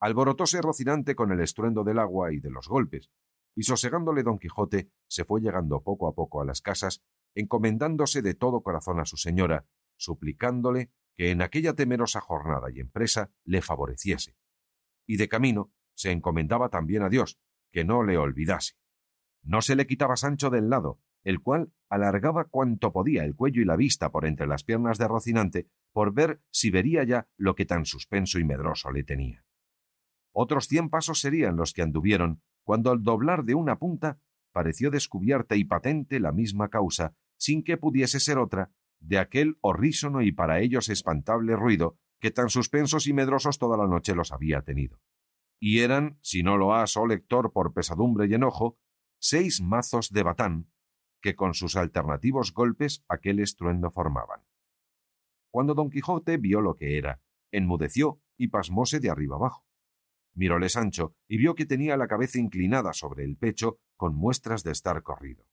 Alborotóse 0.00 0.60
Rocinante 0.62 1.14
con 1.14 1.30
el 1.30 1.38
estruendo 1.38 1.84
del 1.84 2.00
agua 2.00 2.32
y 2.32 2.40
de 2.40 2.50
los 2.50 2.66
golpes, 2.66 3.08
y 3.56 3.62
sosegándole 3.62 4.22
don 4.22 4.38
Quijote 4.38 4.90
se 5.08 5.24
fue 5.24 5.40
llegando 5.40 5.82
poco 5.82 6.06
a 6.06 6.14
poco 6.14 6.40
a 6.40 6.44
las 6.44 6.60
casas, 6.60 7.02
encomendándose 7.34 8.22
de 8.22 8.34
todo 8.34 8.62
corazón 8.62 9.00
a 9.00 9.06
su 9.06 9.16
señora, 9.16 9.66
suplicándole 9.96 10.92
que 11.16 11.30
en 11.30 11.40
aquella 11.40 11.72
temerosa 11.72 12.20
jornada 12.20 12.68
y 12.70 12.80
empresa 12.80 13.32
le 13.44 13.62
favoreciese. 13.62 14.36
Y 15.06 15.16
de 15.16 15.28
camino 15.28 15.72
se 15.94 16.12
encomendaba 16.12 16.68
también 16.68 17.02
a 17.02 17.08
Dios, 17.08 17.40
que 17.72 17.84
no 17.84 18.04
le 18.04 18.18
olvidase. 18.18 18.74
No 19.42 19.62
se 19.62 19.74
le 19.74 19.86
quitaba 19.86 20.16
Sancho 20.16 20.50
del 20.50 20.68
lado, 20.68 21.00
el 21.24 21.40
cual 21.40 21.72
alargaba 21.88 22.44
cuanto 22.44 22.92
podía 22.92 23.24
el 23.24 23.34
cuello 23.34 23.62
y 23.62 23.64
la 23.64 23.76
vista 23.76 24.12
por 24.12 24.26
entre 24.26 24.46
las 24.46 24.64
piernas 24.64 24.98
de 24.98 25.08
Rocinante 25.08 25.68
por 25.92 26.12
ver 26.12 26.42
si 26.50 26.70
vería 26.70 27.04
ya 27.04 27.28
lo 27.38 27.54
que 27.54 27.64
tan 27.64 27.86
suspenso 27.86 28.38
y 28.38 28.44
medroso 28.44 28.90
le 28.90 29.02
tenía. 29.02 29.46
Otros 30.32 30.68
cien 30.68 30.90
pasos 30.90 31.20
serían 31.20 31.56
los 31.56 31.72
que 31.72 31.80
anduvieron, 31.80 32.42
cuando 32.66 32.90
al 32.90 33.04
doblar 33.04 33.44
de 33.44 33.54
una 33.54 33.78
punta 33.78 34.18
pareció 34.52 34.90
descubierta 34.90 35.54
y 35.54 35.62
patente 35.62 36.18
la 36.18 36.32
misma 36.32 36.68
causa, 36.68 37.14
sin 37.38 37.62
que 37.62 37.76
pudiese 37.76 38.18
ser 38.18 38.38
otra, 38.38 38.72
de 38.98 39.18
aquel 39.18 39.56
horrísono 39.60 40.20
y 40.20 40.32
para 40.32 40.58
ellos 40.58 40.88
espantable 40.88 41.54
ruido 41.54 41.96
que 42.18 42.32
tan 42.32 42.48
suspensos 42.48 43.06
y 43.06 43.12
medrosos 43.12 43.58
toda 43.58 43.76
la 43.76 43.86
noche 43.86 44.16
los 44.16 44.32
había 44.32 44.62
tenido. 44.62 45.00
Y 45.60 45.78
eran, 45.80 46.18
si 46.22 46.42
no 46.42 46.56
lo 46.56 46.74
has, 46.74 46.96
oh 46.96 47.06
lector, 47.06 47.52
por 47.52 47.72
pesadumbre 47.72 48.26
y 48.26 48.34
enojo, 48.34 48.78
seis 49.20 49.60
mazos 49.60 50.10
de 50.10 50.24
batán 50.24 50.68
que 51.22 51.36
con 51.36 51.54
sus 51.54 51.76
alternativos 51.76 52.52
golpes 52.52 53.04
aquel 53.08 53.38
estruendo 53.38 53.92
formaban. 53.92 54.40
Cuando 55.52 55.74
don 55.74 55.88
Quijote 55.88 56.36
vio 56.36 56.60
lo 56.60 56.74
que 56.74 56.98
era, 56.98 57.22
enmudeció 57.52 58.20
y 58.36 58.48
pasmóse 58.48 58.98
de 58.98 59.10
arriba 59.10 59.36
abajo. 59.36 59.65
Miróle 60.36 60.68
Sancho 60.68 61.14
y 61.26 61.38
vio 61.38 61.54
que 61.54 61.66
tenía 61.66 61.96
la 61.96 62.06
cabeza 62.06 62.38
inclinada 62.38 62.92
sobre 62.92 63.24
el 63.24 63.36
pecho 63.36 63.78
con 63.96 64.14
muestras 64.14 64.62
de 64.62 64.70
estar 64.70 65.02
corrido. 65.02 65.46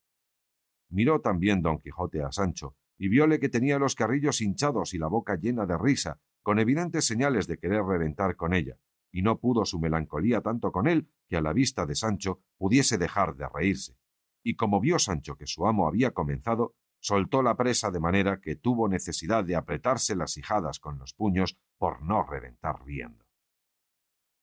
Miró 0.89 1.21
también 1.21 1.61
don 1.61 1.79
Quijote 1.79 2.21
a 2.21 2.31
Sancho 2.31 2.75
y 2.97 3.07
vióle 3.07 3.39
que 3.39 3.49
tenía 3.49 3.79
los 3.79 3.95
carrillos 3.95 4.41
hinchados 4.41 4.93
y 4.93 4.97
la 4.97 5.07
boca 5.07 5.35
llena 5.35 5.65
de 5.65 5.77
risa, 5.77 6.19
con 6.41 6.59
evidentes 6.59 7.05
señales 7.05 7.47
de 7.47 7.57
querer 7.57 7.83
reventar 7.83 8.35
con 8.35 8.53
ella, 8.53 8.77
y 9.11 9.21
no 9.21 9.39
pudo 9.39 9.65
su 9.65 9.79
melancolía 9.79 10.41
tanto 10.41 10.71
con 10.71 10.87
él 10.87 11.09
que 11.27 11.37
a 11.37 11.41
la 11.41 11.53
vista 11.53 11.85
de 11.85 11.95
Sancho 11.95 12.41
pudiese 12.57 12.97
dejar 12.97 13.35
de 13.35 13.47
reírse. 13.47 13.97
Y 14.43 14.55
como 14.55 14.79
vio 14.81 14.99
Sancho 14.99 15.35
que 15.35 15.47
su 15.47 15.65
amo 15.65 15.87
había 15.87 16.11
comenzado, 16.11 16.75
soltó 16.99 17.41
la 17.41 17.55
presa 17.55 17.89
de 17.89 17.99
manera 17.99 18.39
que 18.41 18.55
tuvo 18.57 18.87
necesidad 18.89 19.43
de 19.43 19.55
apretarse 19.55 20.15
las 20.15 20.37
hijadas 20.37 20.79
con 20.79 20.99
los 20.99 21.13
puños 21.13 21.57
por 21.77 22.01
no 22.01 22.23
reventar 22.23 22.85
riendo. 22.85 23.22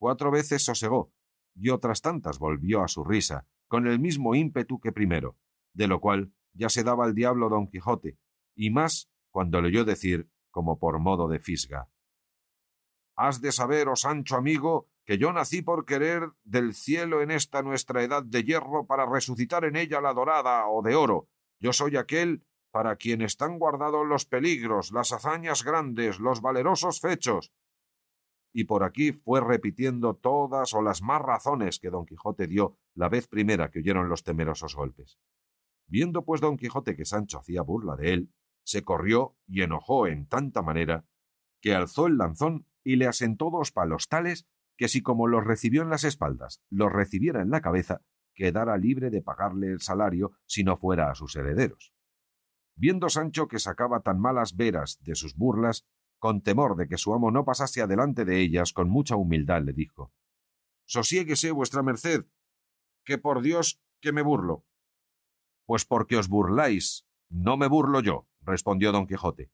Cuatro 0.00 0.30
veces 0.30 0.64
sosegó, 0.64 1.12
y 1.54 1.68
otras 1.68 2.00
tantas 2.00 2.38
volvió 2.38 2.82
a 2.82 2.88
su 2.88 3.04
risa, 3.04 3.46
con 3.68 3.86
el 3.86 4.00
mismo 4.00 4.34
ímpetu 4.34 4.80
que 4.80 4.92
primero, 4.92 5.36
de 5.74 5.88
lo 5.88 6.00
cual 6.00 6.32
ya 6.54 6.70
se 6.70 6.84
daba 6.84 7.04
al 7.04 7.14
diablo 7.14 7.50
don 7.50 7.68
Quijote, 7.68 8.16
y 8.56 8.70
más 8.70 9.10
cuando 9.30 9.60
le 9.60 9.68
oyó 9.68 9.84
decir, 9.84 10.30
como 10.50 10.78
por 10.78 10.98
modo 11.00 11.28
de 11.28 11.38
fisga. 11.38 11.90
Has 13.14 13.42
de 13.42 13.52
saber, 13.52 13.90
oh 13.90 13.96
Sancho 13.96 14.36
amigo, 14.36 14.88
que 15.04 15.18
yo 15.18 15.34
nací 15.34 15.60
por 15.60 15.84
querer 15.84 16.30
del 16.44 16.72
cielo 16.72 17.20
en 17.20 17.30
esta 17.30 17.60
nuestra 17.60 18.02
edad 18.02 18.22
de 18.22 18.42
hierro 18.42 18.86
para 18.86 19.04
resucitar 19.04 19.66
en 19.66 19.76
ella 19.76 20.00
la 20.00 20.14
dorada 20.14 20.66
o 20.66 20.80
de 20.80 20.94
oro. 20.94 21.28
Yo 21.58 21.74
soy 21.74 21.98
aquel 21.98 22.42
para 22.70 22.96
quien 22.96 23.20
están 23.20 23.58
guardados 23.58 24.06
los 24.06 24.24
peligros, 24.24 24.92
las 24.92 25.12
hazañas 25.12 25.62
grandes, 25.62 26.20
los 26.20 26.40
valerosos 26.40 27.00
fechos. 27.00 27.52
Y 28.52 28.64
por 28.64 28.82
aquí 28.82 29.12
fue 29.12 29.40
repitiendo 29.40 30.14
todas 30.14 30.74
o 30.74 30.82
las 30.82 31.02
más 31.02 31.22
razones 31.22 31.78
que 31.78 31.90
don 31.90 32.06
Quijote 32.06 32.46
dio 32.46 32.78
la 32.94 33.08
vez 33.08 33.28
primera 33.28 33.70
que 33.70 33.78
oyeron 33.78 34.08
los 34.08 34.24
temerosos 34.24 34.74
golpes. 34.74 35.18
Viendo 35.86 36.24
pues 36.24 36.40
don 36.40 36.56
Quijote 36.56 36.96
que 36.96 37.04
Sancho 37.04 37.38
hacía 37.38 37.62
burla 37.62 37.96
de 37.96 38.12
él, 38.12 38.32
se 38.64 38.82
corrió 38.82 39.36
y 39.46 39.62
enojó 39.62 40.06
en 40.06 40.26
tanta 40.26 40.62
manera 40.62 41.04
que 41.60 41.74
alzó 41.74 42.06
el 42.06 42.16
lanzón 42.16 42.66
y 42.82 42.96
le 42.96 43.06
asentó 43.06 43.50
dos 43.50 43.72
palos 43.72 44.08
tales 44.08 44.46
que 44.76 44.88
si 44.88 45.02
como 45.02 45.26
los 45.26 45.44
recibió 45.44 45.82
en 45.82 45.90
las 45.90 46.04
espaldas 46.04 46.62
los 46.70 46.92
recibiera 46.92 47.42
en 47.42 47.50
la 47.50 47.60
cabeza, 47.60 48.02
quedara 48.34 48.78
libre 48.78 49.10
de 49.10 49.22
pagarle 49.22 49.68
el 49.68 49.80
salario 49.80 50.32
si 50.46 50.64
no 50.64 50.76
fuera 50.76 51.10
a 51.10 51.14
sus 51.14 51.36
herederos. 51.36 51.92
Viendo 52.76 53.10
Sancho 53.10 53.46
que 53.46 53.58
sacaba 53.58 54.00
tan 54.00 54.18
malas 54.18 54.56
veras 54.56 54.98
de 55.02 55.14
sus 55.14 55.36
burlas, 55.36 55.86
con 56.20 56.42
temor 56.42 56.76
de 56.76 56.86
que 56.86 56.98
su 56.98 57.12
amo 57.12 57.32
no 57.32 57.44
pasase 57.44 57.82
adelante 57.82 58.24
de 58.24 58.40
ellas, 58.40 58.72
con 58.72 58.88
mucha 58.88 59.16
humildad 59.16 59.62
le 59.62 59.72
dijo 59.72 60.12
Sosiéguese 60.84 61.50
vuestra 61.50 61.82
merced, 61.82 62.26
que 63.04 63.18
por 63.18 63.42
Dios 63.42 63.80
que 64.00 64.12
me 64.12 64.22
burlo. 64.22 64.64
Pues 65.66 65.84
porque 65.84 66.16
os 66.16 66.28
burláis, 66.28 67.06
no 67.28 67.56
me 67.56 67.68
burlo 67.68 68.00
yo, 68.00 68.28
respondió 68.42 68.92
don 68.92 69.06
Quijote. 69.06 69.50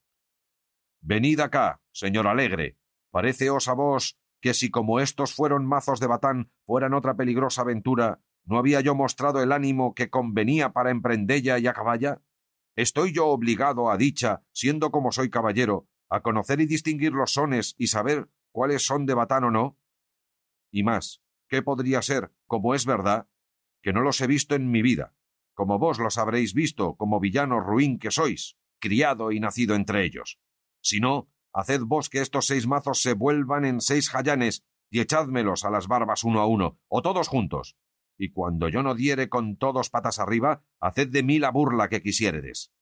Venid 1.01 1.41
acá, 1.41 1.81
señor 1.93 2.27
alegre. 2.27 2.79
Pareceos 3.11 3.69
a 3.69 3.75
vos 3.75 4.19
que 4.41 4.55
si 4.55 4.71
como 4.71 5.01
estos 5.01 5.35
fueron 5.35 5.67
mazos 5.67 6.01
de 6.01 6.07
batán 6.07 6.51
fueran 6.65 6.95
otra 6.95 7.17
peligrosa 7.17 7.63
aventura, 7.63 8.21
¿no 8.45 8.59
había 8.59 8.81
yo 8.81 8.95
mostrado 8.95 9.43
el 9.43 9.53
ánimo 9.53 9.95
que 9.95 10.11
convenía 10.11 10.73
para 10.73 10.91
emprendella 10.91 11.59
y 11.59 11.67
acaballa? 11.67 12.23
¿Estoy 12.77 13.13
yo 13.13 13.27
obligado 13.29 13.91
a 13.91 13.97
dicha, 13.97 14.43
siendo 14.53 14.91
como 14.91 15.13
soy 15.13 15.31
caballero, 15.31 15.89
a 16.09 16.21
conocer 16.21 16.61
y 16.61 16.67
distinguir 16.67 17.13
los 17.13 17.33
sones 17.33 17.75
y 17.79 17.89
saber 17.89 18.29
cuáles 18.53 18.87
son 18.87 19.07
de 19.07 19.15
batán 19.15 19.45
o 19.45 19.51
no? 19.51 19.79
Y 20.71 20.83
más, 20.83 21.23
¿qué 21.49 21.63
podría 21.63 22.03
ser, 22.03 22.33
como 22.47 22.75
es 22.75 22.87
verdad, 22.87 23.29
que 23.83 23.93
no 23.93 24.01
los 24.01 24.21
he 24.21 24.27
visto 24.27 24.55
en 24.55 24.71
mi 24.71 24.83
vida, 24.83 25.15
como 25.55 25.79
vos 25.79 25.99
los 25.99 26.19
habréis 26.19 26.55
visto 26.55 26.97
como 26.97 27.21
villano 27.21 27.61
ruin 27.61 27.99
que 27.99 28.11
sois, 28.11 28.57
criado 28.79 29.33
y 29.33 29.41
nacido 29.41 29.75
entre 29.75 30.05
ellos? 30.05 30.39
Si 30.81 31.01
no, 31.01 31.29
haced 31.53 31.83
vos 31.83 32.09
que 32.09 32.21
estos 32.21 32.47
seis 32.47 32.67
mazos 32.67 33.01
se 33.01 33.15
vuelvan 33.15 33.65
en 33.65 33.81
seis 33.81 34.11
jayanes 34.11 34.65
y 34.91 35.01
echádmelos 35.01 35.65
a 35.65 35.71
las 35.71 35.89
barbas 35.89 36.25
uno 36.25 36.41
a 36.41 36.47
uno, 36.47 36.79
o 36.89 37.03
todos 37.03 37.29
juntos, 37.29 37.77
y 38.19 38.31
cuando 38.31 38.69
yo 38.69 38.83
no 38.83 38.95
diere 38.95 39.29
con 39.29 39.57
todos 39.57 39.91
patas 39.91 40.19
arriba, 40.19 40.63
haced 40.81 41.09
de 41.09 41.23
mí 41.23 41.39
la 41.39 41.51
burla 41.51 41.89
que 41.89 42.03
quisiéredes. 42.03 42.73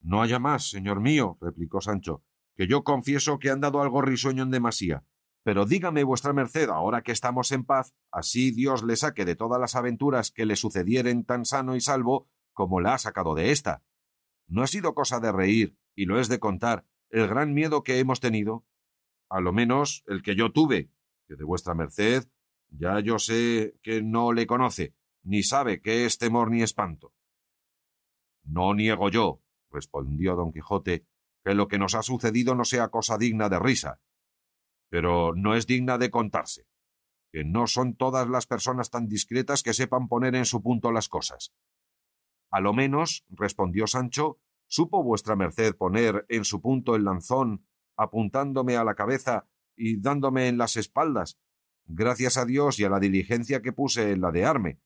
No 0.00 0.22
haya 0.22 0.38
más, 0.38 0.68
señor 0.70 1.00
mío, 1.00 1.38
replicó 1.40 1.80
Sancho, 1.80 2.22
que 2.56 2.66
yo 2.66 2.84
confieso 2.84 3.38
que 3.38 3.50
han 3.50 3.60
dado 3.60 3.80
algo 3.82 4.02
risueño 4.02 4.42
en 4.42 4.50
demasía. 4.50 5.04
Pero 5.42 5.64
dígame 5.64 6.04
vuestra 6.04 6.32
merced, 6.32 6.68
ahora 6.68 7.02
que 7.02 7.12
estamos 7.12 7.52
en 7.52 7.64
paz, 7.64 7.94
así 8.10 8.50
Dios 8.50 8.82
le 8.82 8.96
saque 8.96 9.24
de 9.24 9.36
todas 9.36 9.60
las 9.60 9.76
aventuras 9.76 10.30
que 10.30 10.46
le 10.46 10.56
sucedieren 10.56 11.24
tan 11.24 11.44
sano 11.44 11.76
y 11.76 11.80
salvo 11.80 12.28
como 12.52 12.80
la 12.80 12.94
ha 12.94 12.98
sacado 12.98 13.34
de 13.34 13.50
ésta. 13.50 13.82
¿No 14.46 14.62
ha 14.62 14.66
sido 14.66 14.94
cosa 14.94 15.20
de 15.20 15.32
reír, 15.32 15.76
y 15.94 16.06
lo 16.06 16.18
es 16.18 16.28
de 16.28 16.38
contar, 16.38 16.86
el 17.10 17.28
gran 17.28 17.54
miedo 17.54 17.82
que 17.82 17.98
hemos 17.98 18.20
tenido? 18.20 18.64
A 19.28 19.40
lo 19.40 19.52
menos 19.52 20.02
el 20.06 20.22
que 20.22 20.34
yo 20.34 20.52
tuve, 20.52 20.90
que 21.26 21.36
de 21.36 21.44
vuestra 21.44 21.74
merced 21.74 22.28
ya 22.70 23.00
yo 23.00 23.18
sé 23.18 23.76
que 23.82 24.02
no 24.02 24.32
le 24.32 24.46
conoce, 24.46 24.94
ni 25.22 25.42
sabe 25.42 25.80
qué 25.80 26.04
es 26.04 26.18
temor 26.18 26.50
ni 26.50 26.62
espanto. 26.62 27.14
No 28.44 28.74
niego 28.74 29.10
yo, 29.10 29.42
respondió 29.70 30.36
don 30.36 30.52
Quijote, 30.52 31.06
que 31.44 31.54
lo 31.54 31.68
que 31.68 31.78
nos 31.78 31.94
ha 31.94 32.02
sucedido 32.02 32.54
no 32.54 32.64
sea 32.64 32.88
cosa 32.88 33.18
digna 33.18 33.48
de 33.48 33.58
risa, 33.58 34.00
pero 34.88 35.34
no 35.34 35.54
es 35.54 35.66
digna 35.66 35.98
de 35.98 36.10
contarse, 36.10 36.66
que 37.32 37.44
no 37.44 37.66
son 37.66 37.94
todas 37.94 38.28
las 38.28 38.46
personas 38.46 38.90
tan 38.90 39.08
discretas 39.08 39.62
que 39.62 39.74
sepan 39.74 40.08
poner 40.08 40.34
en 40.34 40.44
su 40.44 40.62
punto 40.62 40.92
las 40.92 41.08
cosas. 41.08 41.52
A 42.50 42.60
lo 42.60 42.72
menos, 42.72 43.24
respondió 43.28 43.86
Sancho, 43.86 44.40
supo 44.66 45.02
vuestra 45.02 45.36
merced 45.36 45.76
poner 45.76 46.24
en 46.28 46.44
su 46.44 46.60
punto 46.60 46.96
el 46.96 47.04
lanzón, 47.04 47.66
apuntándome 47.96 48.76
a 48.76 48.84
la 48.84 48.94
cabeza 48.94 49.46
y 49.76 50.00
dándome 50.00 50.48
en 50.48 50.58
las 50.58 50.76
espaldas, 50.76 51.38
gracias 51.84 52.36
a 52.36 52.44
Dios 52.44 52.78
y 52.78 52.84
a 52.84 52.90
la 52.90 53.00
diligencia 53.00 53.60
que 53.60 53.72
puse 53.72 54.12
en 54.12 54.20
la 54.20 54.30
de 54.30 54.44
arme. 54.44 54.80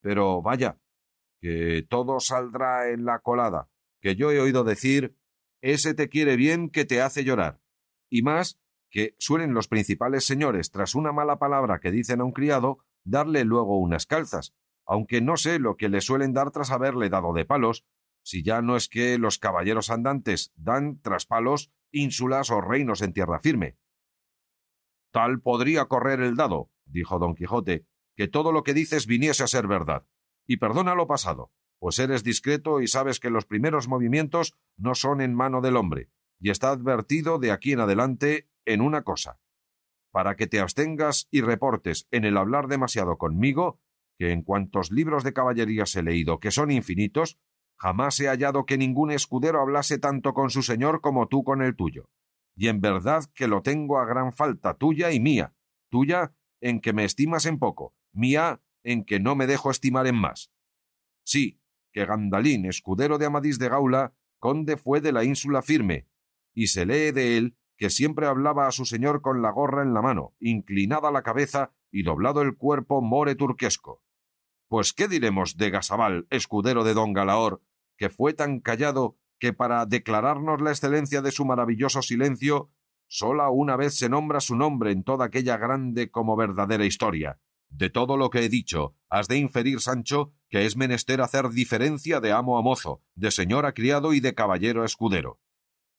Pero 0.00 0.42
vaya, 0.42 0.78
que 1.40 1.86
todo 1.88 2.20
saldrá 2.20 2.90
en 2.90 3.04
la 3.04 3.20
colada, 3.20 3.68
que 4.06 4.14
yo 4.14 4.30
he 4.30 4.38
oído 4.38 4.62
decir 4.62 5.16
ese 5.60 5.92
te 5.92 6.08
quiere 6.08 6.36
bien 6.36 6.70
que 6.70 6.84
te 6.84 7.02
hace 7.02 7.24
llorar. 7.24 7.60
Y 8.08 8.22
más 8.22 8.60
que 8.88 9.16
suelen 9.18 9.52
los 9.52 9.66
principales 9.66 10.24
señores, 10.24 10.70
tras 10.70 10.94
una 10.94 11.10
mala 11.10 11.40
palabra 11.40 11.80
que 11.80 11.90
dicen 11.90 12.20
a 12.20 12.24
un 12.24 12.30
criado, 12.30 12.78
darle 13.02 13.42
luego 13.42 13.80
unas 13.80 14.06
calzas, 14.06 14.54
aunque 14.86 15.20
no 15.20 15.36
sé 15.36 15.58
lo 15.58 15.76
que 15.76 15.88
le 15.88 16.00
suelen 16.00 16.32
dar 16.32 16.52
tras 16.52 16.70
haberle 16.70 17.08
dado 17.08 17.32
de 17.32 17.46
palos, 17.46 17.84
si 18.22 18.44
ya 18.44 18.62
no 18.62 18.76
es 18.76 18.88
que 18.88 19.18
los 19.18 19.40
caballeros 19.40 19.90
andantes 19.90 20.52
dan 20.54 21.00
tras 21.00 21.26
palos 21.26 21.72
ínsulas 21.90 22.52
o 22.52 22.60
reinos 22.60 23.02
en 23.02 23.12
tierra 23.12 23.40
firme. 23.40 23.76
Tal 25.10 25.40
podría 25.40 25.86
correr 25.86 26.20
el 26.20 26.36
dado, 26.36 26.70
dijo 26.84 27.18
don 27.18 27.34
Quijote, 27.34 27.86
que 28.14 28.28
todo 28.28 28.52
lo 28.52 28.62
que 28.62 28.72
dices 28.72 29.08
viniese 29.08 29.42
a 29.42 29.48
ser 29.48 29.66
verdad. 29.66 30.06
Y 30.46 30.58
perdona 30.58 30.94
lo 30.94 31.08
pasado, 31.08 31.50
pues 31.78 31.98
eres 31.98 32.24
discreto 32.24 32.80
y 32.80 32.88
sabes 32.88 33.20
que 33.20 33.30
los 33.30 33.44
primeros 33.44 33.88
movimientos 33.88 34.54
no 34.76 34.94
son 34.94 35.20
en 35.20 35.34
mano 35.34 35.60
del 35.60 35.76
hombre, 35.76 36.10
y 36.40 36.50
está 36.50 36.70
advertido 36.70 37.38
de 37.38 37.52
aquí 37.52 37.72
en 37.72 37.80
adelante 37.80 38.48
en 38.64 38.80
una 38.80 39.02
cosa, 39.02 39.38
para 40.10 40.36
que 40.36 40.46
te 40.46 40.60
abstengas 40.60 41.28
y 41.30 41.40
reportes 41.40 42.06
en 42.10 42.24
el 42.24 42.36
hablar 42.36 42.68
demasiado 42.68 43.18
conmigo, 43.18 43.80
que 44.18 44.32
en 44.32 44.42
cuantos 44.42 44.90
libros 44.90 45.24
de 45.24 45.32
caballerías 45.32 45.94
he 45.96 46.02
leído, 46.02 46.40
que 46.40 46.50
son 46.50 46.70
infinitos, 46.70 47.38
jamás 47.76 48.18
he 48.20 48.28
hallado 48.28 48.64
que 48.64 48.78
ningún 48.78 49.10
escudero 49.10 49.60
hablase 49.60 49.98
tanto 49.98 50.32
con 50.32 50.50
su 50.50 50.62
señor 50.62 51.00
como 51.00 51.28
tú 51.28 51.44
con 51.44 51.62
el 51.62 51.76
tuyo. 51.76 52.08
Y 52.56 52.68
en 52.68 52.80
verdad 52.80 53.24
que 53.34 53.48
lo 53.48 53.60
tengo 53.60 53.98
a 53.98 54.06
gran 54.06 54.32
falta 54.32 54.74
tuya 54.74 55.12
y 55.12 55.20
mía, 55.20 55.54
tuya 55.90 56.34
en 56.60 56.80
que 56.80 56.94
me 56.94 57.04
estimas 57.04 57.44
en 57.44 57.58
poco, 57.58 57.94
mía 58.12 58.62
en 58.82 59.04
que 59.04 59.20
no 59.20 59.36
me 59.36 59.46
dejo 59.46 59.70
estimar 59.70 60.06
en 60.06 60.16
más. 60.16 60.50
Sí, 61.24 61.60
que 61.96 62.04
Gandalín, 62.04 62.66
escudero 62.66 63.16
de 63.16 63.24
Amadís 63.24 63.58
de 63.58 63.70
Gaula, 63.70 64.12
conde 64.38 64.76
fue 64.76 65.00
de 65.00 65.12
la 65.12 65.24
ínsula 65.24 65.62
firme, 65.62 66.06
y 66.52 66.66
se 66.66 66.84
lee 66.84 67.10
de 67.10 67.38
él 67.38 67.56
que 67.78 67.88
siempre 67.88 68.26
hablaba 68.26 68.66
a 68.66 68.70
su 68.70 68.84
señor 68.84 69.22
con 69.22 69.40
la 69.40 69.50
gorra 69.50 69.82
en 69.82 69.94
la 69.94 70.02
mano, 70.02 70.34
inclinada 70.38 71.10
la 71.10 71.22
cabeza 71.22 71.72
y 71.90 72.02
doblado 72.02 72.42
el 72.42 72.54
cuerpo 72.54 73.00
more 73.00 73.34
turquesco. 73.34 74.02
Pues 74.68 74.92
qué 74.92 75.08
diremos 75.08 75.56
de 75.56 75.70
Gasabal, 75.70 76.26
escudero 76.28 76.84
de 76.84 76.92
don 76.92 77.14
Galaor, 77.14 77.62
que 77.96 78.10
fue 78.10 78.34
tan 78.34 78.60
callado 78.60 79.16
que 79.38 79.54
para 79.54 79.86
declararnos 79.86 80.60
la 80.60 80.72
excelencia 80.72 81.22
de 81.22 81.30
su 81.30 81.46
maravilloso 81.46 82.02
silencio 82.02 82.70
sola 83.06 83.48
una 83.48 83.74
vez 83.76 83.96
se 83.96 84.10
nombra 84.10 84.40
su 84.40 84.54
nombre 84.54 84.90
en 84.90 85.02
toda 85.02 85.24
aquella 85.24 85.56
grande 85.56 86.10
como 86.10 86.36
verdadera 86.36 86.84
historia. 86.84 87.40
De 87.70 87.88
todo 87.88 88.18
lo 88.18 88.28
que 88.28 88.40
he 88.40 88.50
dicho, 88.50 88.95
has 89.08 89.28
de 89.28 89.38
inferir, 89.38 89.80
Sancho, 89.80 90.32
que 90.48 90.66
es 90.66 90.76
menester 90.76 91.20
hacer 91.20 91.50
diferencia 91.50 92.20
de 92.20 92.32
amo 92.32 92.58
a 92.58 92.62
mozo, 92.62 93.02
de 93.14 93.30
señor 93.30 93.66
a 93.66 93.72
criado 93.72 94.12
y 94.12 94.20
de 94.20 94.34
caballero 94.34 94.82
a 94.82 94.86
escudero. 94.86 95.40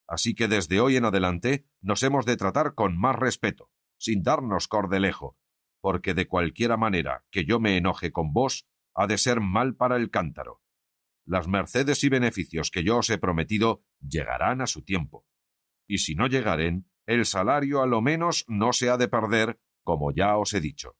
Así 0.07 0.35
que 0.35 0.47
desde 0.47 0.79
hoy 0.79 0.95
en 0.95 1.05
adelante 1.05 1.65
nos 1.81 2.03
hemos 2.03 2.25
de 2.25 2.37
tratar 2.37 2.75
con 2.75 2.97
más 2.97 3.15
respeto, 3.15 3.69
sin 3.97 4.23
darnos 4.23 4.67
cordelejo, 4.67 5.37
porque 5.81 6.13
de 6.13 6.27
cualquiera 6.27 6.77
manera 6.77 7.25
que 7.29 7.45
yo 7.45 7.59
me 7.59 7.77
enoje 7.77 8.11
con 8.11 8.33
vos, 8.33 8.67
ha 8.93 9.07
de 9.07 9.17
ser 9.17 9.41
mal 9.41 9.75
para 9.75 9.95
el 9.97 10.09
cántaro. 10.09 10.61
Las 11.25 11.47
mercedes 11.47 12.03
y 12.03 12.09
beneficios 12.09 12.71
que 12.71 12.83
yo 12.83 12.97
os 12.97 13.09
he 13.09 13.17
prometido 13.17 13.83
llegarán 13.99 14.61
a 14.61 14.67
su 14.67 14.83
tiempo. 14.83 15.25
Y 15.87 15.99
si 15.99 16.15
no 16.15 16.27
llegaren, 16.27 16.89
el 17.05 17.25
salario 17.25 17.81
a 17.81 17.85
lo 17.85 18.01
menos 18.01 18.45
no 18.47 18.73
se 18.73 18.89
ha 18.89 18.97
de 18.97 19.07
perder, 19.07 19.59
como 19.83 20.11
ya 20.13 20.37
os 20.37 20.53
he 20.53 20.61
dicho. 20.61 20.97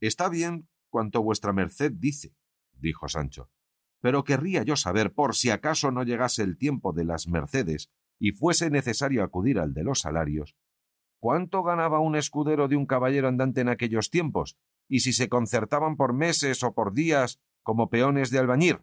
Está 0.00 0.28
bien 0.28 0.68
cuanto 0.98 1.22
vuestra 1.22 1.52
merced 1.52 1.92
dice, 1.92 2.34
dijo 2.72 3.08
Sancho, 3.08 3.52
pero 4.00 4.24
querría 4.24 4.64
yo 4.64 4.74
saber 4.74 5.12
por 5.12 5.36
si 5.36 5.50
acaso 5.50 5.92
no 5.92 6.02
llegase 6.02 6.42
el 6.42 6.58
tiempo 6.58 6.92
de 6.92 7.04
las 7.04 7.28
mercedes 7.28 7.88
y 8.18 8.32
fuese 8.32 8.68
necesario 8.68 9.22
acudir 9.22 9.60
al 9.60 9.74
de 9.74 9.84
los 9.84 10.00
salarios, 10.00 10.56
¿cuánto 11.20 11.62
ganaba 11.62 12.00
un 12.00 12.16
escudero 12.16 12.66
de 12.66 12.74
un 12.74 12.84
caballero 12.84 13.28
andante 13.28 13.60
en 13.60 13.68
aquellos 13.68 14.10
tiempos? 14.10 14.58
y 14.88 15.00
si 15.00 15.12
se 15.12 15.28
concertaban 15.28 15.96
por 15.96 16.14
meses 16.14 16.64
o 16.64 16.74
por 16.74 16.94
días 16.94 17.40
como 17.62 17.90
peones 17.90 18.30
de 18.30 18.40
albañir. 18.40 18.82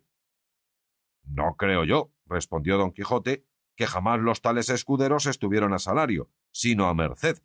No 1.25 1.55
creo 1.57 1.83
yo, 1.83 2.13
respondió 2.27 2.77
don 2.77 2.91
Quijote, 2.91 3.43
que 3.75 3.87
jamás 3.87 4.21
los 4.21 4.41
tales 4.41 4.69
escuderos 4.69 5.25
estuvieron 5.25 5.73
a 5.73 5.79
salario, 5.79 6.29
sino 6.51 6.85
a 6.85 6.93
merced. 6.93 7.39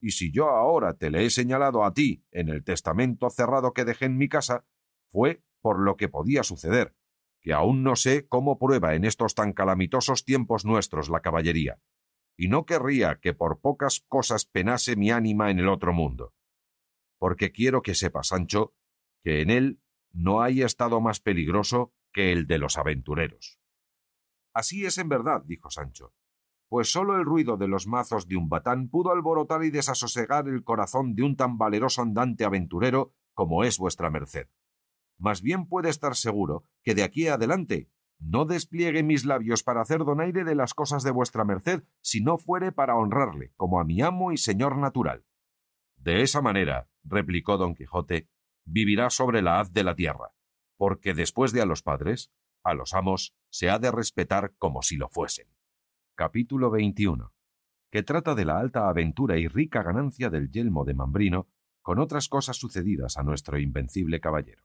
Y 0.00 0.12
si 0.12 0.30
yo 0.32 0.48
ahora 0.48 0.94
te 0.94 1.10
le 1.10 1.24
he 1.24 1.30
señalado 1.30 1.84
a 1.84 1.92
ti 1.92 2.24
en 2.30 2.48
el 2.48 2.62
testamento 2.62 3.30
cerrado 3.30 3.72
que 3.72 3.84
dejé 3.84 4.06
en 4.06 4.16
mi 4.16 4.28
casa, 4.28 4.64
fue 5.08 5.42
por 5.60 5.80
lo 5.80 5.96
que 5.96 6.08
podía 6.08 6.44
suceder, 6.44 6.94
que 7.40 7.52
aún 7.52 7.82
no 7.82 7.96
sé 7.96 8.26
cómo 8.28 8.58
prueba 8.58 8.94
en 8.94 9.04
estos 9.04 9.34
tan 9.34 9.52
calamitosos 9.52 10.24
tiempos 10.24 10.64
nuestros 10.64 11.08
la 11.08 11.20
caballería, 11.20 11.80
y 12.36 12.48
no 12.48 12.64
querría 12.66 13.18
que 13.20 13.34
por 13.34 13.60
pocas 13.60 14.04
cosas 14.06 14.46
penase 14.46 14.96
mi 14.96 15.10
ánima 15.10 15.50
en 15.50 15.58
el 15.58 15.68
otro 15.68 15.92
mundo. 15.92 16.34
Porque 17.18 17.50
quiero 17.50 17.82
que 17.82 17.94
sepa, 17.94 18.22
Sancho, 18.22 18.74
que 19.24 19.42
en 19.42 19.50
él 19.50 19.80
no 20.12 20.40
hay 20.42 20.62
estado 20.62 21.00
más 21.00 21.20
peligroso 21.20 21.92
que 22.12 22.32
el 22.32 22.46
de 22.46 22.58
los 22.58 22.78
aventureros. 22.78 23.58
Así 24.54 24.86
es 24.86 24.98
en 24.98 25.08
verdad, 25.08 25.42
dijo 25.44 25.70
Sancho, 25.70 26.14
pues 26.68 26.92
sólo 26.92 27.16
el 27.16 27.24
ruido 27.24 27.56
de 27.56 27.68
los 27.68 27.86
mazos 27.86 28.28
de 28.28 28.36
un 28.36 28.48
batán 28.48 28.88
pudo 28.88 29.10
alborotar 29.10 29.64
y 29.64 29.70
desasosegar 29.70 30.48
el 30.48 30.64
corazón 30.64 31.14
de 31.14 31.22
un 31.22 31.36
tan 31.36 31.58
valeroso 31.58 32.02
andante 32.02 32.44
aventurero 32.44 33.12
como 33.34 33.64
es 33.64 33.78
vuestra 33.78 34.10
merced. 34.10 34.48
Más 35.18 35.42
bien 35.42 35.66
puede 35.66 35.88
estar 35.88 36.14
seguro 36.14 36.64
que 36.82 36.94
de 36.94 37.02
aquí 37.02 37.28
adelante 37.28 37.90
no 38.20 38.44
despliegue 38.44 39.02
mis 39.02 39.24
labios 39.24 39.62
para 39.62 39.80
hacer 39.80 40.04
donaire 40.04 40.44
de 40.44 40.54
las 40.54 40.74
cosas 40.74 41.02
de 41.02 41.10
vuestra 41.10 41.44
merced, 41.44 41.84
si 42.00 42.20
no 42.20 42.36
fuere 42.36 42.72
para 42.72 42.96
honrarle, 42.96 43.52
como 43.56 43.80
a 43.80 43.84
mi 43.84 44.02
amo 44.02 44.32
y 44.32 44.36
señor 44.36 44.76
natural. 44.76 45.24
De 45.96 46.22
esa 46.22 46.42
manera, 46.42 46.88
replicó 47.04 47.56
don 47.56 47.74
Quijote, 47.74 48.28
vivirá 48.64 49.10
sobre 49.10 49.40
la 49.40 49.60
haz 49.60 49.72
de 49.72 49.84
la 49.84 49.94
tierra, 49.94 50.34
porque 50.76 51.14
después 51.14 51.52
de 51.52 51.62
a 51.62 51.66
los 51.66 51.82
padres, 51.82 52.32
a 52.64 52.74
los 52.74 52.92
amos 52.92 53.36
se 53.50 53.70
ha 53.70 53.78
de 53.78 53.90
respetar 53.90 54.54
como 54.58 54.82
si 54.82 54.96
lo 54.96 55.08
fuesen. 55.08 55.48
Capítulo 56.18 56.68
21. 56.72 57.32
que 57.92 58.02
trata 58.02 58.34
de 58.34 58.44
la 58.44 58.58
alta 58.58 58.88
aventura 58.88 59.38
y 59.38 59.46
rica 59.46 59.84
ganancia 59.84 60.30
del 60.30 60.50
yelmo 60.50 60.84
de 60.84 60.92
Mambrino, 60.92 61.46
con 61.80 62.00
otras 62.00 62.28
cosas 62.28 62.56
sucedidas 62.56 63.16
a 63.18 63.22
nuestro 63.22 63.56
invencible 63.56 64.18
caballero. 64.18 64.64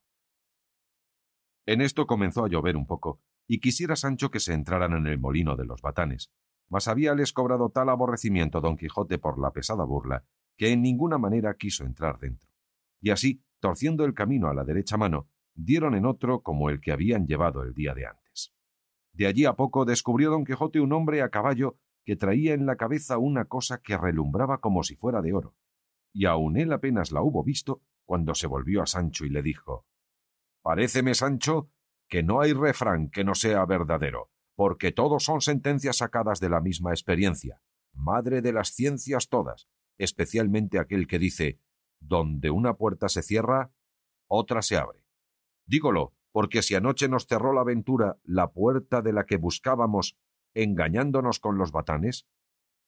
En 1.67 1.81
esto 1.81 2.07
comenzó 2.07 2.43
a 2.43 2.49
llover 2.49 2.75
un 2.75 2.87
poco, 2.87 3.21
y 3.47 3.59
quisiera 3.59 3.95
Sancho 3.95 4.31
que 4.31 4.39
se 4.39 4.55
entraran 4.55 4.93
en 4.93 5.05
el 5.05 5.19
molino 5.19 5.55
de 5.55 5.65
los 5.65 5.83
batanes, 5.83 6.31
mas 6.69 6.87
habíales 6.87 7.33
cobrado 7.33 7.69
tal 7.69 7.89
aborrecimiento 7.89 8.59
don 8.59 8.75
Quijote 8.75 9.19
por 9.19 9.39
la 9.39 9.51
pesada 9.51 9.83
burla, 9.83 10.25
que 10.57 10.71
en 10.71 10.81
ninguna 10.81 11.19
manera 11.19 11.53
quiso 11.53 11.85
entrar 11.85 12.17
dentro. 12.17 12.49
Y 12.99 13.11
así, 13.11 13.43
torciendo 13.59 14.05
el 14.05 14.15
camino 14.15 14.47
a 14.47 14.55
la 14.55 14.63
derecha 14.63 14.97
mano, 14.97 15.29
dieron 15.53 15.93
en 15.93 16.07
otro 16.07 16.41
como 16.41 16.71
el 16.71 16.81
que 16.81 16.91
habían 16.91 17.27
llevado 17.27 17.61
el 17.61 17.75
día 17.75 17.93
de 17.93 18.07
antes. 18.07 18.22
De 19.13 19.27
allí 19.27 19.45
a 19.45 19.53
poco 19.53 19.85
descubrió 19.85 20.31
don 20.31 20.43
Quijote 20.43 20.79
un 20.79 20.91
hombre 20.91 21.21
a 21.21 21.29
caballo 21.29 21.77
que 22.03 22.15
traía 22.15 22.53
en 22.53 22.65
la 22.65 22.75
cabeza 22.75 23.17
una 23.17 23.45
cosa 23.45 23.81
que 23.81 23.97
relumbraba 23.97 24.59
como 24.59 24.83
si 24.83 24.95
fuera 24.95 25.21
de 25.21 25.33
oro, 25.33 25.55
y 26.13 26.25
aun 26.25 26.57
él 26.57 26.73
apenas 26.73 27.11
la 27.11 27.21
hubo 27.21 27.43
visto 27.43 27.81
cuando 28.05 28.35
se 28.35 28.47
volvió 28.47 28.81
a 28.81 28.85
Sancho 28.85 29.25
y 29.25 29.29
le 29.29 29.41
dijo 29.41 29.85
Paréceme, 30.61 31.13
Sancho, 31.13 31.69
que 32.07 32.23
no 32.23 32.41
hay 32.41 32.53
refrán 32.53 33.09
que 33.09 33.23
no 33.23 33.35
sea 33.35 33.65
verdadero, 33.65 34.29
porque 34.55 34.91
todos 34.91 35.23
son 35.23 35.41
sentencias 35.41 35.97
sacadas 35.97 36.39
de 36.39 36.49
la 36.49 36.61
misma 36.61 36.91
experiencia, 36.91 37.61
madre 37.93 38.41
de 38.41 38.53
las 38.53 38.69
ciencias 38.69 39.29
todas, 39.29 39.67
especialmente 39.97 40.79
aquel 40.79 41.07
que 41.07 41.19
dice 41.19 41.59
donde 41.99 42.51
una 42.51 42.75
puerta 42.75 43.07
se 43.07 43.23
cierra, 43.23 43.71
otra 44.27 44.61
se 44.61 44.77
abre. 44.77 45.05
Dígolo, 45.65 46.13
porque 46.33 46.63
si 46.63 46.73
anoche 46.73 47.07
nos 47.07 47.27
cerró 47.27 47.53
la 47.53 47.61
aventura 47.61 48.17
la 48.23 48.51
puerta 48.51 49.03
de 49.03 49.13
la 49.13 49.25
que 49.25 49.37
buscábamos, 49.37 50.17
engañándonos 50.55 51.39
con 51.39 51.59
los 51.59 51.71
batanes, 51.71 52.27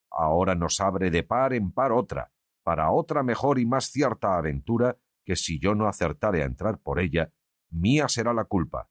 ahora 0.10 0.56
nos 0.56 0.82
abre 0.82 1.12
de 1.12 1.22
par 1.22 1.54
en 1.54 1.72
par 1.72 1.92
otra, 1.92 2.32
para 2.64 2.92
otra 2.92 3.22
mejor 3.22 3.60
y 3.60 3.68
más 3.68 3.86
cierta 3.86 4.36
aventura, 4.36 4.98
que 5.24 5.36
si 5.36 5.60
yo 5.60 5.76
no 5.76 5.88
acertare 5.88 6.42
a 6.42 6.46
entrar 6.46 6.80
por 6.80 7.00
ella, 7.00 7.32
mía 7.70 8.08
será 8.08 8.34
la 8.34 8.46
culpa, 8.46 8.90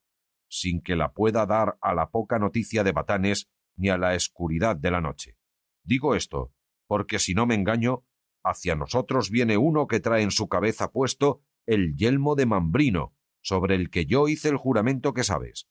sin 0.48 0.80
que 0.80 0.94
la 0.94 1.12
pueda 1.12 1.46
dar 1.46 1.76
a 1.80 1.92
la 1.92 2.10
poca 2.10 2.38
noticia 2.38 2.84
de 2.84 2.92
batanes 2.92 3.50
ni 3.76 3.88
a 3.88 3.98
la 3.98 4.14
escuridad 4.14 4.76
de 4.76 4.92
la 4.92 5.00
noche. 5.00 5.36
Digo 5.82 6.14
esto, 6.14 6.52
porque 6.86 7.18
si 7.18 7.34
no 7.34 7.44
me 7.44 7.56
engaño, 7.56 8.04
hacia 8.44 8.76
nosotros 8.76 9.30
viene 9.30 9.56
uno 9.56 9.88
que 9.88 9.98
trae 9.98 10.22
en 10.22 10.30
su 10.30 10.48
cabeza 10.48 10.92
puesto 10.92 11.42
el 11.66 11.96
yelmo 11.96 12.36
de 12.36 12.46
Mambrino, 12.46 13.13
sobre 13.44 13.74
el 13.74 13.90
que 13.90 14.06
yo 14.06 14.26
hice 14.26 14.48
el 14.48 14.56
juramento 14.56 15.12
que 15.12 15.22
sabes. 15.22 15.68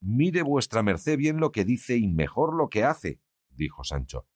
Mire 0.00 0.42
vuestra 0.42 0.82
merced 0.82 1.16
bien 1.16 1.38
lo 1.38 1.52
que 1.52 1.64
dice 1.64 1.96
y 1.96 2.08
mejor 2.08 2.54
lo 2.54 2.68
que 2.68 2.84
hace, 2.84 3.20
dijo 3.50 3.84
Sancho, 3.84 4.26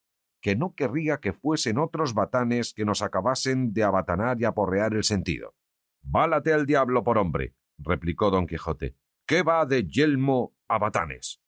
que 0.40 0.54
no 0.54 0.74
querría 0.74 1.18
que 1.18 1.32
fuesen 1.32 1.78
otros 1.78 2.14
batanes 2.14 2.74
que 2.74 2.84
nos 2.84 3.02
acabasen 3.02 3.72
de 3.72 3.82
abatanar 3.82 4.40
y 4.40 4.44
aporrear 4.44 4.94
el 4.94 5.02
sentido. 5.02 5.56
Válate 6.00 6.52
al 6.52 6.64
diablo 6.64 7.02
por 7.02 7.18
hombre, 7.18 7.54
replicó 7.76 8.30
don 8.30 8.46
Quijote. 8.46 8.96
¿Qué 9.26 9.42
va 9.42 9.66
de 9.66 9.84
yelmo 9.84 10.54
a 10.68 10.78
batanes? 10.78 11.40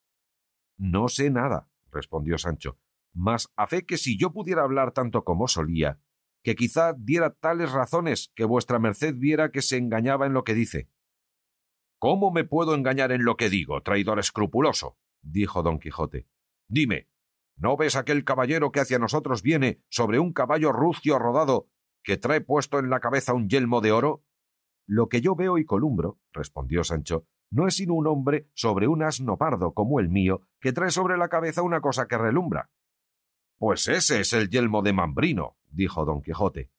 No 0.77 1.07
sé 1.07 1.31
nada, 1.31 1.69
respondió 1.93 2.37
Sancho, 2.37 2.79
mas 3.13 3.53
a 3.57 3.69
fe 3.69 3.87
que 3.87 3.97
si 3.97 4.19
yo 4.19 4.33
pudiera 4.33 4.63
hablar 4.63 4.91
tanto 4.91 5.23
como 5.23 5.47
solía, 5.47 6.01
que 6.45 6.55
quizá 6.55 6.93
diera 6.93 7.31
tales 7.31 7.73
razones 7.73 8.31
que 8.37 8.45
vuestra 8.45 8.79
merced 8.79 9.15
viera 9.17 9.51
que 9.51 9.63
se 9.63 9.79
engañaba 9.79 10.27
en 10.27 10.35
lo 10.35 10.45
que 10.45 10.53
dice. 10.53 10.91
¿Cómo 11.99 12.31
me 12.31 12.45
puedo 12.45 12.75
engañar 12.75 13.13
en 13.13 13.25
lo 13.25 13.37
que 13.37 13.49
digo, 13.49 13.81
traidor 13.81 14.19
escrupuloso? 14.19 14.99
dijo 15.23 15.63
don 15.63 15.79
Quijote. 15.79 16.29
Dime, 16.69 17.09
¿no 17.57 17.79
ves 17.79 17.97
aquel 17.97 18.25
caballero 18.25 18.73
que 18.73 18.81
hacia 18.81 18.99
nosotros 18.99 19.43
viene 19.43 19.83
sobre 19.89 20.19
un 20.19 20.35
caballo 20.35 20.71
rucio 20.71 21.19
rodado 21.19 21.71
que 22.03 22.19
trae 22.19 22.43
puesto 22.43 22.79
en 22.79 22.91
la 22.91 23.01
cabeza 23.01 23.33
un 23.33 23.49
yelmo 23.49 23.81
de 23.81 23.93
oro? 23.93 24.23
Lo 24.87 25.09
que 25.09 25.23
yo 25.23 25.35
veo 25.35 25.57
y 25.57 25.65
columbro, 25.65 26.21
respondió 26.35 26.85
Sancho, 26.85 27.27
no 27.51 27.67
es 27.67 27.77
sino 27.77 27.95
un 27.95 28.07
hombre 28.07 28.51
sobre 28.53 28.87
un 28.87 29.03
asno 29.03 29.39
pardo 29.39 29.73
como 29.73 29.99
el 29.99 30.11
mío, 30.11 30.43
que 30.61 30.75
trae 30.75 30.91
sobre 30.91 31.17
la 31.17 31.29
cabeza 31.29 31.63
una 31.63 31.81
cosa 31.81 32.07
que 32.07 32.19
relumbra. 32.19 32.71
Pues 33.57 33.89
ese 33.89 34.21
es 34.21 34.35
el 34.35 34.51
yelmo 34.51 34.83
de 34.83 34.93
Mambrino, 34.93 35.57
dijo 35.75 36.05
don 36.05 36.23
Quijote. 36.23 36.71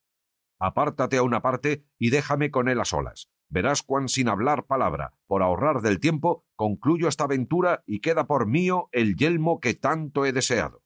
Apártate 0.58 1.18
a 1.18 1.22
una 1.22 1.42
parte 1.42 1.84
y 1.98 2.10
déjame 2.10 2.50
con 2.50 2.68
él 2.68 2.80
a 2.80 2.84
solas. 2.84 3.28
Verás 3.48 3.82
cuán 3.82 4.08
sin 4.08 4.28
hablar 4.28 4.66
palabra, 4.66 5.14
por 5.26 5.42
ahorrar 5.42 5.80
del 5.80 6.00
tiempo, 6.00 6.44
concluyo 6.56 7.08
esta 7.08 7.24
aventura 7.24 7.84
y 7.86 8.00
queda 8.00 8.26
por 8.26 8.46
mío 8.46 8.88
el 8.92 9.16
yelmo 9.16 9.60
que 9.60 9.74
tanto 9.74 10.24
he 10.24 10.32
deseado. 10.32 10.82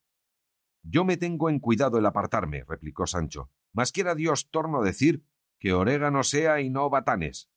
Yo 0.82 1.04
me 1.04 1.16
tengo 1.16 1.48
en 1.48 1.58
cuidado 1.60 1.98
el 1.98 2.06
apartarme, 2.06 2.64
replicó 2.66 3.06
Sancho, 3.06 3.50
mas 3.72 3.92
quiera 3.92 4.14
Dios 4.14 4.50
torno 4.50 4.80
a 4.80 4.84
decir 4.84 5.24
que 5.58 5.72
orégano 5.72 6.22
sea 6.22 6.60
y 6.60 6.70
no 6.70 6.88
batanes. 6.90 7.50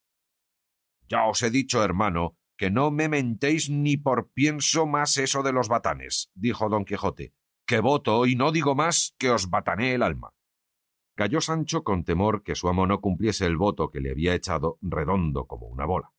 Ya 1.08 1.26
os 1.26 1.42
he 1.42 1.50
dicho, 1.50 1.84
hermano, 1.84 2.38
que 2.58 2.70
no 2.70 2.92
me 2.92 3.10
mentéis 3.10 3.70
ni 3.70 3.98
por 3.98 4.32
pienso 4.32 4.86
más 4.86 5.18
eso 5.18 5.42
de 5.44 5.54
los 5.54 5.68
batanes, 5.68 6.30
dijo 6.34 6.70
don 6.70 6.86
Quijote, 6.86 7.34
que 7.66 7.80
voto 7.80 8.26
y 8.26 8.36
no 8.36 8.52
digo 8.52 8.76
más 8.76 9.16
que 9.18 9.32
os 9.32 9.50
batané 9.50 9.94
el 9.94 10.04
alma. 10.04 10.34
Cayó 11.16 11.42
Sancho 11.42 11.84
con 11.84 12.04
temor 12.04 12.42
que 12.44 12.56
su 12.56 12.68
amo 12.68 12.88
no 12.88 13.00
cumpliese 13.00 13.46
el 13.46 13.56
voto 13.56 13.92
que 13.92 14.00
le 14.00 14.12
había 14.12 14.34
echado 14.34 14.80
redondo 14.82 15.46
como 15.46 15.68
una 15.68 15.86
bola. 15.86 16.12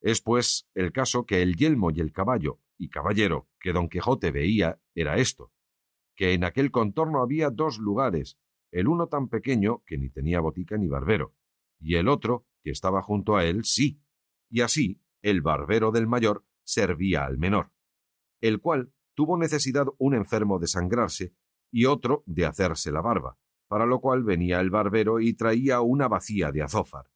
Es 0.00 0.20
pues 0.20 0.68
el 0.74 0.92
caso 0.92 1.26
que 1.26 1.42
el 1.42 1.56
yelmo 1.56 1.90
y 1.90 2.00
el 2.00 2.12
caballo 2.12 2.60
y 2.78 2.88
caballero 2.88 3.48
que 3.58 3.72
don 3.72 3.88
Quijote 3.88 4.30
veía 4.30 4.80
era 4.94 5.16
esto, 5.16 5.52
que 6.14 6.34
en 6.34 6.44
aquel 6.44 6.70
contorno 6.70 7.20
había 7.20 7.50
dos 7.50 7.78
lugares, 7.78 8.38
el 8.70 8.86
uno 8.86 9.08
tan 9.08 9.28
pequeño 9.28 9.82
que 9.86 9.98
ni 9.98 10.08
tenía 10.08 10.40
botica 10.40 10.76
ni 10.76 10.86
barbero, 10.86 11.34
y 11.80 11.96
el 11.96 12.08
otro, 12.08 12.46
que 12.62 12.70
estaba 12.70 13.02
junto 13.02 13.36
a 13.36 13.44
él, 13.44 13.64
sí. 13.64 14.00
Y 14.48 14.60
así, 14.60 15.00
el 15.22 15.40
barbero 15.40 15.90
del 15.90 16.06
mayor 16.06 16.44
servía 16.62 17.24
al 17.24 17.38
menor, 17.38 17.72
el 18.40 18.60
cual 18.60 18.92
tuvo 19.14 19.36
necesidad 19.36 19.86
un 19.98 20.14
enfermo 20.14 20.58
de 20.58 20.68
sangrarse 20.68 21.34
y 21.72 21.86
otro 21.86 22.22
de 22.26 22.46
hacerse 22.46 22.92
la 22.92 23.00
barba, 23.00 23.38
para 23.68 23.86
lo 23.86 24.00
cual 24.00 24.22
venía 24.22 24.60
el 24.60 24.70
barbero 24.70 25.20
y 25.20 25.34
traía 25.34 25.80
una 25.80 26.08
vacía 26.08 26.52
de 26.52 26.62
azófar. 26.62 27.06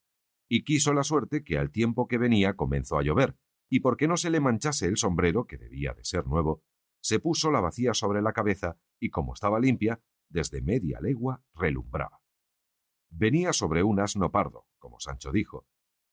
Y 0.49 0.65
quiso 0.65 0.93
la 0.93 1.05
suerte 1.05 1.45
que 1.45 1.59
al 1.59 1.71
tiempo 1.71 2.09
que 2.09 2.19
venía 2.19 2.55
comenzó 2.55 2.99
a 2.99 3.03
llover, 3.03 3.37
y 3.69 3.81
porque 3.81 4.09
no 4.09 4.17
se 4.17 4.31
le 4.31 4.41
manchase 4.41 4.87
el 4.87 4.97
sombrero, 4.97 5.47
que 5.47 5.59
debía 5.59 5.95
de 5.95 6.05
ser 6.05 6.27
nuevo, 6.27 6.63
se 7.01 7.21
puso 7.21 7.51
la 7.51 7.61
vacía 7.61 7.95
sobre 7.95 8.21
la 8.21 8.33
cabeza 8.33 8.77
y 8.99 9.11
como 9.11 9.35
estaba 9.35 9.61
limpia, 9.61 10.03
desde 10.29 10.61
media 10.61 11.01
legua 11.01 11.43
relumbraba. 11.55 12.21
Venía 13.11 13.53
sobre 13.53 13.83
un 13.83 14.01
asno 14.01 14.31
pardo, 14.31 14.67
como 14.79 15.01
Sancho 15.01 15.33
dijo, 15.33 15.67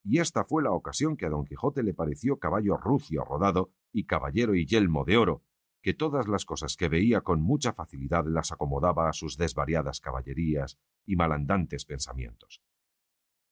y 0.03 0.19
esta 0.19 0.45
fue 0.45 0.63
la 0.63 0.71
ocasión 0.71 1.17
que 1.17 1.25
a 1.25 1.29
don 1.29 1.45
Quijote 1.45 1.83
le 1.83 1.93
pareció 1.93 2.39
caballo 2.39 2.77
rucio 2.77 3.25
rodado 3.25 3.73
y 3.91 4.05
caballero 4.05 4.55
y 4.55 4.65
yelmo 4.65 5.03
de 5.03 5.17
oro, 5.17 5.43
que 5.81 5.93
todas 5.93 6.27
las 6.27 6.45
cosas 6.45 6.75
que 6.75 6.89
veía 6.89 7.21
con 7.21 7.41
mucha 7.41 7.73
facilidad 7.73 8.25
las 8.25 8.51
acomodaba 8.51 9.09
a 9.09 9.13
sus 9.13 9.37
desvariadas 9.37 9.99
caballerías 10.01 10.77
y 11.05 11.15
malandantes 11.15 11.85
pensamientos. 11.85 12.61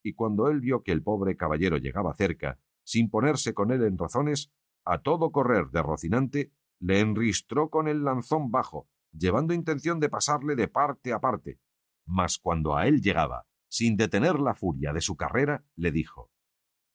Y 0.04 0.14
cuando 0.14 0.50
él 0.50 0.60
vio 0.60 0.84
que 0.84 0.92
el 0.92 1.02
pobre 1.02 1.36
caballero 1.38 1.78
llegaba 1.78 2.14
cerca, 2.14 2.60
sin 2.84 3.10
ponerse 3.10 3.54
con 3.54 3.72
él 3.72 3.84
en 3.84 3.98
razones, 3.98 4.52
a 4.86 5.00
todo 5.00 5.32
correr 5.32 5.70
de 5.72 5.82
Rocinante, 5.82 6.52
le 6.80 7.00
enristró 7.00 7.70
con 7.70 7.88
el 7.88 8.04
lanzón 8.04 8.52
bajo, 8.52 8.88
llevando 9.12 9.54
intención 9.54 10.00
de 10.00 10.10
pasarle 10.10 10.56
de 10.56 10.68
parte 10.68 11.14
a 11.14 11.20
parte. 11.20 11.60
Mas 12.06 12.38
cuando 12.38 12.76
a 12.76 12.88
él 12.88 13.02
llegaba, 13.02 13.48
sin 13.68 13.98
detener 13.98 14.40
la 14.40 14.54
furia 14.54 14.94
de 14.94 15.02
su 15.02 15.16
carrera, 15.16 15.66
le 15.76 15.92
dijo 15.92 16.30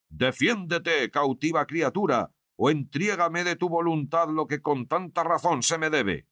Defiéndete, 0.08 1.10
cautiva 1.10 1.66
criatura, 1.66 2.32
o 2.62 2.68
entriégame 2.68 3.42
de 3.42 3.56
tu 3.56 3.70
voluntad 3.70 4.28
lo 4.28 4.46
que 4.46 4.61
con 4.61 4.86
tanta 4.86 5.24
razón 5.24 5.62
se 5.62 5.78
me 5.78 5.88
debe. 5.88 6.28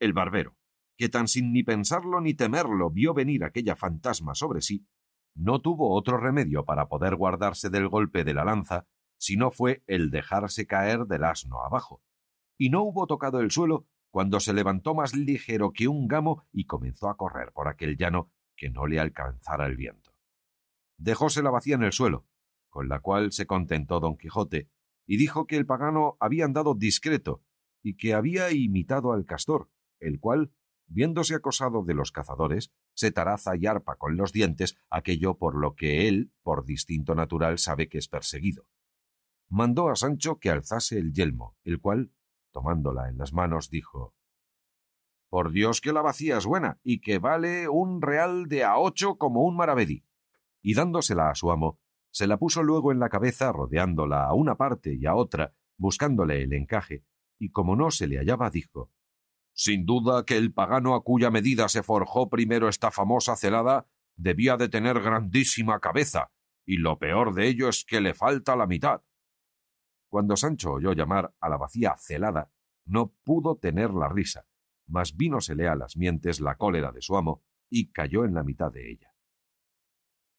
El 0.00 0.12
barbero, 0.12 0.56
que 0.96 1.08
tan 1.08 1.28
sin 1.28 1.52
ni 1.52 1.62
pensarlo 1.62 2.20
ni 2.20 2.34
temerlo 2.34 2.90
vio 2.90 3.14
venir 3.14 3.44
aquella 3.44 3.76
fantasma 3.76 4.34
sobre 4.34 4.62
sí, 4.62 4.88
no 5.36 5.60
tuvo 5.60 5.94
otro 5.94 6.16
remedio 6.16 6.64
para 6.64 6.88
poder 6.88 7.14
guardarse 7.14 7.70
del 7.70 7.86
golpe 7.86 8.24
de 8.24 8.34
la 8.34 8.44
lanza, 8.44 8.88
si 9.16 9.36
no 9.36 9.52
fue 9.52 9.84
el 9.86 10.10
dejarse 10.10 10.66
caer 10.66 11.06
del 11.06 11.22
asno 11.22 11.62
abajo, 11.64 12.02
y 12.58 12.70
no 12.70 12.82
hubo 12.82 13.06
tocado 13.06 13.38
el 13.38 13.52
suelo 13.52 13.86
cuando 14.10 14.40
se 14.40 14.52
levantó 14.52 14.96
más 14.96 15.14
ligero 15.14 15.72
que 15.72 15.86
un 15.86 16.08
gamo 16.08 16.48
y 16.50 16.64
comenzó 16.64 17.08
a 17.08 17.16
correr 17.16 17.52
por 17.52 17.68
aquel 17.68 17.96
llano 17.96 18.32
que 18.56 18.70
no 18.70 18.88
le 18.88 18.98
alcanzara 18.98 19.66
el 19.66 19.76
viento. 19.76 20.16
Dejóse 20.96 21.44
la 21.44 21.50
vacía 21.50 21.76
en 21.76 21.84
el 21.84 21.92
suelo, 21.92 22.26
con 22.68 22.88
la 22.88 22.98
cual 22.98 23.30
se 23.30 23.46
contentó 23.46 24.00
don 24.00 24.16
Quijote, 24.16 24.68
y 25.10 25.16
dijo 25.16 25.48
que 25.48 25.56
el 25.56 25.66
pagano 25.66 26.16
había 26.20 26.44
andado 26.44 26.76
discreto 26.76 27.42
y 27.82 27.96
que 27.96 28.14
había 28.14 28.52
imitado 28.52 29.12
al 29.12 29.26
castor, 29.26 29.68
el 29.98 30.20
cual, 30.20 30.52
viéndose 30.86 31.34
acosado 31.34 31.82
de 31.82 31.94
los 31.94 32.12
cazadores, 32.12 32.70
se 32.94 33.10
taraza 33.10 33.56
y 33.56 33.66
arpa 33.66 33.96
con 33.96 34.16
los 34.16 34.32
dientes 34.32 34.76
aquello 34.88 35.36
por 35.36 35.56
lo 35.56 35.74
que 35.74 36.06
él, 36.06 36.32
por 36.44 36.64
distinto 36.64 37.16
natural, 37.16 37.58
sabe 37.58 37.88
que 37.88 37.98
es 37.98 38.06
perseguido. 38.06 38.68
Mandó 39.48 39.88
a 39.88 39.96
Sancho 39.96 40.38
que 40.38 40.48
alzase 40.48 40.98
el 40.98 41.12
yelmo, 41.12 41.56
el 41.64 41.80
cual, 41.80 42.12
tomándola 42.52 43.08
en 43.08 43.18
las 43.18 43.32
manos, 43.32 43.68
dijo 43.68 44.14
Por 45.28 45.50
Dios 45.50 45.80
que 45.80 45.92
la 45.92 46.02
vacía 46.02 46.38
es 46.38 46.46
buena 46.46 46.78
y 46.84 47.00
que 47.00 47.18
vale 47.18 47.68
un 47.68 48.00
real 48.00 48.46
de 48.46 48.62
a 48.62 48.78
ocho 48.78 49.16
como 49.16 49.42
un 49.42 49.56
maravedí. 49.56 50.04
Y 50.62 50.74
dándosela 50.74 51.30
a 51.30 51.34
su 51.34 51.50
amo, 51.50 51.80
se 52.10 52.26
la 52.26 52.38
puso 52.38 52.62
luego 52.62 52.92
en 52.92 52.98
la 52.98 53.08
cabeza, 53.08 53.52
rodeándola 53.52 54.24
a 54.24 54.34
una 54.34 54.56
parte 54.56 54.94
y 54.94 55.06
a 55.06 55.14
otra, 55.14 55.54
buscándole 55.76 56.42
el 56.42 56.52
encaje, 56.52 57.04
y 57.38 57.50
como 57.50 57.76
no 57.76 57.90
se 57.90 58.06
le 58.06 58.18
hallaba, 58.18 58.50
dijo 58.50 58.92
Sin 59.52 59.86
duda 59.86 60.24
que 60.24 60.36
el 60.36 60.52
pagano 60.52 60.94
a 60.94 61.02
cuya 61.02 61.30
medida 61.30 61.68
se 61.68 61.82
forjó 61.82 62.28
primero 62.28 62.68
esta 62.68 62.90
famosa 62.90 63.36
celada 63.36 63.86
debía 64.16 64.56
de 64.56 64.68
tener 64.68 65.00
grandísima 65.00 65.80
cabeza, 65.80 66.30
y 66.66 66.76
lo 66.76 66.98
peor 66.98 67.34
de 67.34 67.48
ello 67.48 67.68
es 67.68 67.84
que 67.84 68.00
le 68.00 68.14
falta 68.14 68.56
la 68.56 68.66
mitad. 68.66 69.02
Cuando 70.08 70.36
Sancho 70.36 70.72
oyó 70.72 70.92
llamar 70.92 71.34
a 71.40 71.48
la 71.48 71.56
vacía 71.56 71.96
celada, 71.96 72.52
no 72.84 73.14
pudo 73.24 73.56
tener 73.56 73.92
la 73.92 74.08
risa, 74.08 74.46
mas 74.86 75.16
vínosele 75.16 75.68
a 75.68 75.76
las 75.76 75.96
mientes 75.96 76.40
la 76.40 76.56
cólera 76.56 76.92
de 76.92 77.00
su 77.00 77.16
amo, 77.16 77.44
y 77.70 77.92
cayó 77.92 78.24
en 78.24 78.34
la 78.34 78.42
mitad 78.42 78.72
de 78.72 78.90
ella. 78.90 79.14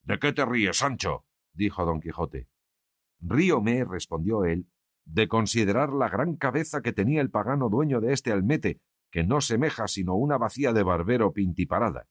¿De 0.04 0.20
qué 0.20 0.34
te 0.34 0.46
ríes, 0.46 0.78
Sancho? 0.78 1.26
Dijo 1.54 1.86
don 1.86 2.00
Quijote. 2.00 2.48
Ríome, 3.20 3.86
respondió 3.86 4.46
él, 4.46 4.68
de 5.06 5.28
considerar 5.28 5.92
la 5.94 6.10
gran 6.10 6.36
cabeza 6.36 6.82
que 6.82 6.94
tenía 6.94 7.22
el 7.22 7.30
pagano 7.30 7.70
dueño 7.70 8.02
de 8.02 8.14
este 8.14 8.32
almete, 8.32 8.82
que 9.12 9.24
no 9.24 9.42
semeja 9.42 9.88
sino 9.88 10.16
una 10.16 10.38
vacía 10.38 10.74
de 10.74 10.84
barbero 10.84 11.34
pintiparada. 11.34 12.08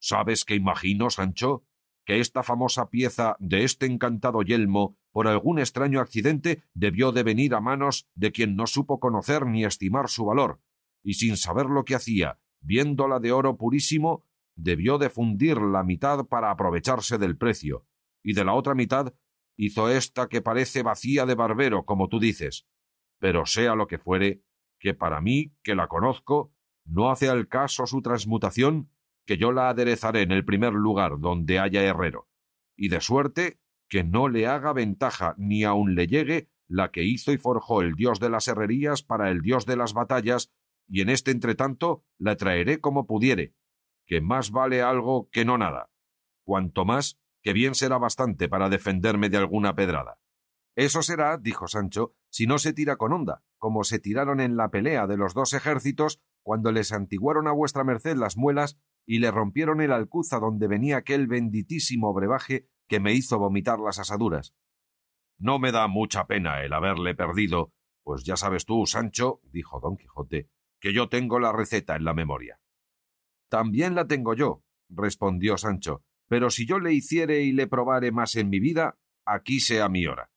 ¿Sabes 0.00 0.44
qué 0.44 0.54
imagino, 0.54 1.10
Sancho? 1.10 1.64
Que 2.04 2.20
esta 2.20 2.42
famosa 2.42 2.88
pieza 2.88 3.36
de 3.38 3.64
este 3.64 3.86
encantado 3.86 4.42
yelmo, 4.42 4.96
por 5.12 5.28
algún 5.28 5.58
extraño 5.58 6.00
accidente, 6.00 6.62
debió 6.74 7.12
de 7.12 7.22
venir 7.22 7.54
a 7.54 7.60
manos 7.60 8.08
de 8.14 8.32
quien 8.32 8.56
no 8.56 8.66
supo 8.66 8.98
conocer 8.98 9.46
ni 9.46 9.64
estimar 9.64 10.08
su 10.08 10.24
valor, 10.24 10.60
y 11.02 11.14
sin 11.14 11.36
saber 11.36 11.66
lo 11.66 11.84
que 11.84 11.94
hacía, 11.94 12.38
viéndola 12.60 13.20
de 13.20 13.32
oro 13.32 13.56
purísimo, 13.56 14.24
debió 14.54 14.98
de 14.98 15.10
fundir 15.10 15.58
la 15.58 15.84
mitad 15.84 16.26
para 16.26 16.50
aprovecharse 16.50 17.18
del 17.18 17.36
precio, 17.36 17.86
y 18.28 18.34
de 18.34 18.44
la 18.44 18.52
otra 18.52 18.74
mitad 18.74 19.14
hizo 19.56 19.88
esta 19.88 20.28
que 20.28 20.42
parece 20.42 20.82
vacía 20.82 21.24
de 21.24 21.34
barbero, 21.34 21.86
como 21.86 22.08
tú 22.08 22.20
dices. 22.20 22.66
Pero 23.18 23.46
sea 23.46 23.74
lo 23.74 23.86
que 23.86 23.96
fuere, 23.96 24.42
que 24.78 24.92
para 24.92 25.22
mí, 25.22 25.54
que 25.62 25.74
la 25.74 25.88
conozco, 25.88 26.52
no 26.84 27.10
hace 27.10 27.30
al 27.30 27.48
caso 27.48 27.86
su 27.86 28.02
transmutación, 28.02 28.90
que 29.24 29.38
yo 29.38 29.50
la 29.50 29.70
aderezaré 29.70 30.20
en 30.20 30.32
el 30.32 30.44
primer 30.44 30.74
lugar 30.74 31.20
donde 31.20 31.58
haya 31.58 31.82
herrero, 31.82 32.28
y 32.76 32.90
de 32.90 33.00
suerte 33.00 33.60
que 33.88 34.04
no 34.04 34.28
le 34.28 34.46
haga 34.46 34.74
ventaja 34.74 35.34
ni 35.38 35.64
aun 35.64 35.94
le 35.94 36.06
llegue 36.06 36.50
la 36.66 36.90
que 36.90 37.04
hizo 37.04 37.32
y 37.32 37.38
forjó 37.38 37.80
el 37.80 37.94
dios 37.94 38.20
de 38.20 38.28
las 38.28 38.46
herrerías 38.46 39.02
para 39.02 39.30
el 39.30 39.40
dios 39.40 39.64
de 39.64 39.76
las 39.76 39.94
batallas, 39.94 40.52
y 40.86 41.00
en 41.00 41.08
este 41.08 41.30
entretanto 41.30 42.04
la 42.18 42.36
traeré 42.36 42.78
como 42.78 43.06
pudiere, 43.06 43.54
que 44.06 44.20
más 44.20 44.50
vale 44.50 44.82
algo 44.82 45.30
que 45.30 45.46
no 45.46 45.56
nada, 45.56 45.88
cuanto 46.44 46.84
más 46.84 47.18
que 47.42 47.52
bien 47.52 47.74
será 47.74 47.98
bastante 47.98 48.48
para 48.48 48.68
defenderme 48.68 49.28
de 49.28 49.36
alguna 49.36 49.74
pedrada. 49.74 50.18
Eso 50.76 51.02
será, 51.02 51.38
dijo 51.38 51.66
Sancho, 51.66 52.14
si 52.30 52.46
no 52.46 52.58
se 52.58 52.72
tira 52.72 52.96
con 52.96 53.12
honda, 53.12 53.42
como 53.58 53.82
se 53.82 53.98
tiraron 53.98 54.40
en 54.40 54.56
la 54.56 54.70
pelea 54.70 55.06
de 55.06 55.16
los 55.16 55.34
dos 55.34 55.52
ejércitos 55.52 56.20
cuando 56.42 56.70
les 56.70 56.92
antiguaron 56.92 57.48
a 57.48 57.52
vuestra 57.52 57.84
merced 57.84 58.16
las 58.16 58.36
muelas 58.36 58.78
y 59.04 59.18
le 59.18 59.30
rompieron 59.30 59.80
el 59.80 59.92
alcuza 59.92 60.38
donde 60.38 60.68
venía 60.68 60.98
aquel 60.98 61.26
benditísimo 61.26 62.14
brebaje 62.14 62.68
que 62.86 63.00
me 63.00 63.12
hizo 63.12 63.38
vomitar 63.38 63.80
las 63.80 63.98
asaduras. 63.98 64.54
No 65.38 65.58
me 65.58 65.72
da 65.72 65.88
mucha 65.88 66.26
pena 66.26 66.62
el 66.62 66.72
haberle 66.72 67.14
perdido, 67.14 67.72
pues 68.02 68.24
ya 68.24 68.36
sabes 68.36 68.64
tú, 68.64 68.86
Sancho, 68.86 69.40
dijo 69.44 69.80
don 69.80 69.96
Quijote, 69.96 70.48
que 70.80 70.92
yo 70.92 71.08
tengo 71.08 71.38
la 71.38 71.52
receta 71.52 71.96
en 71.96 72.04
la 72.04 72.14
memoria. 72.14 72.60
También 73.48 73.94
la 73.94 74.06
tengo 74.06 74.34
yo, 74.34 74.62
respondió 74.88 75.58
Sancho, 75.58 76.04
pero 76.28 76.50
si 76.50 76.66
yo 76.66 76.78
le 76.78 76.92
hiciere 76.92 77.42
y 77.42 77.52
le 77.52 77.66
probare 77.66 78.12
más 78.12 78.36
en 78.36 78.50
mi 78.50 78.60
vida, 78.60 78.98
aquí 79.24 79.60
sea 79.60 79.88
mi 79.88 80.06
hora. 80.06 80.30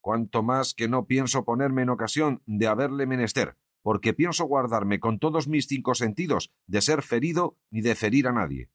Cuanto 0.00 0.42
más 0.42 0.74
que 0.74 0.88
no 0.88 1.06
pienso 1.06 1.44
ponerme 1.44 1.82
en 1.82 1.90
ocasión 1.90 2.42
de 2.46 2.66
haberle 2.66 3.06
menester, 3.06 3.56
porque 3.82 4.12
pienso 4.12 4.44
guardarme 4.44 5.00
con 5.00 5.18
todos 5.18 5.48
mis 5.48 5.66
cinco 5.66 5.94
sentidos 5.94 6.52
de 6.66 6.80
ser 6.82 7.02
ferido 7.02 7.56
ni 7.70 7.80
de 7.80 7.94
ferir 7.94 8.28
a 8.28 8.32
nadie. 8.32 8.70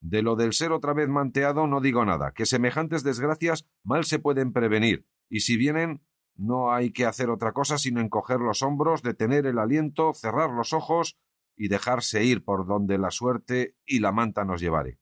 De 0.00 0.22
lo 0.22 0.36
del 0.36 0.52
ser 0.52 0.72
otra 0.72 0.94
vez 0.94 1.08
manteado 1.08 1.66
no 1.66 1.80
digo 1.80 2.04
nada, 2.04 2.32
que 2.32 2.46
semejantes 2.46 3.02
desgracias 3.02 3.66
mal 3.82 4.04
se 4.04 4.18
pueden 4.18 4.52
prevenir, 4.52 5.06
y 5.28 5.40
si 5.40 5.56
vienen, 5.56 6.02
no 6.36 6.72
hay 6.72 6.92
que 6.92 7.04
hacer 7.04 7.30
otra 7.30 7.52
cosa 7.52 7.78
sino 7.78 8.00
encoger 8.00 8.38
los 8.38 8.62
hombros, 8.62 9.02
detener 9.02 9.46
el 9.46 9.58
aliento, 9.58 10.14
cerrar 10.14 10.50
los 10.50 10.72
ojos 10.72 11.16
y 11.56 11.66
dejarse 11.68 12.24
ir 12.24 12.44
por 12.44 12.66
donde 12.66 12.96
la 12.96 13.10
suerte 13.10 13.74
y 13.84 13.98
la 13.98 14.12
manta 14.12 14.44
nos 14.44 14.60
llevare. 14.60 14.98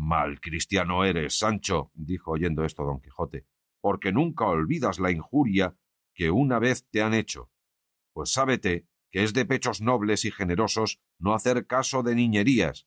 Mal 0.00 0.40
cristiano 0.40 1.04
eres, 1.04 1.40
Sancho, 1.40 1.90
dijo 1.92 2.30
oyendo 2.30 2.64
esto 2.64 2.84
don 2.84 3.00
Quijote, 3.00 3.48
porque 3.80 4.12
nunca 4.12 4.46
olvidas 4.46 5.00
la 5.00 5.10
injuria 5.10 5.76
que 6.14 6.30
una 6.30 6.60
vez 6.60 6.88
te 6.88 7.02
han 7.02 7.14
hecho. 7.14 7.50
Pues 8.12 8.30
sábete 8.30 8.86
que 9.10 9.24
es 9.24 9.34
de 9.34 9.44
pechos 9.44 9.80
nobles 9.80 10.24
y 10.24 10.30
generosos 10.30 11.00
no 11.18 11.34
hacer 11.34 11.66
caso 11.66 12.04
de 12.04 12.14
niñerías. 12.14 12.86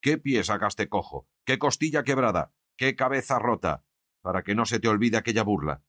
¿Qué 0.00 0.16
pie 0.16 0.44
sacaste 0.44 0.88
cojo? 0.88 1.28
¿Qué 1.44 1.58
costilla 1.58 2.04
quebrada? 2.04 2.54
¿Qué 2.76 2.94
cabeza 2.94 3.40
rota? 3.40 3.84
Para 4.22 4.44
que 4.44 4.54
no 4.54 4.64
se 4.64 4.78
te 4.78 4.86
olvide 4.86 5.16
aquella 5.16 5.42
burla. 5.42 5.82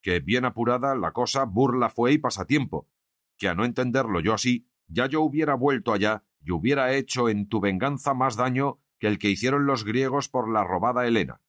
Que 0.00 0.20
bien 0.20 0.44
apurada 0.44 0.94
la 0.94 1.10
cosa 1.10 1.44
burla 1.44 1.88
fue 1.88 2.12
y 2.12 2.18
pasatiempo. 2.18 2.88
que 3.36 3.48
a 3.48 3.56
no 3.56 3.64
entenderlo 3.64 4.20
yo 4.20 4.32
así, 4.32 4.68
ya 4.86 5.06
yo 5.06 5.22
hubiera 5.22 5.56
vuelto 5.56 5.92
allá 5.92 6.24
y 6.40 6.52
hubiera 6.52 6.94
hecho 6.94 7.28
en 7.28 7.48
tu 7.48 7.60
venganza 7.60 8.14
más 8.14 8.36
daño 8.36 8.81
que 9.02 9.08
el 9.08 9.18
que 9.18 9.30
hicieron 9.30 9.66
los 9.66 9.84
griegos 9.84 10.28
por 10.28 10.48
la 10.48 10.62
robada 10.62 11.08
Helena, 11.08 11.42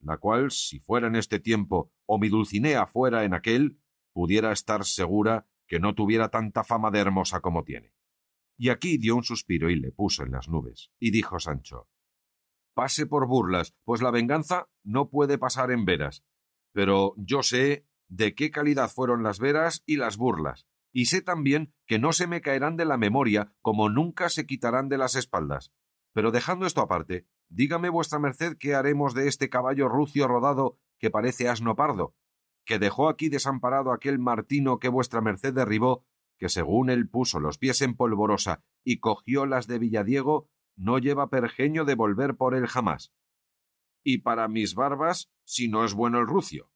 la 0.00 0.18
cual, 0.18 0.50
si 0.50 0.80
fuera 0.80 1.06
en 1.06 1.14
este 1.14 1.38
tiempo 1.38 1.92
o 2.04 2.18
mi 2.18 2.28
Dulcinea 2.28 2.88
fuera 2.88 3.22
en 3.22 3.32
aquel, 3.32 3.78
pudiera 4.12 4.50
estar 4.50 4.84
segura 4.84 5.46
que 5.68 5.78
no 5.78 5.94
tuviera 5.94 6.30
tanta 6.30 6.64
fama 6.64 6.90
de 6.90 6.98
hermosa 6.98 7.38
como 7.38 7.62
tiene. 7.62 7.94
Y 8.58 8.70
aquí 8.70 8.98
dio 8.98 9.14
un 9.14 9.22
suspiro 9.22 9.70
y 9.70 9.76
le 9.76 9.92
puso 9.92 10.24
en 10.24 10.32
las 10.32 10.48
nubes, 10.48 10.90
y 10.98 11.12
dijo 11.12 11.38
Sancho 11.38 11.88
Pase 12.74 13.06
por 13.06 13.28
burlas, 13.28 13.76
pues 13.84 14.02
la 14.02 14.10
venganza 14.10 14.68
no 14.82 15.08
puede 15.08 15.38
pasar 15.38 15.70
en 15.70 15.84
veras. 15.84 16.24
Pero 16.72 17.14
yo 17.18 17.44
sé 17.44 17.86
de 18.08 18.34
qué 18.34 18.50
calidad 18.50 18.90
fueron 18.90 19.22
las 19.22 19.38
veras 19.38 19.84
y 19.86 19.94
las 19.94 20.16
burlas, 20.16 20.66
y 20.92 21.04
sé 21.04 21.22
también 21.22 21.72
que 21.86 22.00
no 22.00 22.12
se 22.12 22.26
me 22.26 22.40
caerán 22.40 22.76
de 22.76 22.84
la 22.84 22.96
memoria 22.96 23.54
como 23.62 23.88
nunca 23.90 24.28
se 24.28 24.44
quitarán 24.44 24.88
de 24.88 24.98
las 24.98 25.14
espaldas. 25.14 25.72
Pero 26.16 26.30
dejando 26.30 26.64
esto 26.64 26.80
aparte, 26.80 27.26
dígame 27.50 27.90
vuestra 27.90 28.18
merced 28.18 28.56
qué 28.58 28.74
haremos 28.74 29.12
de 29.12 29.28
este 29.28 29.50
caballo 29.50 29.86
rucio 29.86 30.26
rodado 30.26 30.78
que 30.98 31.10
parece 31.10 31.46
asno 31.50 31.76
pardo, 31.76 32.14
que 32.64 32.78
dejó 32.78 33.10
aquí 33.10 33.28
desamparado 33.28 33.92
aquel 33.92 34.18
martino 34.18 34.78
que 34.78 34.88
vuestra 34.88 35.20
merced 35.20 35.52
derribó, 35.52 36.06
que 36.38 36.48
según 36.48 36.88
él 36.88 37.06
puso 37.06 37.38
los 37.38 37.58
pies 37.58 37.82
en 37.82 37.94
polvorosa 37.94 38.64
y 38.82 38.98
cogió 38.98 39.44
las 39.44 39.66
de 39.66 39.78
Villadiego, 39.78 40.48
no 40.74 40.96
lleva 40.96 41.28
pergeño 41.28 41.84
de 41.84 41.96
volver 41.96 42.34
por 42.34 42.54
él 42.54 42.66
jamás. 42.66 43.12
Y 44.02 44.22
para 44.22 44.48
mis 44.48 44.74
barbas, 44.74 45.30
si 45.44 45.68
no 45.68 45.84
es 45.84 45.92
bueno 45.92 46.18
el 46.18 46.26
rucio. 46.26 46.70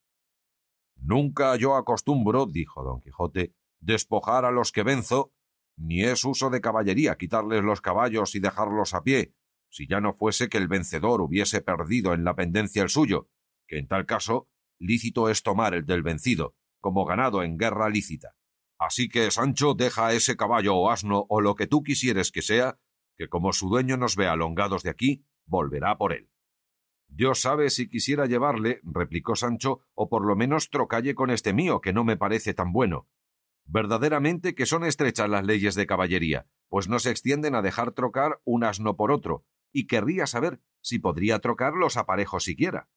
Nunca 0.97 1.55
yo 1.55 1.75
acostumbro, 1.77 2.45
dijo 2.45 2.83
don 2.83 2.99
Quijote, 2.99 3.55
despojar 3.79 4.45
a 4.45 4.51
los 4.51 4.71
que 4.71 4.83
venzo, 4.83 5.33
ni 5.81 6.03
es 6.03 6.23
uso 6.25 6.49
de 6.49 6.61
caballería 6.61 7.15
quitarles 7.15 7.63
los 7.63 7.81
caballos 7.81 8.35
y 8.35 8.39
dejarlos 8.39 8.93
a 8.93 9.03
pie, 9.03 9.33
si 9.69 9.87
ya 9.87 9.99
no 9.99 10.13
fuese 10.13 10.47
que 10.47 10.57
el 10.57 10.67
vencedor 10.67 11.21
hubiese 11.21 11.61
perdido 11.61 12.13
en 12.13 12.23
la 12.23 12.35
pendencia 12.35 12.83
el 12.83 12.89
suyo, 12.89 13.29
que 13.67 13.79
en 13.79 13.87
tal 13.87 14.05
caso 14.05 14.47
lícito 14.79 15.29
es 15.29 15.43
tomar 15.43 15.73
el 15.73 15.85
del 15.85 16.03
vencido, 16.03 16.55
como 16.79 17.05
ganado 17.05 17.43
en 17.43 17.57
guerra 17.57 17.89
lícita. 17.89 18.35
Así 18.77 19.09
que, 19.09 19.29
Sancho, 19.29 19.75
deja 19.75 20.13
ese 20.13 20.35
caballo 20.35 20.75
o 20.75 20.89
asno 20.89 21.25
o 21.29 21.39
lo 21.39 21.55
que 21.55 21.67
tú 21.67 21.83
quisieres 21.83 22.31
que 22.31 22.41
sea, 22.41 22.79
que 23.15 23.27
como 23.27 23.53
su 23.53 23.69
dueño 23.69 23.97
nos 23.97 24.15
vea 24.15 24.33
alongados 24.33 24.83
de 24.83 24.89
aquí, 24.89 25.25
volverá 25.45 25.97
por 25.97 26.13
él. 26.13 26.29
Dios 27.07 27.41
sabe 27.41 27.69
si 27.69 27.89
quisiera 27.89 28.25
llevarle, 28.25 28.79
replicó 28.83 29.35
Sancho, 29.35 29.81
o 29.93 30.09
por 30.09 30.25
lo 30.25 30.35
menos 30.35 30.69
trocalle 30.69 31.13
con 31.13 31.29
este 31.29 31.53
mío, 31.53 31.81
que 31.81 31.93
no 31.93 32.03
me 32.03 32.17
parece 32.17 32.53
tan 32.53 32.71
bueno. 32.71 33.07
Verdaderamente 33.65 34.55
que 34.55 34.65
son 34.65 34.83
estrechas 34.83 35.29
las 35.29 35.45
leyes 35.45 35.75
de 35.75 35.87
caballería, 35.87 36.47
pues 36.67 36.87
no 36.87 36.99
se 36.99 37.11
extienden 37.11 37.55
a 37.55 37.61
dejar 37.61 37.91
trocar 37.91 38.41
un 38.43 38.63
asno 38.63 38.95
por 38.95 39.11
otro, 39.11 39.45
y 39.71 39.87
querría 39.87 40.27
saber 40.27 40.61
si 40.81 40.99
podría 40.99 41.39
trocar 41.39 41.73
los 41.73 41.97
aparejos 41.97 42.43
siquiera. 42.43 42.89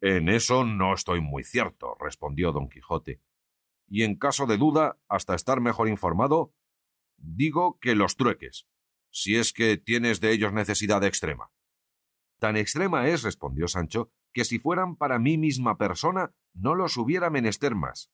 En 0.00 0.28
eso 0.28 0.64
no 0.64 0.94
estoy 0.94 1.20
muy 1.20 1.42
cierto, 1.42 1.96
respondió 1.98 2.52
don 2.52 2.68
Quijote. 2.68 3.20
Y 3.88 4.02
en 4.02 4.16
caso 4.16 4.46
de 4.46 4.56
duda, 4.56 4.98
hasta 5.08 5.34
estar 5.34 5.60
mejor 5.60 5.88
informado, 5.88 6.54
digo 7.16 7.78
que 7.80 7.94
los 7.94 8.16
trueques, 8.16 8.68
si 9.10 9.36
es 9.36 9.52
que 9.52 9.76
tienes 9.76 10.20
de 10.20 10.30
ellos 10.32 10.52
necesidad 10.52 11.02
extrema. 11.02 11.50
Tan 12.38 12.56
extrema 12.56 13.08
es, 13.08 13.22
respondió 13.22 13.66
Sancho, 13.66 14.12
que 14.32 14.44
si 14.44 14.58
fueran 14.58 14.94
para 14.96 15.18
mí 15.18 15.38
misma 15.38 15.78
persona, 15.78 16.32
no 16.52 16.74
los 16.74 16.96
hubiera 16.96 17.30
menester 17.30 17.74
más. 17.74 18.12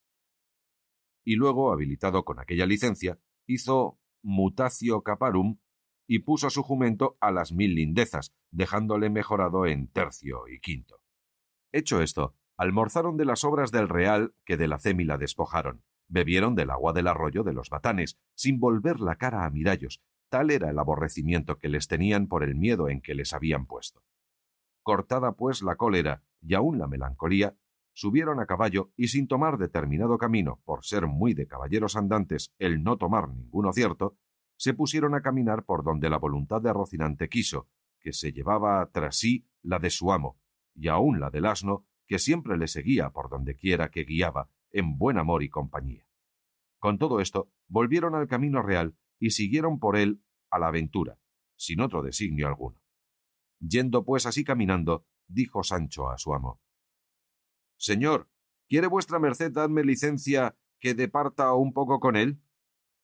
Y 1.24 1.36
luego, 1.36 1.72
habilitado 1.72 2.24
con 2.24 2.38
aquella 2.38 2.66
licencia, 2.66 3.18
hizo 3.46 3.98
mutatio 4.22 5.02
caparum 5.02 5.58
y 6.06 6.20
puso 6.20 6.50
su 6.50 6.62
jumento 6.62 7.16
a 7.20 7.30
las 7.30 7.52
mil 7.52 7.74
lindezas, 7.74 8.34
dejándole 8.50 9.10
mejorado 9.10 9.66
en 9.66 9.88
tercio 9.88 10.48
y 10.48 10.60
quinto. 10.60 11.00
Hecho 11.72 12.02
esto, 12.02 12.36
almorzaron 12.56 13.16
de 13.16 13.24
las 13.24 13.44
obras 13.44 13.72
del 13.72 13.88
real 13.88 14.34
que 14.44 14.56
de 14.56 14.68
la 14.68 14.78
cémila 14.78 15.18
despojaron, 15.18 15.82
bebieron 16.08 16.54
del 16.54 16.70
agua 16.70 16.92
del 16.92 17.08
arroyo 17.08 17.42
de 17.42 17.52
los 17.52 17.70
batanes, 17.70 18.18
sin 18.34 18.60
volver 18.60 19.00
la 19.00 19.16
cara 19.16 19.44
a 19.44 19.50
mirallos, 19.50 20.02
tal 20.28 20.50
era 20.50 20.70
el 20.70 20.78
aborrecimiento 20.78 21.58
que 21.58 21.68
les 21.68 21.88
tenían 21.88 22.28
por 22.28 22.44
el 22.44 22.54
miedo 22.54 22.88
en 22.88 23.00
que 23.00 23.14
les 23.14 23.32
habían 23.32 23.66
puesto. 23.66 24.02
Cortada 24.82 25.32
pues 25.32 25.62
la 25.62 25.76
cólera 25.76 26.22
y 26.40 26.54
aun 26.54 26.78
la 26.78 26.86
melancolía, 26.86 27.56
subieron 27.94 28.40
a 28.40 28.46
caballo 28.46 28.92
y 28.96 29.08
sin 29.08 29.28
tomar 29.28 29.56
determinado 29.56 30.18
camino, 30.18 30.60
por 30.64 30.84
ser 30.84 31.06
muy 31.06 31.32
de 31.32 31.46
caballeros 31.46 31.96
andantes 31.96 32.52
el 32.58 32.82
no 32.82 32.98
tomar 32.98 33.28
ninguno 33.28 33.72
cierto, 33.72 34.18
se 34.56 34.74
pusieron 34.74 35.14
a 35.14 35.22
caminar 35.22 35.64
por 35.64 35.84
donde 35.84 36.10
la 36.10 36.18
voluntad 36.18 36.60
de 36.60 36.72
Rocinante 36.72 37.28
quiso, 37.28 37.68
que 38.00 38.12
se 38.12 38.32
llevaba 38.32 38.90
tras 38.92 39.16
sí 39.16 39.46
la 39.62 39.78
de 39.78 39.90
su 39.90 40.12
amo, 40.12 40.38
y 40.74 40.88
aun 40.88 41.20
la 41.20 41.30
del 41.30 41.46
asno, 41.46 41.86
que 42.06 42.18
siempre 42.18 42.58
le 42.58 42.68
seguía 42.68 43.10
por 43.10 43.30
donde 43.30 43.56
quiera 43.56 43.90
que 43.90 44.04
guiaba, 44.04 44.50
en 44.70 44.98
buen 44.98 45.16
amor 45.16 45.42
y 45.42 45.48
compañía. 45.48 46.06
Con 46.78 46.98
todo 46.98 47.20
esto, 47.20 47.50
volvieron 47.68 48.14
al 48.14 48.26
camino 48.26 48.60
real 48.60 48.96
y 49.18 49.30
siguieron 49.30 49.78
por 49.78 49.96
él 49.96 50.20
a 50.50 50.58
la 50.58 50.66
aventura, 50.66 51.18
sin 51.56 51.80
otro 51.80 52.02
designio 52.02 52.48
alguno. 52.48 52.80
Yendo 53.60 54.04
pues 54.04 54.26
así 54.26 54.44
caminando, 54.44 55.06
dijo 55.28 55.62
Sancho 55.62 56.10
a 56.10 56.18
su 56.18 56.34
amo 56.34 56.60
Señor, 57.76 58.28
¿quiere 58.68 58.86
vuestra 58.86 59.18
merced 59.18 59.52
darme 59.52 59.84
licencia 59.84 60.56
que 60.80 60.94
departa 60.94 61.52
un 61.54 61.72
poco 61.72 62.00
con 62.00 62.16
él? 62.16 62.40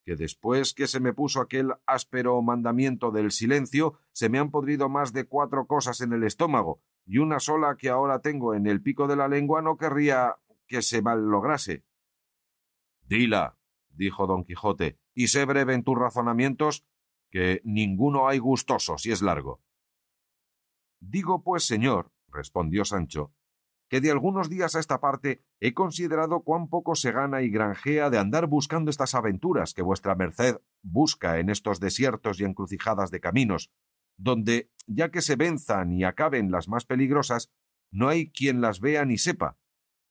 que 0.05 0.17
después 0.17 0.75
que 0.75 0.87
se 0.87 1.01
me 1.01 1.13
puso 1.13 1.41
aquel 1.41 1.73
áspero 1.87 2.41
mandamiento 2.43 3.11
del 3.11 3.31
silencio, 3.31 3.99
se 4.13 4.29
me 4.29 4.39
han 4.39 4.51
podrido 4.51 4.89
más 4.89 5.13
de 5.13 5.27
cuatro 5.27 5.67
cosas 5.67 6.01
en 6.01 6.13
el 6.13 6.25
estómago, 6.25 6.83
y 7.07 7.19
una 7.19 7.39
sola 7.39 7.77
que 7.77 7.91
ahora 7.91 8.21
tengo 8.21 8.55
en 8.55 8.67
el 8.67 8.83
pico 8.83 9.07
de 9.07 9.17
la 9.17 9.29
lengua 9.29 9.63
no 9.63 9.77
querría 9.77 10.37
que 10.67 10.83
se 10.83 11.03
mal 11.03 11.27
lograse. 11.27 11.85
Dila, 13.03 13.59
dijo 13.91 14.27
don 14.27 14.45
Quijote, 14.45 14.99
y 15.15 15.29
sé 15.29 15.45
breve 15.45 15.75
en 15.75 15.85
tus 15.85 15.99
razonamientos, 15.99 16.87
que 17.31 17.61
ninguno 17.65 18.29
hay 18.29 18.39
gustoso 18.39 18.99
si 18.99 19.13
es 19.13 19.23
largo. 19.23 19.61
Digo 21.01 21.43
pues, 21.43 21.65
señor, 21.65 22.13
respondió 22.29 22.85
Sancho, 22.85 23.33
que 23.91 24.01
de 24.01 24.13
algunos 24.13 24.49
días 24.49 24.77
a 24.77 24.81
esta 24.81 25.01
parte 25.01 25.43
he 25.59 25.75
considerado 25.75 26.43
cuán 26.45 26.69
poco 26.69 26.95
se 26.95 27.11
gana 27.11 27.43
y 27.43 27.51
granjea 27.51 28.09
de 28.09 28.19
andar 28.19 28.47
buscando 28.47 28.89
estas 28.89 29.17
aventuras 29.17 29.75
que 29.75 29.83
vuestra 29.83 30.15
merced 30.15 30.59
busca 30.81 31.41
en 31.41 31.51
estos 31.51 31.81
desiertos 31.81 32.41
y 32.41 32.45
encrucijadas 32.45 33.11
de 33.11 33.21
caminos, 33.21 33.73
donde, 34.17 34.71
ya 34.87 35.11
que 35.11 35.21
se 35.21 35.35
venzan 35.35 35.93
y 35.93 36.05
acaben 36.05 36.53
las 36.53 36.69
más 36.69 36.85
peligrosas, 36.85 37.53
no 37.91 38.09
hay 38.09 38.31
quien 38.31 38.61
las 38.61 38.79
vea 38.79 39.05
ni 39.05 39.19
sepa, 39.19 39.59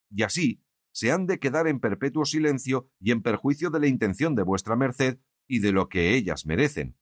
y 0.10 0.24
así 0.24 0.62
se 0.92 1.14
han 1.14 1.26
de 1.26 1.40
quedar 1.40 1.68
en 1.68 1.80
perpetuo 1.80 2.26
silencio 2.26 2.90
y 3.00 3.12
en 3.12 3.22
perjuicio 3.22 3.70
de 3.70 3.80
la 3.80 3.88
intención 3.88 4.36
de 4.36 4.44
vuestra 4.44 4.76
merced 4.76 5.20
y 5.48 5.60
de 5.60 5.72
lo 5.72 5.88
que 5.88 6.16
ellas 6.16 6.46
merecen. 6.46 6.98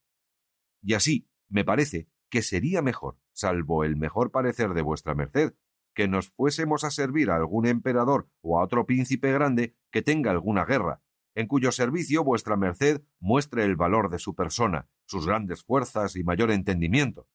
Y 0.83 0.93
así, 0.93 1.27
me 1.49 1.65
parece, 1.65 2.07
que 2.29 2.43
sería 2.43 2.83
mejor, 2.83 3.17
salvo 3.33 3.83
el 3.83 3.95
mejor 3.95 4.29
parecer 4.29 4.75
de 4.75 4.83
vuestra 4.83 5.15
merced, 5.15 5.55
que 5.97 6.07
nos 6.07 6.29
fuésemos 6.29 6.83
a 6.83 6.91
servir 6.91 7.31
a 7.31 7.37
algún 7.37 7.65
emperador 7.65 8.29
o 8.41 8.59
a 8.59 8.63
otro 8.63 8.85
príncipe 8.85 9.31
grande 9.31 9.75
que 9.89 10.03
tenga 10.03 10.29
alguna 10.29 10.63
guerra, 10.63 11.01
en 11.33 11.47
cuyo 11.47 11.71
servicio 11.71 12.23
vuestra 12.23 12.55
merced 12.55 13.01
muestre 13.19 13.65
el 13.65 13.75
valor 13.75 14.11
de 14.11 14.19
su 14.19 14.35
persona, 14.35 14.87
sus 15.07 15.25
grandes 15.25 15.63
fuerzas 15.63 16.15
y 16.15 16.23
mayor 16.23 16.51
entendimiento. 16.51 17.27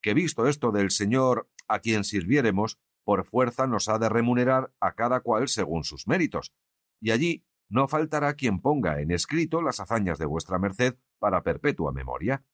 Que 0.00 0.14
visto 0.14 0.48
esto 0.48 0.72
del 0.72 0.90
señor 0.90 1.50
a 1.68 1.80
quien 1.80 2.04
sirviéremos, 2.04 2.78
por 3.04 3.26
fuerza 3.26 3.66
nos 3.66 3.90
ha 3.90 3.98
de 3.98 4.08
remunerar 4.08 4.72
a 4.80 4.94
cada 4.94 5.20
cual 5.20 5.48
según 5.48 5.84
sus 5.84 6.08
méritos, 6.08 6.54
y 7.02 7.10
allí 7.10 7.44
no 7.68 7.86
faltará 7.86 8.32
quien 8.32 8.62
ponga 8.62 9.02
en 9.02 9.10
escrito 9.10 9.60
las 9.60 9.78
hazañas 9.78 10.18
de 10.18 10.24
vuestra 10.24 10.58
merced 10.58 10.96
para 11.18 11.42
perpetua 11.42 11.92
memoria. 11.92 12.46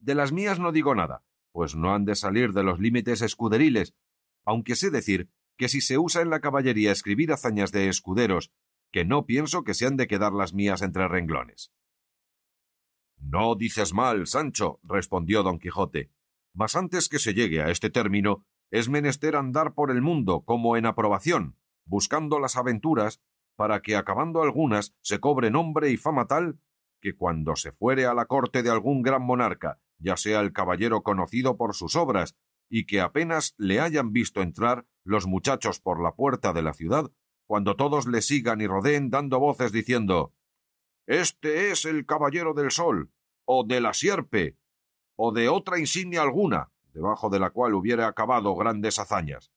De 0.00 0.16
las 0.16 0.32
mías 0.32 0.58
no 0.58 0.72
digo 0.72 0.96
nada, 0.96 1.22
pues 1.52 1.76
no 1.76 1.94
han 1.94 2.04
de 2.04 2.16
salir 2.16 2.52
de 2.52 2.64
los 2.64 2.80
límites 2.80 3.22
escuderiles, 3.22 3.94
aunque 4.48 4.76
sé 4.76 4.90
decir 4.90 5.28
que 5.58 5.68
si 5.68 5.82
se 5.82 5.98
usa 5.98 6.22
en 6.22 6.30
la 6.30 6.40
caballería 6.40 6.90
escribir 6.90 7.32
hazañas 7.32 7.70
de 7.70 7.90
escuderos, 7.90 8.50
que 8.90 9.04
no 9.04 9.26
pienso 9.26 9.62
que 9.62 9.74
se 9.74 9.84
han 9.84 9.98
de 9.98 10.06
quedar 10.06 10.32
las 10.32 10.54
mías 10.54 10.80
entre 10.80 11.06
renglones. 11.06 11.70
No 13.18 13.56
dices 13.56 13.92
mal, 13.92 14.26
Sancho, 14.26 14.80
respondió 14.82 15.42
don 15.42 15.58
Quijote, 15.58 16.10
mas 16.54 16.76
antes 16.76 17.10
que 17.10 17.18
se 17.18 17.34
llegue 17.34 17.60
a 17.60 17.68
este 17.68 17.90
término, 17.90 18.46
es 18.70 18.88
menester 18.88 19.36
andar 19.36 19.74
por 19.74 19.90
el 19.90 20.00
mundo 20.00 20.46
como 20.46 20.78
en 20.78 20.86
aprobación, 20.86 21.58
buscando 21.84 22.38
las 22.38 22.56
aventuras, 22.56 23.20
para 23.54 23.82
que 23.82 23.96
acabando 23.96 24.40
algunas 24.40 24.94
se 25.02 25.20
cobre 25.20 25.50
nombre 25.50 25.90
y 25.90 25.98
fama 25.98 26.26
tal 26.26 26.58
que 27.02 27.14
cuando 27.14 27.54
se 27.54 27.70
fuere 27.70 28.06
a 28.06 28.14
la 28.14 28.24
corte 28.24 28.62
de 28.62 28.70
algún 28.70 29.02
gran 29.02 29.22
monarca, 29.22 29.78
ya 29.98 30.16
sea 30.16 30.40
el 30.40 30.54
caballero 30.54 31.02
conocido 31.02 31.58
por 31.58 31.74
sus 31.74 31.96
obras, 31.96 32.34
y 32.68 32.86
que 32.86 33.00
apenas 33.00 33.54
le 33.56 33.80
hayan 33.80 34.12
visto 34.12 34.42
entrar 34.42 34.86
los 35.04 35.26
muchachos 35.26 35.80
por 35.80 36.02
la 36.02 36.14
puerta 36.14 36.52
de 36.52 36.62
la 36.62 36.74
ciudad, 36.74 37.10
cuando 37.46 37.76
todos 37.76 38.06
le 38.06 38.20
sigan 38.20 38.60
y 38.60 38.66
rodeen 38.66 39.10
dando 39.10 39.40
voces 39.40 39.72
diciendo 39.72 40.34
Este 41.06 41.70
es 41.70 41.84
el 41.84 42.04
caballero 42.04 42.52
del 42.52 42.70
sol, 42.70 43.10
o 43.46 43.64
de 43.64 43.80
la 43.80 43.94
sierpe, 43.94 44.58
o 45.16 45.32
de 45.32 45.48
otra 45.48 45.78
insignia 45.78 46.22
alguna, 46.22 46.70
debajo 46.92 47.30
de 47.30 47.40
la 47.40 47.50
cual 47.50 47.74
hubiera 47.74 48.06
acabado 48.06 48.54
grandes 48.54 48.98
hazañas. 48.98 49.50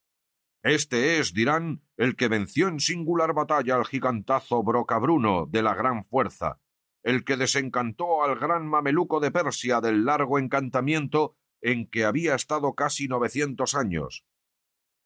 Este 0.63 1.19
es, 1.19 1.33
dirán, 1.33 1.81
el 1.97 2.15
que 2.15 2.27
venció 2.27 2.67
en 2.67 2.79
singular 2.79 3.33
batalla 3.33 3.75
al 3.75 3.85
gigantazo 3.85 4.63
Brocabruno 4.63 5.47
de 5.47 5.63
la 5.63 5.73
gran 5.73 6.03
fuerza, 6.03 6.59
el 7.03 7.25
que 7.25 7.35
desencantó 7.35 8.23
al 8.23 8.37
gran 8.37 8.67
mameluco 8.67 9.19
de 9.19 9.31
Persia 9.31 9.81
del 9.81 10.05
largo 10.05 10.37
encantamiento 10.37 11.35
en 11.61 11.89
que 11.89 12.05
había 12.05 12.35
estado 12.35 12.73
casi 12.73 13.07
novecientos 13.07 13.75
años. 13.75 14.25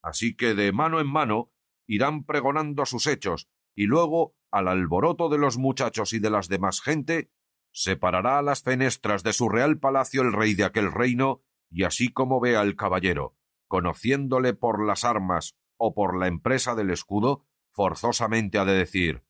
Así 0.02 0.36
que 0.36 0.54
de 0.54 0.72
mano 0.72 1.00
en 1.00 1.08
mano 1.08 1.52
irán 1.88 2.24
pregonando 2.26 2.86
sus 2.86 3.08
hechos, 3.08 3.50
y 3.76 3.86
luego, 3.86 4.36
al 4.52 4.68
alboroto 4.68 5.30
de 5.30 5.38
los 5.38 5.58
muchachos 5.58 6.14
y 6.14 6.20
de 6.20 6.30
las 6.30 6.48
demás 6.48 6.82
gente, 6.82 7.30
separará 7.72 8.40
a 8.40 8.42
las 8.42 8.64
fenestras 8.64 9.24
de 9.24 9.34
su 9.34 9.50
real 9.50 9.80
palacio 9.80 10.22
el 10.22 10.32
rey 10.32 10.54
de 10.54 10.64
aquel 10.64 10.92
reino, 10.92 11.44
y 11.70 11.84
así 11.84 12.08
como 12.08 12.40
vea 12.40 12.62
al 12.62 12.76
caballero, 12.76 13.36
conociéndole 13.68 14.54
por 14.54 14.86
las 14.86 15.04
armas 15.04 15.58
o 15.78 15.94
por 15.94 16.18
la 16.18 16.28
empresa 16.28 16.74
del 16.76 16.90
escudo, 16.90 17.46
forzosamente 17.72 18.58
ha 18.58 18.66
de 18.66 18.74
decir 18.74 19.26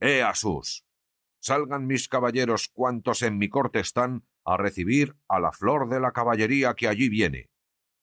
¡Eh, 0.00 0.22
Asus! 0.22 0.84
Salgan 1.40 1.86
mis 1.86 2.08
caballeros 2.08 2.68
cuantos 2.68 3.22
en 3.22 3.38
mi 3.38 3.48
corte 3.48 3.80
están 3.80 4.26
a 4.44 4.56
recibir 4.56 5.16
a 5.28 5.40
la 5.40 5.52
flor 5.52 5.88
de 5.88 6.00
la 6.00 6.12
caballería 6.12 6.74
que 6.74 6.88
allí 6.88 7.08
viene, 7.08 7.50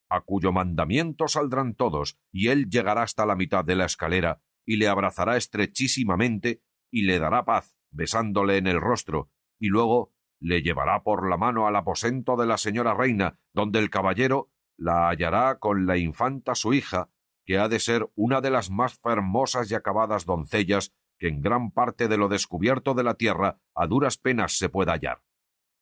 a 0.09 0.21
cuyo 0.21 0.51
mandamiento 0.51 1.27
saldrán 1.27 1.73
todos, 1.75 2.19
y 2.31 2.49
él 2.49 2.69
llegará 2.69 3.03
hasta 3.03 3.25
la 3.25 3.35
mitad 3.35 3.63
de 3.63 3.75
la 3.75 3.85
escalera, 3.85 4.41
y 4.65 4.75
le 4.75 4.87
abrazará 4.87 5.37
estrechísimamente, 5.37 6.61
y 6.91 7.03
le 7.03 7.17
dará 7.19 7.45
paz, 7.45 7.77
besándole 7.91 8.57
en 8.57 8.67
el 8.67 8.81
rostro, 8.81 9.29
y 9.57 9.67
luego 9.67 10.13
le 10.41 10.61
llevará 10.63 11.03
por 11.03 11.29
la 11.29 11.37
mano 11.37 11.67
al 11.67 11.75
aposento 11.75 12.35
de 12.35 12.45
la 12.45 12.57
señora 12.57 12.93
reina, 12.93 13.39
donde 13.53 13.79
el 13.79 13.89
caballero 13.89 14.49
la 14.75 15.09
hallará 15.09 15.59
con 15.59 15.85
la 15.85 15.97
infanta 15.97 16.55
su 16.55 16.73
hija, 16.73 17.09
que 17.45 17.57
ha 17.57 17.69
de 17.69 17.79
ser 17.79 18.09
una 18.15 18.41
de 18.41 18.49
las 18.49 18.69
más 18.69 18.99
hermosas 19.05 19.71
y 19.71 19.75
acabadas 19.75 20.25
doncellas 20.25 20.93
que 21.19 21.27
en 21.27 21.41
gran 21.41 21.71
parte 21.71 22.07
de 22.07 22.17
lo 22.17 22.27
descubierto 22.27 22.95
de 22.95 23.03
la 23.03 23.13
tierra 23.13 23.61
a 23.75 23.87
duras 23.87 24.17
penas 24.17 24.57
se 24.57 24.69
pueda 24.69 24.93
hallar. 24.93 25.21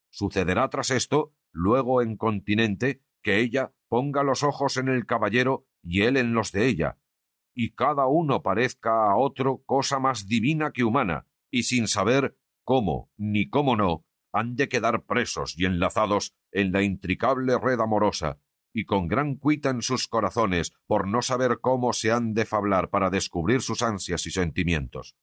Sucederá 0.09 0.69
tras 0.69 0.91
esto, 0.91 1.33
luego 1.51 2.01
en 2.01 2.17
continente, 2.17 3.01
que 3.21 3.39
ella 3.39 3.73
ponga 3.87 4.23
los 4.23 4.43
ojos 4.43 4.77
en 4.77 4.87
el 4.87 5.05
caballero 5.05 5.67
y 5.83 6.01
él 6.01 6.17
en 6.17 6.33
los 6.33 6.51
de 6.51 6.67
ella, 6.67 6.97
y 7.53 7.71
cada 7.71 8.07
uno 8.07 8.41
parezca 8.41 9.11
a 9.11 9.17
otro 9.17 9.63
cosa 9.65 9.99
más 9.99 10.27
divina 10.27 10.71
que 10.71 10.83
humana, 10.83 11.27
y 11.51 11.63
sin 11.63 11.87
saber 11.87 12.37
cómo 12.63 13.11
ni 13.17 13.49
cómo 13.49 13.75
no, 13.75 14.05
han 14.31 14.55
de 14.55 14.69
quedar 14.69 15.05
presos 15.05 15.55
y 15.57 15.65
enlazados 15.65 16.35
en 16.51 16.71
la 16.71 16.83
intricable 16.83 17.57
red 17.59 17.79
amorosa, 17.79 18.39
y 18.71 18.85
con 18.85 19.07
gran 19.07 19.35
cuita 19.35 19.71
en 19.71 19.81
sus 19.81 20.07
corazones 20.07 20.73
por 20.85 21.07
no 21.07 21.21
saber 21.21 21.59
cómo 21.59 21.91
se 21.91 22.11
han 22.11 22.33
de 22.33 22.45
fablar 22.45 22.89
para 22.89 23.09
descubrir 23.09 23.61
sus 23.61 23.81
ansias 23.81 24.25
y 24.27 24.31
sentimientos. 24.31 25.15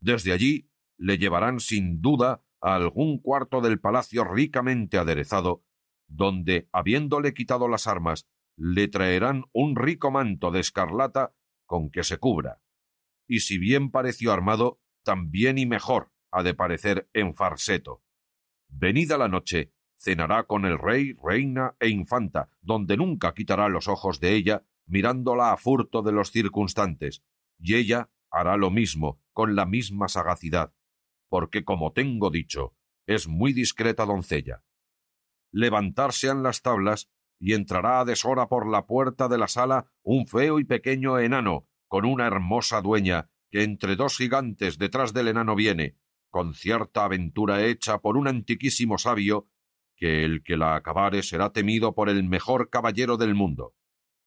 Desde 0.00 0.32
allí 0.32 0.70
le 0.96 1.18
llevarán 1.18 1.60
sin 1.60 2.00
duda 2.00 2.43
a 2.64 2.74
algún 2.76 3.20
cuarto 3.20 3.60
del 3.60 3.78
palacio 3.78 4.24
ricamente 4.24 4.96
aderezado, 4.96 5.62
donde, 6.08 6.66
habiéndole 6.72 7.34
quitado 7.34 7.68
las 7.68 7.86
armas, 7.86 8.26
le 8.56 8.88
traerán 8.88 9.44
un 9.52 9.76
rico 9.76 10.10
manto 10.10 10.50
de 10.50 10.60
escarlata 10.60 11.34
con 11.66 11.90
que 11.90 12.04
se 12.04 12.16
cubra. 12.16 12.62
Y 13.28 13.40
si 13.40 13.58
bien 13.58 13.90
pareció 13.90 14.32
armado, 14.32 14.80
también 15.04 15.58
y 15.58 15.66
mejor 15.66 16.10
ha 16.30 16.42
de 16.42 16.54
parecer 16.54 17.08
en 17.12 17.34
farseto. 17.34 18.02
Venida 18.68 19.18
la 19.18 19.28
noche, 19.28 19.72
cenará 19.96 20.44
con 20.44 20.64
el 20.64 20.78
rey, 20.78 21.12
reina 21.22 21.76
e 21.80 21.90
infanta, 21.90 22.48
donde 22.62 22.96
nunca 22.96 23.34
quitará 23.34 23.68
los 23.68 23.88
ojos 23.88 24.20
de 24.20 24.34
ella, 24.34 24.64
mirándola 24.86 25.52
a 25.52 25.58
furto 25.58 26.00
de 26.02 26.12
los 26.12 26.30
circunstantes, 26.30 27.22
y 27.58 27.74
ella 27.74 28.10
hará 28.30 28.56
lo 28.56 28.70
mismo, 28.70 29.20
con 29.32 29.54
la 29.54 29.66
misma 29.66 30.08
sagacidad, 30.08 30.72
porque, 31.34 31.64
como 31.64 31.92
tengo 31.92 32.30
dicho, 32.30 32.76
es 33.08 33.26
muy 33.26 33.52
discreta 33.52 34.06
doncella. 34.06 34.62
Levantarse 35.50 36.30
han 36.30 36.44
las 36.44 36.62
tablas, 36.62 37.10
y 37.40 37.54
entrará 37.54 37.98
a 37.98 38.04
deshora 38.04 38.46
por 38.46 38.70
la 38.70 38.86
puerta 38.86 39.26
de 39.26 39.36
la 39.36 39.48
sala 39.48 39.90
un 40.04 40.28
feo 40.28 40.60
y 40.60 40.64
pequeño 40.64 41.18
enano, 41.18 41.66
con 41.88 42.04
una 42.04 42.28
hermosa 42.28 42.82
dueña, 42.82 43.30
que 43.50 43.64
entre 43.64 43.96
dos 43.96 44.16
gigantes 44.16 44.78
detrás 44.78 45.12
del 45.12 45.26
enano 45.26 45.56
viene, 45.56 45.96
con 46.30 46.54
cierta 46.54 47.04
aventura 47.04 47.64
hecha 47.64 47.98
por 47.98 48.16
un 48.16 48.28
antiquísimo 48.28 48.96
sabio, 48.96 49.48
que 49.96 50.24
el 50.24 50.44
que 50.44 50.56
la 50.56 50.76
acabare 50.76 51.24
será 51.24 51.50
temido 51.50 51.96
por 51.96 52.10
el 52.10 52.22
mejor 52.22 52.70
caballero 52.70 53.16
del 53.16 53.34
mundo. 53.34 53.74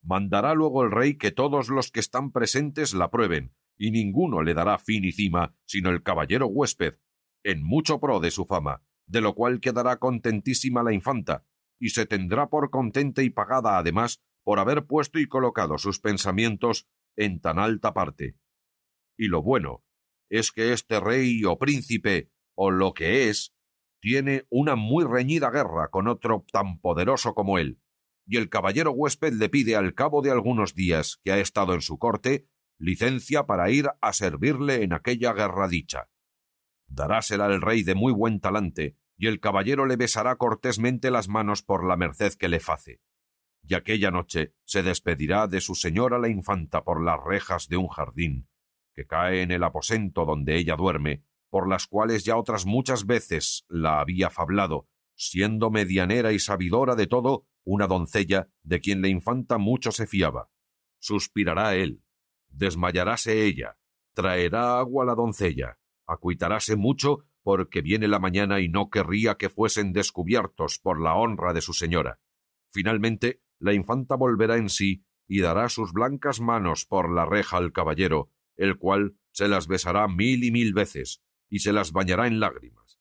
Mandará 0.01 0.53
luego 0.55 0.83
el 0.83 0.91
rey 0.91 1.17
que 1.17 1.31
todos 1.31 1.69
los 1.69 1.89
que 1.89 2.01
están 2.01 2.33
presentes 2.33 2.93
la 2.93 3.09
prueben, 3.09 3.55
y 3.77 3.91
ninguno 3.91 4.41
le 4.41 4.53
dará 4.53 4.77
fin 4.77 5.05
y 5.05 5.11
cima 5.11 5.55
sino 5.65 5.89
el 5.89 6.03
caballero 6.03 6.47
huésped, 6.47 6.95
en 7.43 7.63
mucho 7.63 7.99
pro 7.99 8.19
de 8.19 8.31
su 8.31 8.45
fama, 8.45 8.83
de 9.05 9.21
lo 9.21 9.35
cual 9.35 9.59
quedará 9.59 9.97
contentísima 9.97 10.83
la 10.83 10.93
infanta, 10.93 11.45
y 11.79 11.89
se 11.89 12.05
tendrá 12.05 12.49
por 12.49 12.69
contenta 12.69 13.21
y 13.21 13.29
pagada 13.29 13.77
además 13.77 14.21
por 14.43 14.59
haber 14.59 14.85
puesto 14.85 15.19
y 15.19 15.27
colocado 15.27 15.77
sus 15.77 15.99
pensamientos 15.99 16.87
en 17.15 17.39
tan 17.39 17.59
alta 17.59 17.93
parte. 17.93 18.37
Y 19.17 19.27
lo 19.27 19.41
bueno 19.41 19.83
es 20.29 20.51
que 20.51 20.73
este 20.73 20.99
rey 20.99 21.43
o 21.45 21.57
príncipe, 21.57 22.31
o 22.55 22.71
lo 22.71 22.93
que 22.93 23.29
es, 23.29 23.53
tiene 24.01 24.45
una 24.49 24.75
muy 24.75 25.05
reñida 25.05 25.49
guerra 25.49 25.89
con 25.89 26.07
otro 26.07 26.45
tan 26.51 26.79
poderoso 26.79 27.33
como 27.33 27.57
él, 27.57 27.79
y 28.25 28.37
el 28.37 28.49
caballero 28.49 28.91
huésped 28.91 29.33
le 29.33 29.49
pide 29.49 29.75
al 29.75 29.93
cabo 29.93 30.21
de 30.21 30.31
algunos 30.31 30.75
días 30.75 31.19
que 31.23 31.31
ha 31.31 31.39
estado 31.39 31.73
en 31.73 31.81
su 31.81 31.97
corte 31.97 32.47
licencia 32.77 33.45
para 33.45 33.69
ir 33.69 33.87
a 34.01 34.13
servirle 34.13 34.83
en 34.83 34.93
aquella 34.93 35.33
guerra 35.33 35.67
dicha. 35.67 36.09
Darásela 36.87 37.47
el 37.47 37.61
rey 37.61 37.83
de 37.83 37.95
muy 37.95 38.13
buen 38.13 38.39
talante, 38.39 38.97
y 39.17 39.27
el 39.27 39.39
caballero 39.39 39.85
le 39.85 39.95
besará 39.95 40.35
cortésmente 40.35 41.11
las 41.11 41.27
manos 41.27 41.63
por 41.63 41.85
la 41.85 41.97
merced 41.97 42.33
que 42.33 42.49
le 42.49 42.59
face. 42.59 43.01
Y 43.63 43.73
aquella 43.73 44.11
noche 44.11 44.53
se 44.63 44.83
despedirá 44.83 45.47
de 45.47 45.59
su 45.59 45.75
señora 45.75 46.19
la 46.19 46.29
infanta 46.29 46.83
por 46.83 47.03
las 47.03 47.19
rejas 47.23 47.67
de 47.67 47.77
un 47.77 47.87
jardín, 47.87 48.47
que 48.93 49.05
cae 49.05 49.41
en 49.41 49.51
el 49.51 49.63
aposento 49.63 50.23
donde 50.25 50.55
ella 50.55 50.75
duerme, 50.75 51.23
por 51.49 51.67
las 51.67 51.87
cuales 51.87 52.23
ya 52.23 52.37
otras 52.37 52.65
muchas 52.65 53.05
veces 53.05 53.65
la 53.67 53.99
había 53.99 54.29
fablado, 54.29 54.87
siendo 55.15 55.71
medianera 55.71 56.31
y 56.31 56.39
sabidora 56.39 56.95
de 56.95 57.07
todo, 57.07 57.47
una 57.63 57.87
doncella 57.87 58.49
de 58.63 58.79
quien 58.79 59.01
la 59.01 59.07
infanta 59.07 59.57
mucho 59.57 59.91
se 59.91 60.07
fiaba. 60.07 60.49
Suspirará 60.99 61.75
él, 61.75 62.01
desmayaráse 62.57 63.45
ella, 63.45 63.77
traerá 64.13 64.79
agua 64.79 65.05
la 65.05 65.15
doncella, 65.15 65.79
acuitaráse 66.07 66.75
mucho 66.75 67.25
porque 67.43 67.81
viene 67.81 68.07
la 68.07 68.19
mañana 68.19 68.59
y 68.59 68.67
no 68.67 68.89
querría 68.89 69.35
que 69.35 69.49
fuesen 69.49 69.93
descubiertos 69.93 70.79
por 70.79 70.99
la 70.99 71.15
honra 71.15 71.53
de 71.53 71.61
su 71.61 71.73
señora. 71.73 72.19
Finalmente, 72.69 73.41
la 73.59 73.73
infanta 73.73 74.15
volverá 74.15 74.57
en 74.57 74.69
sí 74.69 75.05
y 75.27 75.41
dará 75.41 75.69
sus 75.69 75.93
blancas 75.93 76.41
manos 76.41 76.85
por 76.85 77.13
la 77.13 77.25
reja 77.25 77.57
al 77.57 77.71
caballero, 77.71 78.31
el 78.55 78.77
cual 78.77 79.17
se 79.31 79.47
las 79.47 79.67
besará 79.67 80.07
mil 80.07 80.43
y 80.43 80.51
mil 80.51 80.73
veces, 80.73 81.21
y 81.49 81.59
se 81.59 81.71
las 81.71 81.91
bañará 81.91 82.27
en 82.27 82.39
lágrimas. 82.39 82.99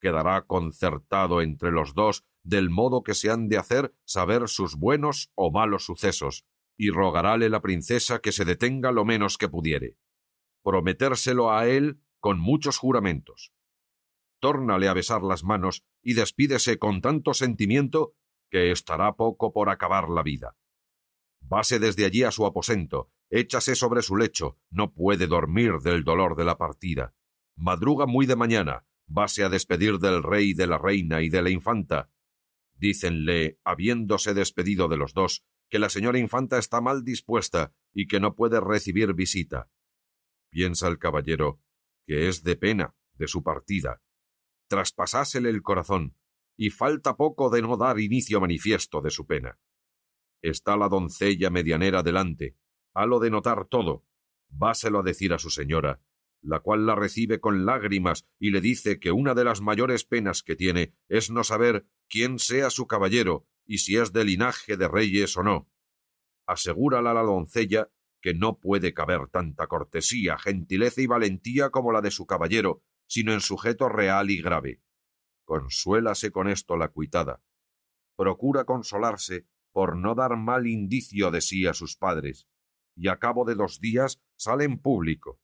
Quedará 0.00 0.42
concertado 0.42 1.42
entre 1.42 1.70
los 1.70 1.94
dos 1.94 2.24
del 2.42 2.70
modo 2.70 3.02
que 3.02 3.14
se 3.14 3.30
han 3.30 3.48
de 3.48 3.58
hacer 3.58 3.94
saber 4.04 4.48
sus 4.48 4.76
buenos 4.76 5.30
o 5.34 5.50
malos 5.50 5.84
sucesos, 5.84 6.44
y 6.76 6.90
rogarále 6.90 7.48
la 7.48 7.60
princesa 7.60 8.20
que 8.20 8.32
se 8.32 8.44
detenga 8.44 8.92
lo 8.92 9.04
menos 9.04 9.38
que 9.38 9.48
pudiere. 9.48 9.96
Prometérselo 10.62 11.52
a 11.52 11.68
él 11.68 12.00
con 12.20 12.38
muchos 12.38 12.78
juramentos. 12.78 13.52
Tórnale 14.40 14.88
a 14.88 14.94
besar 14.94 15.22
las 15.22 15.44
manos 15.44 15.84
y 16.02 16.14
despídese 16.14 16.78
con 16.78 17.00
tanto 17.00 17.34
sentimiento 17.34 18.14
que 18.50 18.70
estará 18.70 19.14
poco 19.16 19.52
por 19.52 19.70
acabar 19.70 20.08
la 20.08 20.22
vida. 20.22 20.56
Vase 21.40 21.78
desde 21.78 22.04
allí 22.04 22.22
a 22.22 22.30
su 22.30 22.44
aposento, 22.46 23.10
échase 23.30 23.74
sobre 23.74 24.02
su 24.02 24.16
lecho, 24.16 24.58
no 24.70 24.92
puede 24.92 25.26
dormir 25.26 25.78
del 25.82 26.04
dolor 26.04 26.36
de 26.36 26.44
la 26.44 26.58
partida. 26.58 27.14
Madruga 27.56 28.06
muy 28.06 28.26
de 28.26 28.36
mañana, 28.36 28.84
vase 29.06 29.44
a 29.44 29.48
despedir 29.48 29.98
del 29.98 30.22
rey, 30.22 30.52
de 30.52 30.66
la 30.66 30.78
reina 30.78 31.22
y 31.22 31.28
de 31.28 31.42
la 31.42 31.50
infanta. 31.50 32.10
Dícenle, 32.74 33.58
habiéndose 33.64 34.34
despedido 34.34 34.88
de 34.88 34.96
los 34.96 35.14
dos, 35.14 35.44
que 35.68 35.78
la 35.78 35.88
señora 35.88 36.18
infanta 36.18 36.58
está 36.58 36.80
mal 36.80 37.04
dispuesta 37.04 37.74
y 37.92 38.06
que 38.06 38.20
no 38.20 38.34
puede 38.34 38.60
recibir 38.60 39.14
visita. 39.14 39.70
Piensa 40.50 40.88
el 40.88 40.98
caballero 40.98 41.60
que 42.06 42.28
es 42.28 42.42
de 42.44 42.56
pena 42.56 42.94
de 43.14 43.26
su 43.26 43.42
partida. 43.42 44.00
Traspasásele 44.68 45.50
el 45.50 45.62
corazón, 45.62 46.16
y 46.56 46.70
falta 46.70 47.16
poco 47.16 47.50
de 47.50 47.62
no 47.62 47.76
dar 47.76 47.98
inicio 48.00 48.40
manifiesto 48.40 49.00
de 49.00 49.10
su 49.10 49.26
pena. 49.26 49.58
Está 50.42 50.76
la 50.76 50.88
doncella 50.88 51.50
medianera 51.50 52.02
delante, 52.02 52.56
halo 52.94 53.18
de 53.18 53.30
notar 53.30 53.66
todo, 53.66 54.04
váselo 54.48 55.00
a 55.00 55.02
decir 55.02 55.32
a 55.32 55.38
su 55.38 55.50
señora, 55.50 56.00
la 56.40 56.60
cual 56.60 56.86
la 56.86 56.94
recibe 56.94 57.40
con 57.40 57.66
lágrimas 57.66 58.26
y 58.38 58.50
le 58.50 58.60
dice 58.60 59.00
que 59.00 59.12
una 59.12 59.34
de 59.34 59.44
las 59.44 59.60
mayores 59.60 60.04
penas 60.04 60.42
que 60.42 60.56
tiene 60.56 60.94
es 61.08 61.30
no 61.30 61.42
saber 61.44 61.86
quién 62.08 62.38
sea 62.38 62.70
su 62.70 62.86
caballero 62.86 63.46
y 63.66 63.78
si 63.78 63.96
es 63.96 64.12
de 64.12 64.24
linaje 64.24 64.76
de 64.76 64.88
reyes 64.88 65.36
o 65.36 65.42
no. 65.42 65.68
Asegúrala 66.46 67.12
la 67.12 67.22
doncella 67.22 67.90
que 68.20 68.34
no 68.34 68.58
puede 68.58 68.94
caber 68.94 69.28
tanta 69.28 69.66
cortesía, 69.66 70.38
gentileza 70.38 71.00
y 71.00 71.06
valentía 71.06 71.70
como 71.70 71.92
la 71.92 72.00
de 72.00 72.10
su 72.10 72.26
caballero, 72.26 72.82
sino 73.06 73.32
en 73.32 73.40
sujeto 73.40 73.88
real 73.88 74.30
y 74.30 74.40
grave. 74.40 74.80
Consuélase 75.44 76.32
con 76.32 76.48
esto 76.48 76.76
la 76.76 76.88
cuitada. 76.88 77.42
Procura 78.16 78.64
consolarse 78.64 79.46
por 79.72 79.96
no 79.96 80.14
dar 80.14 80.36
mal 80.36 80.66
indicio 80.66 81.30
de 81.30 81.40
sí 81.40 81.66
a 81.66 81.74
sus 81.74 81.96
padres, 81.96 82.48
y 82.96 83.08
a 83.08 83.18
cabo 83.18 83.44
de 83.44 83.54
dos 83.54 83.78
días 83.78 84.22
sale 84.36 84.64
en 84.64 84.78
público. 84.80 85.38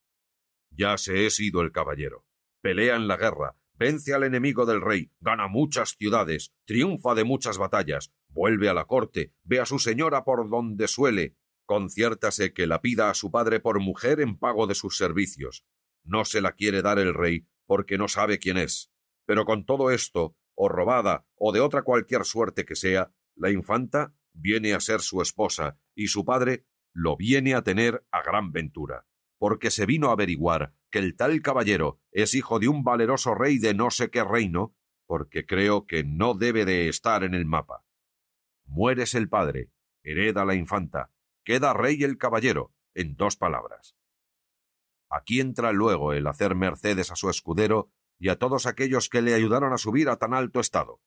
Ya 0.70 0.96
se 0.96 1.26
es 1.26 1.38
ido 1.38 1.60
el 1.60 1.70
caballero. 1.70 2.24
Pelea 2.62 2.96
en 2.96 3.08
la 3.08 3.16
guerra, 3.16 3.56
vence 3.74 4.14
al 4.14 4.22
enemigo 4.24 4.66
del 4.66 4.80
rey, 4.80 5.10
gana 5.20 5.48
muchas 5.48 5.96
ciudades, 5.98 6.52
triunfa 6.64 7.14
de 7.14 7.24
muchas 7.24 7.58
batallas, 7.58 8.12
vuelve 8.28 8.68
a 8.68 8.74
la 8.74 8.84
corte, 8.84 9.32
ve 9.44 9.60
a 9.60 9.66
su 9.66 9.78
señora 9.78 10.24
por 10.24 10.48
donde 10.48 10.88
suele, 10.88 11.36
conciértase 11.66 12.52
que 12.52 12.66
la 12.66 12.80
pida 12.80 13.10
a 13.10 13.14
su 13.14 13.30
padre 13.30 13.60
por 13.60 13.80
mujer 13.80 14.20
en 14.20 14.38
pago 14.38 14.66
de 14.66 14.74
sus 14.74 14.96
servicios. 14.96 15.64
No 16.04 16.24
se 16.24 16.40
la 16.40 16.52
quiere 16.52 16.82
dar 16.82 16.98
el 16.98 17.14
rey 17.14 17.46
porque 17.66 17.98
no 17.98 18.08
sabe 18.08 18.38
quién 18.38 18.58
es. 18.58 18.90
Pero 19.24 19.44
con 19.44 19.64
todo 19.64 19.90
esto, 19.90 20.36
o 20.54 20.68
robada, 20.68 21.26
o 21.36 21.52
de 21.52 21.60
otra 21.60 21.82
cualquier 21.82 22.24
suerte 22.24 22.64
que 22.64 22.74
sea, 22.74 23.12
la 23.36 23.50
infanta 23.50 24.14
viene 24.32 24.74
a 24.74 24.80
ser 24.80 25.00
su 25.00 25.22
esposa, 25.22 25.78
y 25.94 26.08
su 26.08 26.24
padre 26.24 26.66
lo 26.92 27.16
viene 27.16 27.54
a 27.54 27.62
tener 27.62 28.04
a 28.10 28.22
gran 28.22 28.52
ventura, 28.52 29.06
porque 29.42 29.72
se 29.72 29.86
vino 29.86 30.10
a 30.10 30.12
averiguar 30.12 30.72
que 30.88 31.00
el 31.00 31.16
tal 31.16 31.42
caballero 31.42 31.98
es 32.12 32.32
hijo 32.34 32.60
de 32.60 32.68
un 32.68 32.84
valeroso 32.84 33.34
rey 33.34 33.58
de 33.58 33.74
no 33.74 33.90
sé 33.90 34.08
qué 34.08 34.22
reino, 34.22 34.72
porque 35.04 35.46
creo 35.46 35.84
que 35.84 36.04
no 36.04 36.34
debe 36.34 36.64
de 36.64 36.88
estar 36.88 37.24
en 37.24 37.34
el 37.34 37.44
mapa. 37.44 37.84
Mueres 38.66 39.16
el 39.16 39.28
padre, 39.28 39.72
hereda 40.04 40.44
la 40.44 40.54
infanta, 40.54 41.10
queda 41.42 41.72
rey 41.72 42.04
el 42.04 42.18
caballero, 42.18 42.72
en 42.94 43.16
dos 43.16 43.36
palabras. 43.36 43.96
Aquí 45.10 45.40
entra 45.40 45.72
luego 45.72 46.12
el 46.12 46.28
hacer 46.28 46.54
mercedes 46.54 47.10
a 47.10 47.16
su 47.16 47.28
escudero 47.28 47.90
y 48.20 48.28
a 48.28 48.38
todos 48.38 48.66
aquellos 48.66 49.08
que 49.08 49.22
le 49.22 49.34
ayudaron 49.34 49.72
a 49.72 49.78
subir 49.78 50.08
a 50.08 50.18
tan 50.18 50.34
alto 50.34 50.60
estado. 50.60 51.00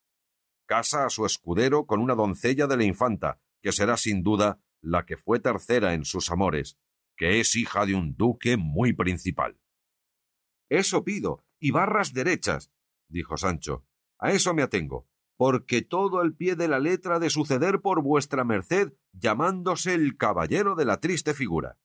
Casa 0.66 1.06
a 1.06 1.10
su 1.10 1.26
escudero 1.26 1.86
con 1.86 2.02
una 2.02 2.16
doncella 2.16 2.68
de 2.68 2.76
la 2.76 2.84
infanta, 2.84 3.40
que 3.62 3.72
será 3.72 3.96
sin 3.96 4.24
duda 4.24 4.60
la 4.82 5.06
que 5.06 5.16
fue 5.16 5.40
tercera 5.40 5.94
en 5.94 6.04
sus 6.04 6.30
amores, 6.32 6.78
que 7.16 7.40
es 7.40 7.56
hija 7.56 7.86
de 7.86 7.96
un 7.96 8.16
duque 8.16 8.58
muy 8.58 8.94
principal. 8.94 9.60
Eso 10.70 11.04
pido, 11.04 11.46
y 11.60 11.72
barras 11.72 12.14
derechas, 12.14 12.72
dijo 13.08 13.38
Sancho. 13.38 13.86
A 14.20 14.32
eso 14.32 14.54
me 14.54 14.64
atengo, 14.64 15.08
porque 15.38 15.82
todo 15.82 16.20
al 16.20 16.34
pie 16.36 16.56
de 16.56 16.68
la 16.68 16.80
letra 16.80 17.20
de 17.20 17.30
suceder 17.30 17.82
por 17.82 18.02
vuestra 18.02 18.44
merced, 18.44 18.94
llamándose 19.14 19.94
el 19.94 20.18
caballero 20.18 20.76
de 20.76 20.86
la 20.86 21.00
triste 21.00 21.34
figura. 21.34 21.78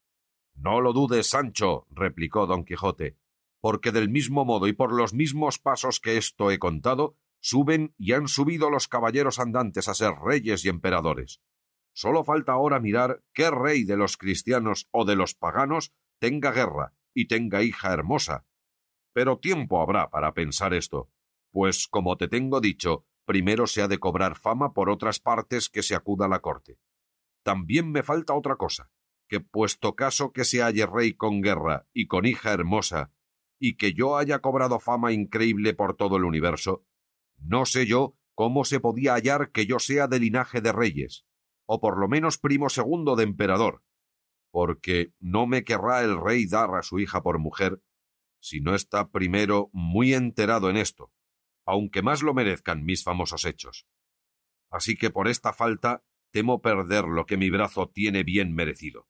No 0.55 0.81
lo 0.81 0.93
dudes, 0.93 1.29
Sancho, 1.29 1.87
replicó 1.91 2.47
don 2.47 2.65
Quijote, 2.65 3.17
porque 3.61 3.93
del 3.93 4.09
mismo 4.09 4.45
modo 4.45 4.67
y 4.69 4.73
por 4.73 4.93
los 4.93 5.15
mismos 5.15 5.59
pasos 5.59 6.01
que 6.01 6.17
esto 6.17 6.51
he 6.51 6.59
contado, 6.59 7.17
suben 7.41 7.95
y 7.97 8.13
han 8.13 8.29
subido 8.29 8.71
los 8.71 8.89
caballeros 8.89 9.39
andantes 9.39 9.89
a 9.89 9.95
ser 9.95 10.13
reyes 10.23 10.65
y 10.65 10.69
emperadores. 10.69 11.41
Sólo 11.93 12.25
falta 12.25 12.53
ahora 12.53 12.81
mirar 12.81 13.23
qué 13.33 13.51
rey 13.51 13.85
de 13.85 13.97
los 13.97 14.17
cristianos 14.17 14.89
o 14.91 15.05
de 15.05 15.17
los 15.17 15.35
paganos 15.35 15.93
tenga 16.19 16.53
guerra 16.53 16.95
y 17.15 17.27
tenga 17.27 17.63
hija 17.63 17.93
hermosa. 17.93 18.47
Pero 19.13 19.39
tiempo 19.39 19.83
habrá 19.83 20.11
para 20.11 20.33
pensar 20.35 20.73
esto, 20.75 21.11
pues, 21.51 21.89
como 21.89 22.17
te 22.17 22.29
tengo 22.29 22.61
dicho, 22.61 23.05
primero 23.25 23.67
se 23.67 23.83
ha 23.83 23.89
de 23.89 23.99
cobrar 23.99 24.37
fama 24.37 24.73
por 24.73 24.89
otras 24.89 25.21
partes 25.21 25.69
que 25.69 25.83
se 25.83 25.95
acuda 25.95 26.27
a 26.27 26.29
la 26.29 26.41
corte. 26.41 26.79
También 27.43 27.91
me 27.91 28.03
falta 28.03 28.35
otra 28.35 28.57
cosa, 28.57 28.91
que 29.29 29.41
puesto 29.41 29.97
caso 29.97 30.33
que 30.33 30.45
se 30.45 30.63
halle 30.63 30.87
rey 30.87 31.15
con 31.15 31.41
guerra 31.41 31.87
y 31.93 32.07
con 32.07 32.27
hija 32.27 32.53
hermosa, 32.53 33.13
y 33.59 33.77
que 33.77 33.93
yo 33.93 34.17
haya 34.17 34.41
cobrado 34.41 34.79
fama 34.79 35.13
increíble 35.13 35.75
por 35.75 35.97
todo 35.97 36.17
el 36.17 36.25
universo, 36.25 36.85
no 37.37 37.67
sé 37.67 37.87
yo 37.87 38.17
cómo 38.35 38.65
se 38.65 38.81
podía 38.81 39.15
hallar 39.15 39.51
que 39.51 39.67
yo 39.67 39.79
sea 39.79 40.07
de 40.07 40.21
linaje 40.21 40.61
de 40.61 40.73
reyes, 40.73 41.27
o 41.73 41.81
por 41.81 42.01
lo 42.01 42.09
menos 42.09 42.37
primo 42.37 42.69
segundo 42.69 43.15
de 43.15 43.23
emperador, 43.23 43.85
porque 44.51 45.13
no 45.21 45.47
me 45.47 45.63
querrá 45.63 46.03
el 46.03 46.21
rey 46.21 46.49
dar 46.49 46.75
a 46.75 46.83
su 46.83 46.99
hija 46.99 47.23
por 47.23 47.39
mujer, 47.39 47.81
si 48.41 48.61
no 48.61 48.75
está 48.75 49.13
primero 49.13 49.71
muy 49.73 50.13
enterado 50.15 50.69
en 50.69 50.77
esto, 50.77 51.13
aunque 51.65 52.03
más 52.03 52.25
lo 52.25 52.35
merezcan 52.35 52.85
mis 52.85 53.05
famosos 53.05 53.45
hechos. 53.45 53.87
Así 54.69 54.97
que 54.97 55.11
por 55.11 55.29
esta 55.29 55.53
falta 55.53 56.03
temo 56.33 56.61
perder 56.61 57.05
lo 57.05 57.25
que 57.25 57.37
mi 57.37 57.51
brazo 57.51 57.89
tiene 57.89 58.25
bien 58.25 58.53
merecido. 58.53 59.07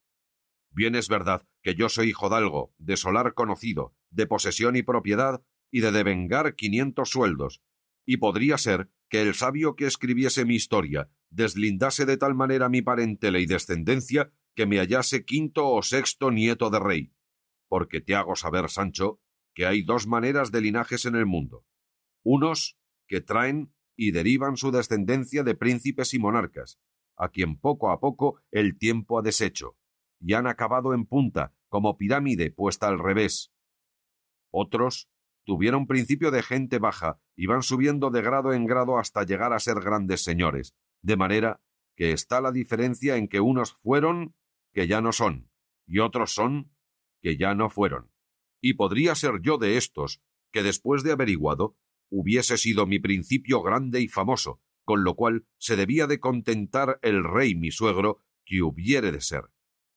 Bien 0.70 0.94
es 0.94 1.08
verdad 1.08 1.48
que 1.62 1.74
yo 1.74 1.88
soy 1.88 2.10
hijodalgo, 2.10 2.74
de 2.76 2.98
solar 2.98 3.32
conocido, 3.32 3.96
de 4.10 4.26
posesión 4.26 4.76
y 4.76 4.82
propiedad, 4.82 5.42
y 5.70 5.80
de 5.80 5.92
devengar 5.92 6.56
quinientos 6.56 7.08
sueldos, 7.08 7.62
y 8.04 8.18
podría 8.18 8.58
ser 8.58 8.90
que 9.08 9.22
el 9.22 9.34
sabio 9.34 9.76
que 9.76 9.86
escribiese 9.86 10.44
mi 10.44 10.56
historia 10.56 11.10
deslindase 11.30 12.06
de 12.06 12.16
tal 12.16 12.34
manera 12.34 12.68
mi 12.68 12.82
parentela 12.82 13.38
y 13.38 13.46
descendencia 13.46 14.32
que 14.54 14.66
me 14.66 14.78
hallase 14.78 15.24
quinto 15.24 15.68
o 15.68 15.82
sexto 15.82 16.30
nieto 16.30 16.70
de 16.70 16.80
rey, 16.80 17.12
porque 17.68 18.00
te 18.00 18.14
hago 18.14 18.36
saber, 18.36 18.68
Sancho, 18.68 19.20
que 19.54 19.66
hay 19.66 19.82
dos 19.82 20.06
maneras 20.06 20.50
de 20.50 20.60
linajes 20.60 21.06
en 21.06 21.14
el 21.14 21.26
mundo, 21.26 21.64
unos 22.22 22.76
que 23.06 23.20
traen 23.20 23.72
y 23.96 24.12
derivan 24.12 24.56
su 24.56 24.70
descendencia 24.70 25.42
de 25.42 25.54
príncipes 25.54 26.14
y 26.14 26.18
monarcas, 26.18 26.78
a 27.16 27.28
quien 27.28 27.58
poco 27.58 27.90
a 27.90 28.00
poco 28.00 28.40
el 28.50 28.78
tiempo 28.78 29.18
ha 29.18 29.22
deshecho, 29.22 29.76
y 30.20 30.34
han 30.34 30.46
acabado 30.46 30.94
en 30.94 31.06
punta, 31.06 31.54
como 31.68 31.96
pirámide 31.96 32.50
puesta 32.50 32.88
al 32.88 32.98
revés. 32.98 33.52
Otros 34.50 35.08
tuvieron 35.44 35.86
principio 35.86 36.30
de 36.30 36.42
gente 36.42 36.78
baja 36.78 37.20
y 37.36 37.46
van 37.46 37.62
subiendo 37.62 38.10
de 38.10 38.22
grado 38.22 38.52
en 38.52 38.66
grado 38.66 38.98
hasta 38.98 39.24
llegar 39.24 39.52
a 39.52 39.60
ser 39.60 39.80
grandes 39.80 40.22
señores, 40.22 40.74
de 41.02 41.16
manera 41.16 41.62
que 41.96 42.12
está 42.12 42.40
la 42.40 42.52
diferencia 42.52 43.16
en 43.16 43.28
que 43.28 43.40
unos 43.40 43.74
fueron 43.74 44.34
que 44.72 44.86
ya 44.86 45.00
no 45.00 45.12
son, 45.12 45.50
y 45.86 45.98
otros 45.98 46.32
son 46.32 46.72
que 47.20 47.36
ya 47.36 47.54
no 47.54 47.70
fueron. 47.70 48.10
Y 48.60 48.74
podría 48.74 49.14
ser 49.14 49.40
yo 49.42 49.58
de 49.58 49.76
estos, 49.76 50.22
que 50.52 50.62
después 50.62 51.02
de 51.02 51.12
averiguado 51.12 51.76
hubiese 52.10 52.56
sido 52.56 52.86
mi 52.86 52.98
principio 52.98 53.62
grande 53.62 54.00
y 54.00 54.08
famoso, 54.08 54.60
con 54.84 55.04
lo 55.04 55.14
cual 55.14 55.46
se 55.58 55.76
debía 55.76 56.06
de 56.06 56.20
contentar 56.20 56.98
el 57.02 57.22
rey 57.24 57.54
mi 57.54 57.70
suegro 57.70 58.22
que 58.44 58.62
hubiere 58.62 59.12
de 59.12 59.20
ser. 59.20 59.44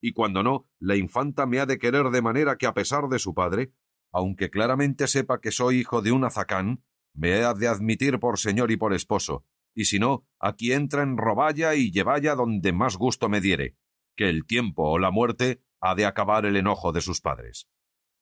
Y 0.00 0.12
cuando 0.12 0.42
no, 0.42 0.68
la 0.78 0.96
infanta 0.96 1.46
me 1.46 1.60
ha 1.60 1.66
de 1.66 1.78
querer 1.78 2.10
de 2.10 2.22
manera 2.22 2.56
que 2.56 2.66
a 2.66 2.74
pesar 2.74 3.08
de 3.08 3.18
su 3.18 3.34
padre, 3.34 3.72
aunque 4.12 4.50
claramente 4.50 5.06
sepa 5.08 5.40
que 5.40 5.50
soy 5.50 5.78
hijo 5.78 6.02
de 6.02 6.12
un 6.12 6.24
azacán, 6.24 6.84
me 7.14 7.42
ha 7.42 7.54
de 7.54 7.68
admitir 7.68 8.20
por 8.20 8.38
señor 8.38 8.70
y 8.70 8.76
por 8.76 8.92
esposo, 8.92 9.44
y 9.74 9.86
si 9.86 9.98
no, 9.98 10.26
aquí 10.38 10.72
entra 10.72 11.02
en 11.02 11.16
roballa 11.16 11.74
y 11.74 11.90
llevalla 11.90 12.34
donde 12.34 12.72
más 12.72 12.96
gusto 12.96 13.28
me 13.28 13.40
diere, 13.40 13.76
que 14.16 14.28
el 14.28 14.46
tiempo 14.46 14.90
o 14.90 14.98
la 14.98 15.10
muerte 15.10 15.62
ha 15.80 15.94
de 15.94 16.06
acabar 16.06 16.46
el 16.46 16.56
enojo 16.56 16.92
de 16.92 17.00
sus 17.00 17.20
padres. 17.20 17.68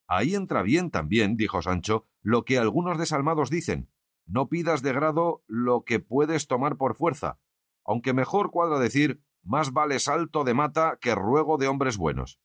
Ahí 0.07 0.35
entra 0.35 0.63
bien 0.63 0.91
también, 0.91 1.37
dijo 1.37 1.63
Sancho, 1.63 2.07
lo 2.23 2.45
que 2.45 2.59
algunos 2.59 2.99
desalmados 2.99 3.51
dicen. 3.51 3.91
No 4.27 4.49
pidas 4.49 4.83
de 4.83 4.93
grado 4.93 5.43
lo 5.47 5.85
que 5.85 6.01
puedes 6.01 6.47
tomar 6.47 6.77
por 6.77 6.95
fuerza, 6.95 7.39
aunque 7.85 8.13
mejor 8.13 8.51
cuadra 8.51 8.79
decir 8.79 9.23
más 9.43 9.73
vale 9.73 9.99
salto 9.99 10.45
de 10.45 10.55
mata 10.55 10.99
que 11.01 11.15
ruego 11.15 11.59
de 11.59 11.67
hombres 11.67 11.97
buenos. 11.97 12.39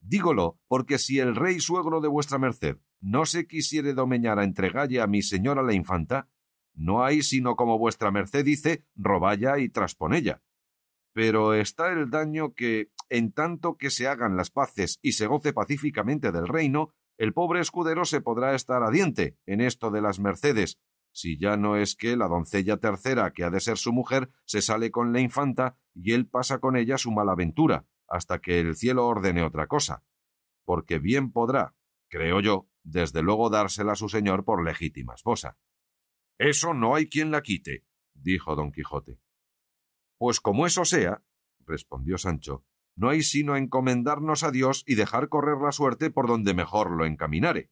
Dígolo, 0.00 0.58
porque 0.66 0.98
si 0.98 1.18
el 1.18 1.36
rey 1.36 1.60
suegro 1.60 2.00
de 2.00 2.08
vuestra 2.08 2.38
merced 2.38 2.78
no 3.00 3.26
se 3.26 3.46
quisiere 3.46 3.94
domeñar 3.94 4.38
a 4.38 4.44
entregalle 4.44 5.00
a 5.00 5.06
mi 5.06 5.22
señora 5.22 5.62
la 5.62 5.74
infanta, 5.74 6.28
no 6.80 7.04
hay 7.04 7.22
sino 7.22 7.56
como 7.56 7.78
vuestra 7.78 8.10
merced 8.10 8.42
dice, 8.42 8.86
roballa 8.94 9.58
y 9.58 9.68
trasponella. 9.68 10.42
Pero 11.12 11.52
está 11.52 11.92
el 11.92 12.08
daño 12.08 12.54
que, 12.54 12.90
en 13.10 13.32
tanto 13.32 13.76
que 13.76 13.90
se 13.90 14.08
hagan 14.08 14.36
las 14.36 14.50
paces 14.50 14.98
y 15.02 15.12
se 15.12 15.26
goce 15.26 15.52
pacíficamente 15.52 16.32
del 16.32 16.48
reino, 16.48 16.94
el 17.18 17.34
pobre 17.34 17.60
escudero 17.60 18.06
se 18.06 18.22
podrá 18.22 18.54
estar 18.54 18.82
a 18.82 18.90
diente 18.90 19.36
en 19.44 19.60
esto 19.60 19.90
de 19.90 20.00
las 20.00 20.20
mercedes, 20.20 20.78
si 21.12 21.38
ya 21.38 21.58
no 21.58 21.76
es 21.76 21.96
que 21.96 22.16
la 22.16 22.28
doncella 22.28 22.78
tercera, 22.78 23.32
que 23.32 23.44
ha 23.44 23.50
de 23.50 23.60
ser 23.60 23.76
su 23.76 23.92
mujer, 23.92 24.30
se 24.46 24.62
sale 24.62 24.90
con 24.90 25.12
la 25.12 25.20
infanta 25.20 25.76
y 25.94 26.12
él 26.12 26.26
pasa 26.26 26.60
con 26.60 26.76
ella 26.76 26.96
su 26.96 27.10
mala 27.10 27.32
aventura, 27.32 27.84
hasta 28.08 28.38
que 28.38 28.60
el 28.60 28.74
cielo 28.74 29.06
ordene 29.06 29.42
otra 29.42 29.66
cosa. 29.66 30.02
Porque 30.64 30.98
bien 30.98 31.30
podrá, 31.30 31.74
creo 32.08 32.40
yo, 32.40 32.68
desde 32.84 33.22
luego 33.22 33.50
dársela 33.50 33.92
a 33.92 33.96
su 33.96 34.08
señor 34.08 34.44
por 34.44 34.64
legítima 34.64 35.14
esposa. 35.14 35.58
Eso 36.40 36.72
no 36.72 36.94
hay 36.94 37.06
quien 37.06 37.30
la 37.30 37.42
quite, 37.42 37.84
dijo 38.14 38.56
don 38.56 38.72
Quijote. 38.72 39.20
Pues 40.16 40.40
como 40.40 40.66
eso 40.66 40.86
sea, 40.86 41.22
respondió 41.66 42.16
Sancho, 42.16 42.64
no 42.96 43.10
hay 43.10 43.22
sino 43.22 43.56
encomendarnos 43.56 44.42
a 44.42 44.50
Dios 44.50 44.82
y 44.86 44.94
dejar 44.94 45.28
correr 45.28 45.58
la 45.58 45.70
suerte 45.70 46.10
por 46.10 46.28
donde 46.28 46.54
mejor 46.54 46.92
lo 46.92 47.04
encaminare. 47.04 47.70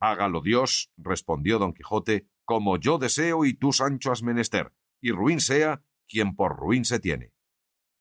Hágalo 0.00 0.42
Dios, 0.42 0.92
respondió 0.98 1.58
don 1.58 1.72
Quijote, 1.72 2.28
como 2.44 2.76
yo 2.76 2.98
deseo 2.98 3.46
y 3.46 3.54
tú, 3.54 3.72
Sancho, 3.72 4.12
has 4.12 4.22
menester, 4.22 4.74
y 5.00 5.12
ruin 5.12 5.40
sea 5.40 5.82
quien 6.06 6.36
por 6.36 6.54
ruin 6.54 6.84
se 6.84 7.00
tiene. 7.00 7.32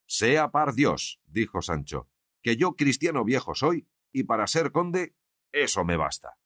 Sea 0.06 0.52
par 0.52 0.73
Dios, 0.73 1.22
dijo 1.23 1.61
Sancho, 1.61 2.10
que 2.41 2.57
yo 2.57 2.76
cristiano 2.76 3.23
viejo 3.23 3.56
soy, 3.56 3.88
y 4.11 4.23
para 4.23 4.48
ser 4.48 4.73
conde, 4.73 5.15
eso 5.53 5.85
me 5.85 5.95
basta. 5.95 6.38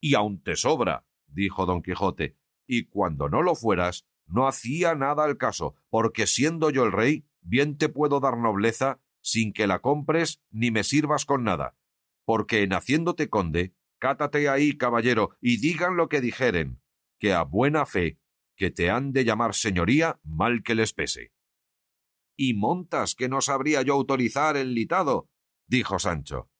Y 0.00 0.14
aun 0.14 0.42
te 0.42 0.56
sobra, 0.56 1.04
dijo 1.26 1.66
don 1.66 1.82
Quijote, 1.82 2.37
y 2.68 2.84
cuando 2.84 3.28
no 3.28 3.42
lo 3.42 3.56
fueras, 3.56 4.06
no 4.26 4.46
hacía 4.46 4.94
nada 4.94 5.24
al 5.24 5.38
caso, 5.38 5.74
porque 5.88 6.28
siendo 6.28 6.70
yo 6.70 6.84
el 6.84 6.92
rey, 6.92 7.24
bien 7.40 7.78
te 7.78 7.88
puedo 7.88 8.20
dar 8.20 8.36
nobleza 8.36 9.00
sin 9.20 9.52
que 9.52 9.66
la 9.66 9.80
compres 9.80 10.40
ni 10.50 10.70
me 10.70 10.84
sirvas 10.84 11.24
con 11.24 11.42
nada, 11.42 11.76
porque 12.24 12.62
en 12.62 12.74
haciéndote 12.74 13.28
conde, 13.28 13.74
cátate 13.98 14.48
ahí, 14.48 14.76
caballero, 14.76 15.30
y 15.40 15.56
digan 15.56 15.96
lo 15.96 16.08
que 16.08 16.20
dijeren, 16.20 16.80
que 17.18 17.32
a 17.32 17.42
buena 17.42 17.86
fe, 17.86 18.20
que 18.54 18.70
te 18.70 18.90
han 18.90 19.12
de 19.12 19.24
llamar 19.24 19.54
señoría, 19.54 20.20
mal 20.22 20.62
que 20.62 20.74
les 20.74 20.92
pese. 20.92 21.32
Y 22.36 22.54
montas 22.54 23.14
que 23.14 23.28
no 23.28 23.40
sabría 23.40 23.82
yo 23.82 23.94
autorizar 23.94 24.56
el 24.56 24.74
litado, 24.74 25.28
dijo 25.66 25.98
Sancho. 25.98 26.50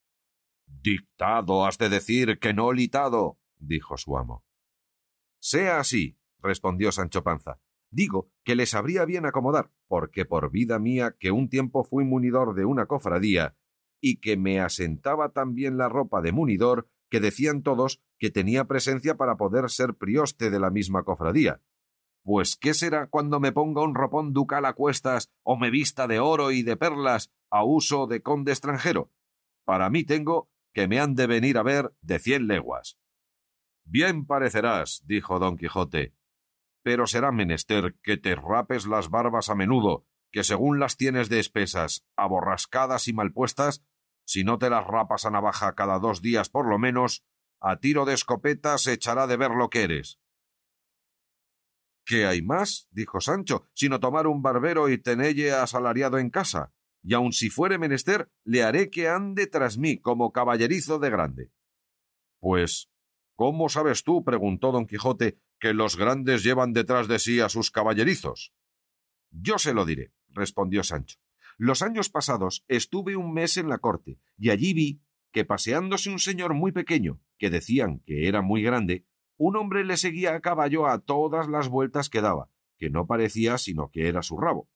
Dictado 0.66 1.66
has 1.66 1.78
de 1.78 1.88
decir 1.88 2.38
que 2.38 2.54
no 2.54 2.72
litado, 2.72 3.38
dijo 3.58 3.96
su 3.96 4.16
amo. 4.16 4.47
Sea 5.40 5.78
así, 5.78 6.18
respondió 6.40 6.92
Sancho 6.92 7.22
Panza. 7.22 7.60
Digo 7.90 8.30
que 8.44 8.54
les 8.54 8.70
sabría 8.70 9.04
bien 9.04 9.24
acomodar, 9.24 9.70
porque 9.86 10.24
por 10.24 10.50
vida 10.50 10.78
mía 10.78 11.16
que 11.18 11.30
un 11.30 11.48
tiempo 11.48 11.84
fui 11.84 12.04
munidor 12.04 12.54
de 12.54 12.64
una 12.64 12.86
cofradía, 12.86 13.56
y 14.00 14.20
que 14.20 14.36
me 14.36 14.60
asentaba 14.60 15.32
tan 15.32 15.54
bien 15.54 15.78
la 15.78 15.88
ropa 15.88 16.20
de 16.20 16.32
munidor 16.32 16.88
que 17.10 17.20
decían 17.20 17.62
todos 17.62 18.02
que 18.18 18.30
tenía 18.30 18.66
presencia 18.66 19.16
para 19.16 19.36
poder 19.36 19.70
ser 19.70 19.94
prioste 19.94 20.50
de 20.50 20.60
la 20.60 20.70
misma 20.70 21.04
cofradía. 21.04 21.62
Pues 22.22 22.56
¿qué 22.56 22.74
será 22.74 23.06
cuando 23.06 23.40
me 23.40 23.52
ponga 23.52 23.82
un 23.82 23.94
ropón 23.94 24.32
ducal 24.32 24.66
a 24.66 24.74
cuestas 24.74 25.30
o 25.42 25.56
me 25.56 25.70
vista 25.70 26.06
de 26.06 26.20
oro 26.20 26.50
y 26.50 26.62
de 26.62 26.76
perlas 26.76 27.32
a 27.50 27.64
uso 27.64 28.06
de 28.06 28.22
conde 28.22 28.52
extranjero? 28.52 29.10
Para 29.64 29.88
mí 29.88 30.04
tengo 30.04 30.50
que 30.74 30.88
me 30.88 31.00
han 31.00 31.14
de 31.14 31.26
venir 31.26 31.56
a 31.56 31.62
ver 31.62 31.94
de 32.02 32.18
cien 32.18 32.46
leguas. 32.46 32.98
Bien 33.90 34.26
parecerás, 34.26 35.02
dijo 35.06 35.38
don 35.38 35.56
Quijote, 35.56 36.14
pero 36.82 37.06
será 37.06 37.32
menester 37.32 37.96
que 38.02 38.18
te 38.18 38.34
rapes 38.34 38.86
las 38.86 39.08
barbas 39.08 39.48
a 39.48 39.54
menudo, 39.54 40.04
que 40.30 40.44
según 40.44 40.78
las 40.78 40.98
tienes 40.98 41.30
de 41.30 41.40
espesas, 41.40 42.04
aborrascadas 42.14 43.08
y 43.08 43.14
mal 43.14 43.32
puestas, 43.32 43.82
si 44.26 44.44
no 44.44 44.58
te 44.58 44.68
las 44.68 44.86
rapas 44.86 45.24
a 45.24 45.30
navaja 45.30 45.74
cada 45.74 45.98
dos 45.98 46.20
días 46.20 46.50
por 46.50 46.68
lo 46.68 46.78
menos, 46.78 47.24
a 47.60 47.76
tiro 47.76 48.04
de 48.04 48.12
escopeta 48.12 48.76
se 48.76 48.92
echará 48.92 49.26
de 49.26 49.38
ver 49.38 49.52
lo 49.52 49.70
que 49.70 49.84
eres. 49.84 50.20
¿Qué 52.04 52.26
hay 52.26 52.42
más? 52.42 52.88
dijo 52.90 53.22
Sancho, 53.22 53.64
sino 53.72 54.00
tomar 54.00 54.26
un 54.26 54.42
barbero 54.42 54.90
y 54.90 54.98
tenelle 54.98 55.52
asalariado 55.52 56.18
en 56.18 56.28
casa, 56.28 56.74
y 57.02 57.14
aun 57.14 57.32
si 57.32 57.48
fuere 57.48 57.78
menester, 57.78 58.30
le 58.44 58.64
haré 58.64 58.90
que 58.90 59.08
ande 59.08 59.46
tras 59.46 59.78
mí 59.78 59.98
como 59.98 60.30
caballerizo 60.30 60.98
de 60.98 61.08
grande. 61.08 61.52
Pues, 62.38 62.90
¿cómo 63.38 63.68
sabes 63.68 64.02
tú? 64.02 64.24
preguntó 64.24 64.72
don 64.72 64.84
Quijote, 64.84 65.38
que 65.60 65.72
los 65.72 65.96
grandes 65.96 66.42
llevan 66.42 66.72
detrás 66.72 67.06
de 67.06 67.20
sí 67.20 67.38
a 67.38 67.48
sus 67.48 67.70
caballerizos. 67.70 68.52
Yo 69.30 69.58
se 69.58 69.74
lo 69.74 69.84
diré, 69.84 70.10
respondió 70.30 70.82
Sancho. 70.82 71.20
Los 71.56 71.82
años 71.82 72.10
pasados 72.10 72.64
estuve 72.66 73.14
un 73.14 73.32
mes 73.32 73.56
en 73.56 73.68
la 73.68 73.78
corte, 73.78 74.18
y 74.36 74.50
allí 74.50 74.74
vi 74.74 75.02
que 75.30 75.44
paseándose 75.44 76.10
un 76.10 76.18
señor 76.18 76.54
muy 76.54 76.72
pequeño, 76.72 77.20
que 77.38 77.48
decían 77.48 78.00
que 78.00 78.26
era 78.26 78.42
muy 78.42 78.60
grande, 78.60 79.06
un 79.36 79.54
hombre 79.54 79.84
le 79.84 79.96
seguía 79.96 80.34
a 80.34 80.40
caballo 80.40 80.88
a 80.88 80.98
todas 80.98 81.46
las 81.46 81.68
vueltas 81.68 82.10
que 82.10 82.20
daba, 82.20 82.50
que 82.76 82.90
no 82.90 83.06
parecía 83.06 83.56
sino 83.56 83.88
que 83.92 84.08
era 84.08 84.22
su 84.22 84.36
rabo. 84.36 84.68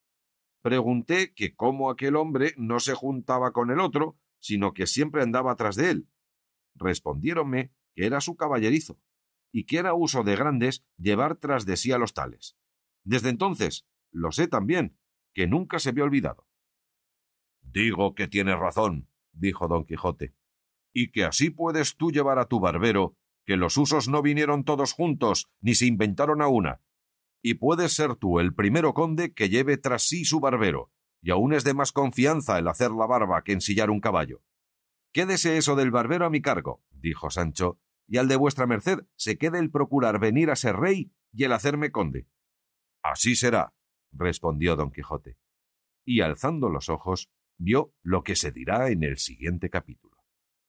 Pregunté 0.60 1.34
que 1.34 1.56
cómo 1.56 1.90
aquel 1.90 2.14
hombre 2.14 2.55
no 2.56 2.78
se 2.78 2.94
juntaba 2.94 3.51
con 3.51 3.72
el 3.72 3.80
otro, 3.80 4.16
sino 4.39 4.72
que 4.72 4.86
siempre 4.86 5.22
andaba 5.22 5.56
tras 5.56 5.74
de 5.74 5.90
él. 5.90 6.09
Respondiéronme 6.76 7.72
que 7.94 8.06
era 8.06 8.20
su 8.20 8.36
caballerizo, 8.36 8.98
y 9.52 9.64
que 9.64 9.78
era 9.78 9.94
uso 9.94 10.23
de 10.23 10.36
grandes 10.36 10.85
llevar 10.97 11.36
tras 11.36 11.66
de 11.66 11.77
sí 11.77 11.93
a 11.93 11.98
los 11.98 12.14
tales. 12.14 12.56
Desde 13.05 13.28
entonces, 13.28 13.86
lo 14.10 14.32
sé 14.32 14.48
también, 14.48 14.98
que 15.35 15.47
nunca 15.47 15.78
se 15.78 15.93
me 15.93 16.02
olvidado. 16.02 16.47
Digo 17.62 18.14
que 18.14 18.28
tienes 18.28 18.59
razón, 18.59 19.09
dijo 19.32 19.69
don 19.69 19.85
Quijote, 19.85 20.35
y 20.93 21.10
que 21.10 21.24
así 21.24 21.51
puedes 21.51 21.97
tú 21.97 22.10
llevar 22.10 22.39
a 22.39 22.47
tu 22.47 22.60
barbero, 22.60 23.16
que 23.44 23.56
los 23.56 23.77
usos 23.77 24.09
no 24.09 24.23
vinieron 24.23 24.64
todos 24.64 24.93
juntos, 24.93 25.51
ni 25.60 25.74
se 25.74 25.86
inventaron 25.86 26.43
a 26.43 26.48
una, 26.48 26.81
y 27.43 27.55
puedes 27.55 27.93
ser 27.93 28.14
tú 28.16 28.39
el 28.39 28.55
primero 28.55 28.94
conde 28.94 29.35
que 29.35 29.48
lleve 29.48 29.77
tras 29.77 30.05
sí 30.05 30.24
su 30.24 30.39
barbero, 30.40 30.93
y 31.20 31.31
aún 31.31 31.52
es 31.52 31.64
de 31.64 31.74
más 31.74 31.93
confianza 31.93 32.59
el 32.59 32.69
hacer 32.69 32.90
la 32.90 33.06
barba 33.06 33.43
que 33.43 33.52
ensillar 33.52 33.90
un 33.90 34.01
caballo. 34.01 34.43
Quédese 35.12 35.56
eso 35.56 35.77
del 35.77 35.90
barbero 35.90 36.24
a 36.24 36.31
mi 36.31 36.40
cargo, 36.40 36.82
dijo 37.02 37.30
Sancho, 37.30 37.78
y 38.06 38.18
al 38.18 38.28
de 38.28 38.36
vuestra 38.36 38.66
merced 38.66 39.00
se 39.16 39.36
quede 39.36 39.58
el 39.58 39.70
procurar 39.70 40.18
venir 40.18 40.50
a 40.50 40.56
ser 40.56 40.76
rey 40.76 41.12
y 41.32 41.44
el 41.44 41.52
hacerme 41.52 41.90
conde. 41.90 42.28
Así 43.02 43.34
será, 43.36 43.74
respondió 44.12 44.76
don 44.76 44.90
Quijote, 44.90 45.38
y 46.04 46.20
alzando 46.20 46.68
los 46.68 46.88
ojos 46.88 47.30
vio 47.58 47.94
lo 48.02 48.22
que 48.22 48.36
se 48.36 48.52
dirá 48.52 48.90
en 48.90 49.02
el 49.02 49.18
siguiente 49.18 49.70
capítulo. 49.70 50.11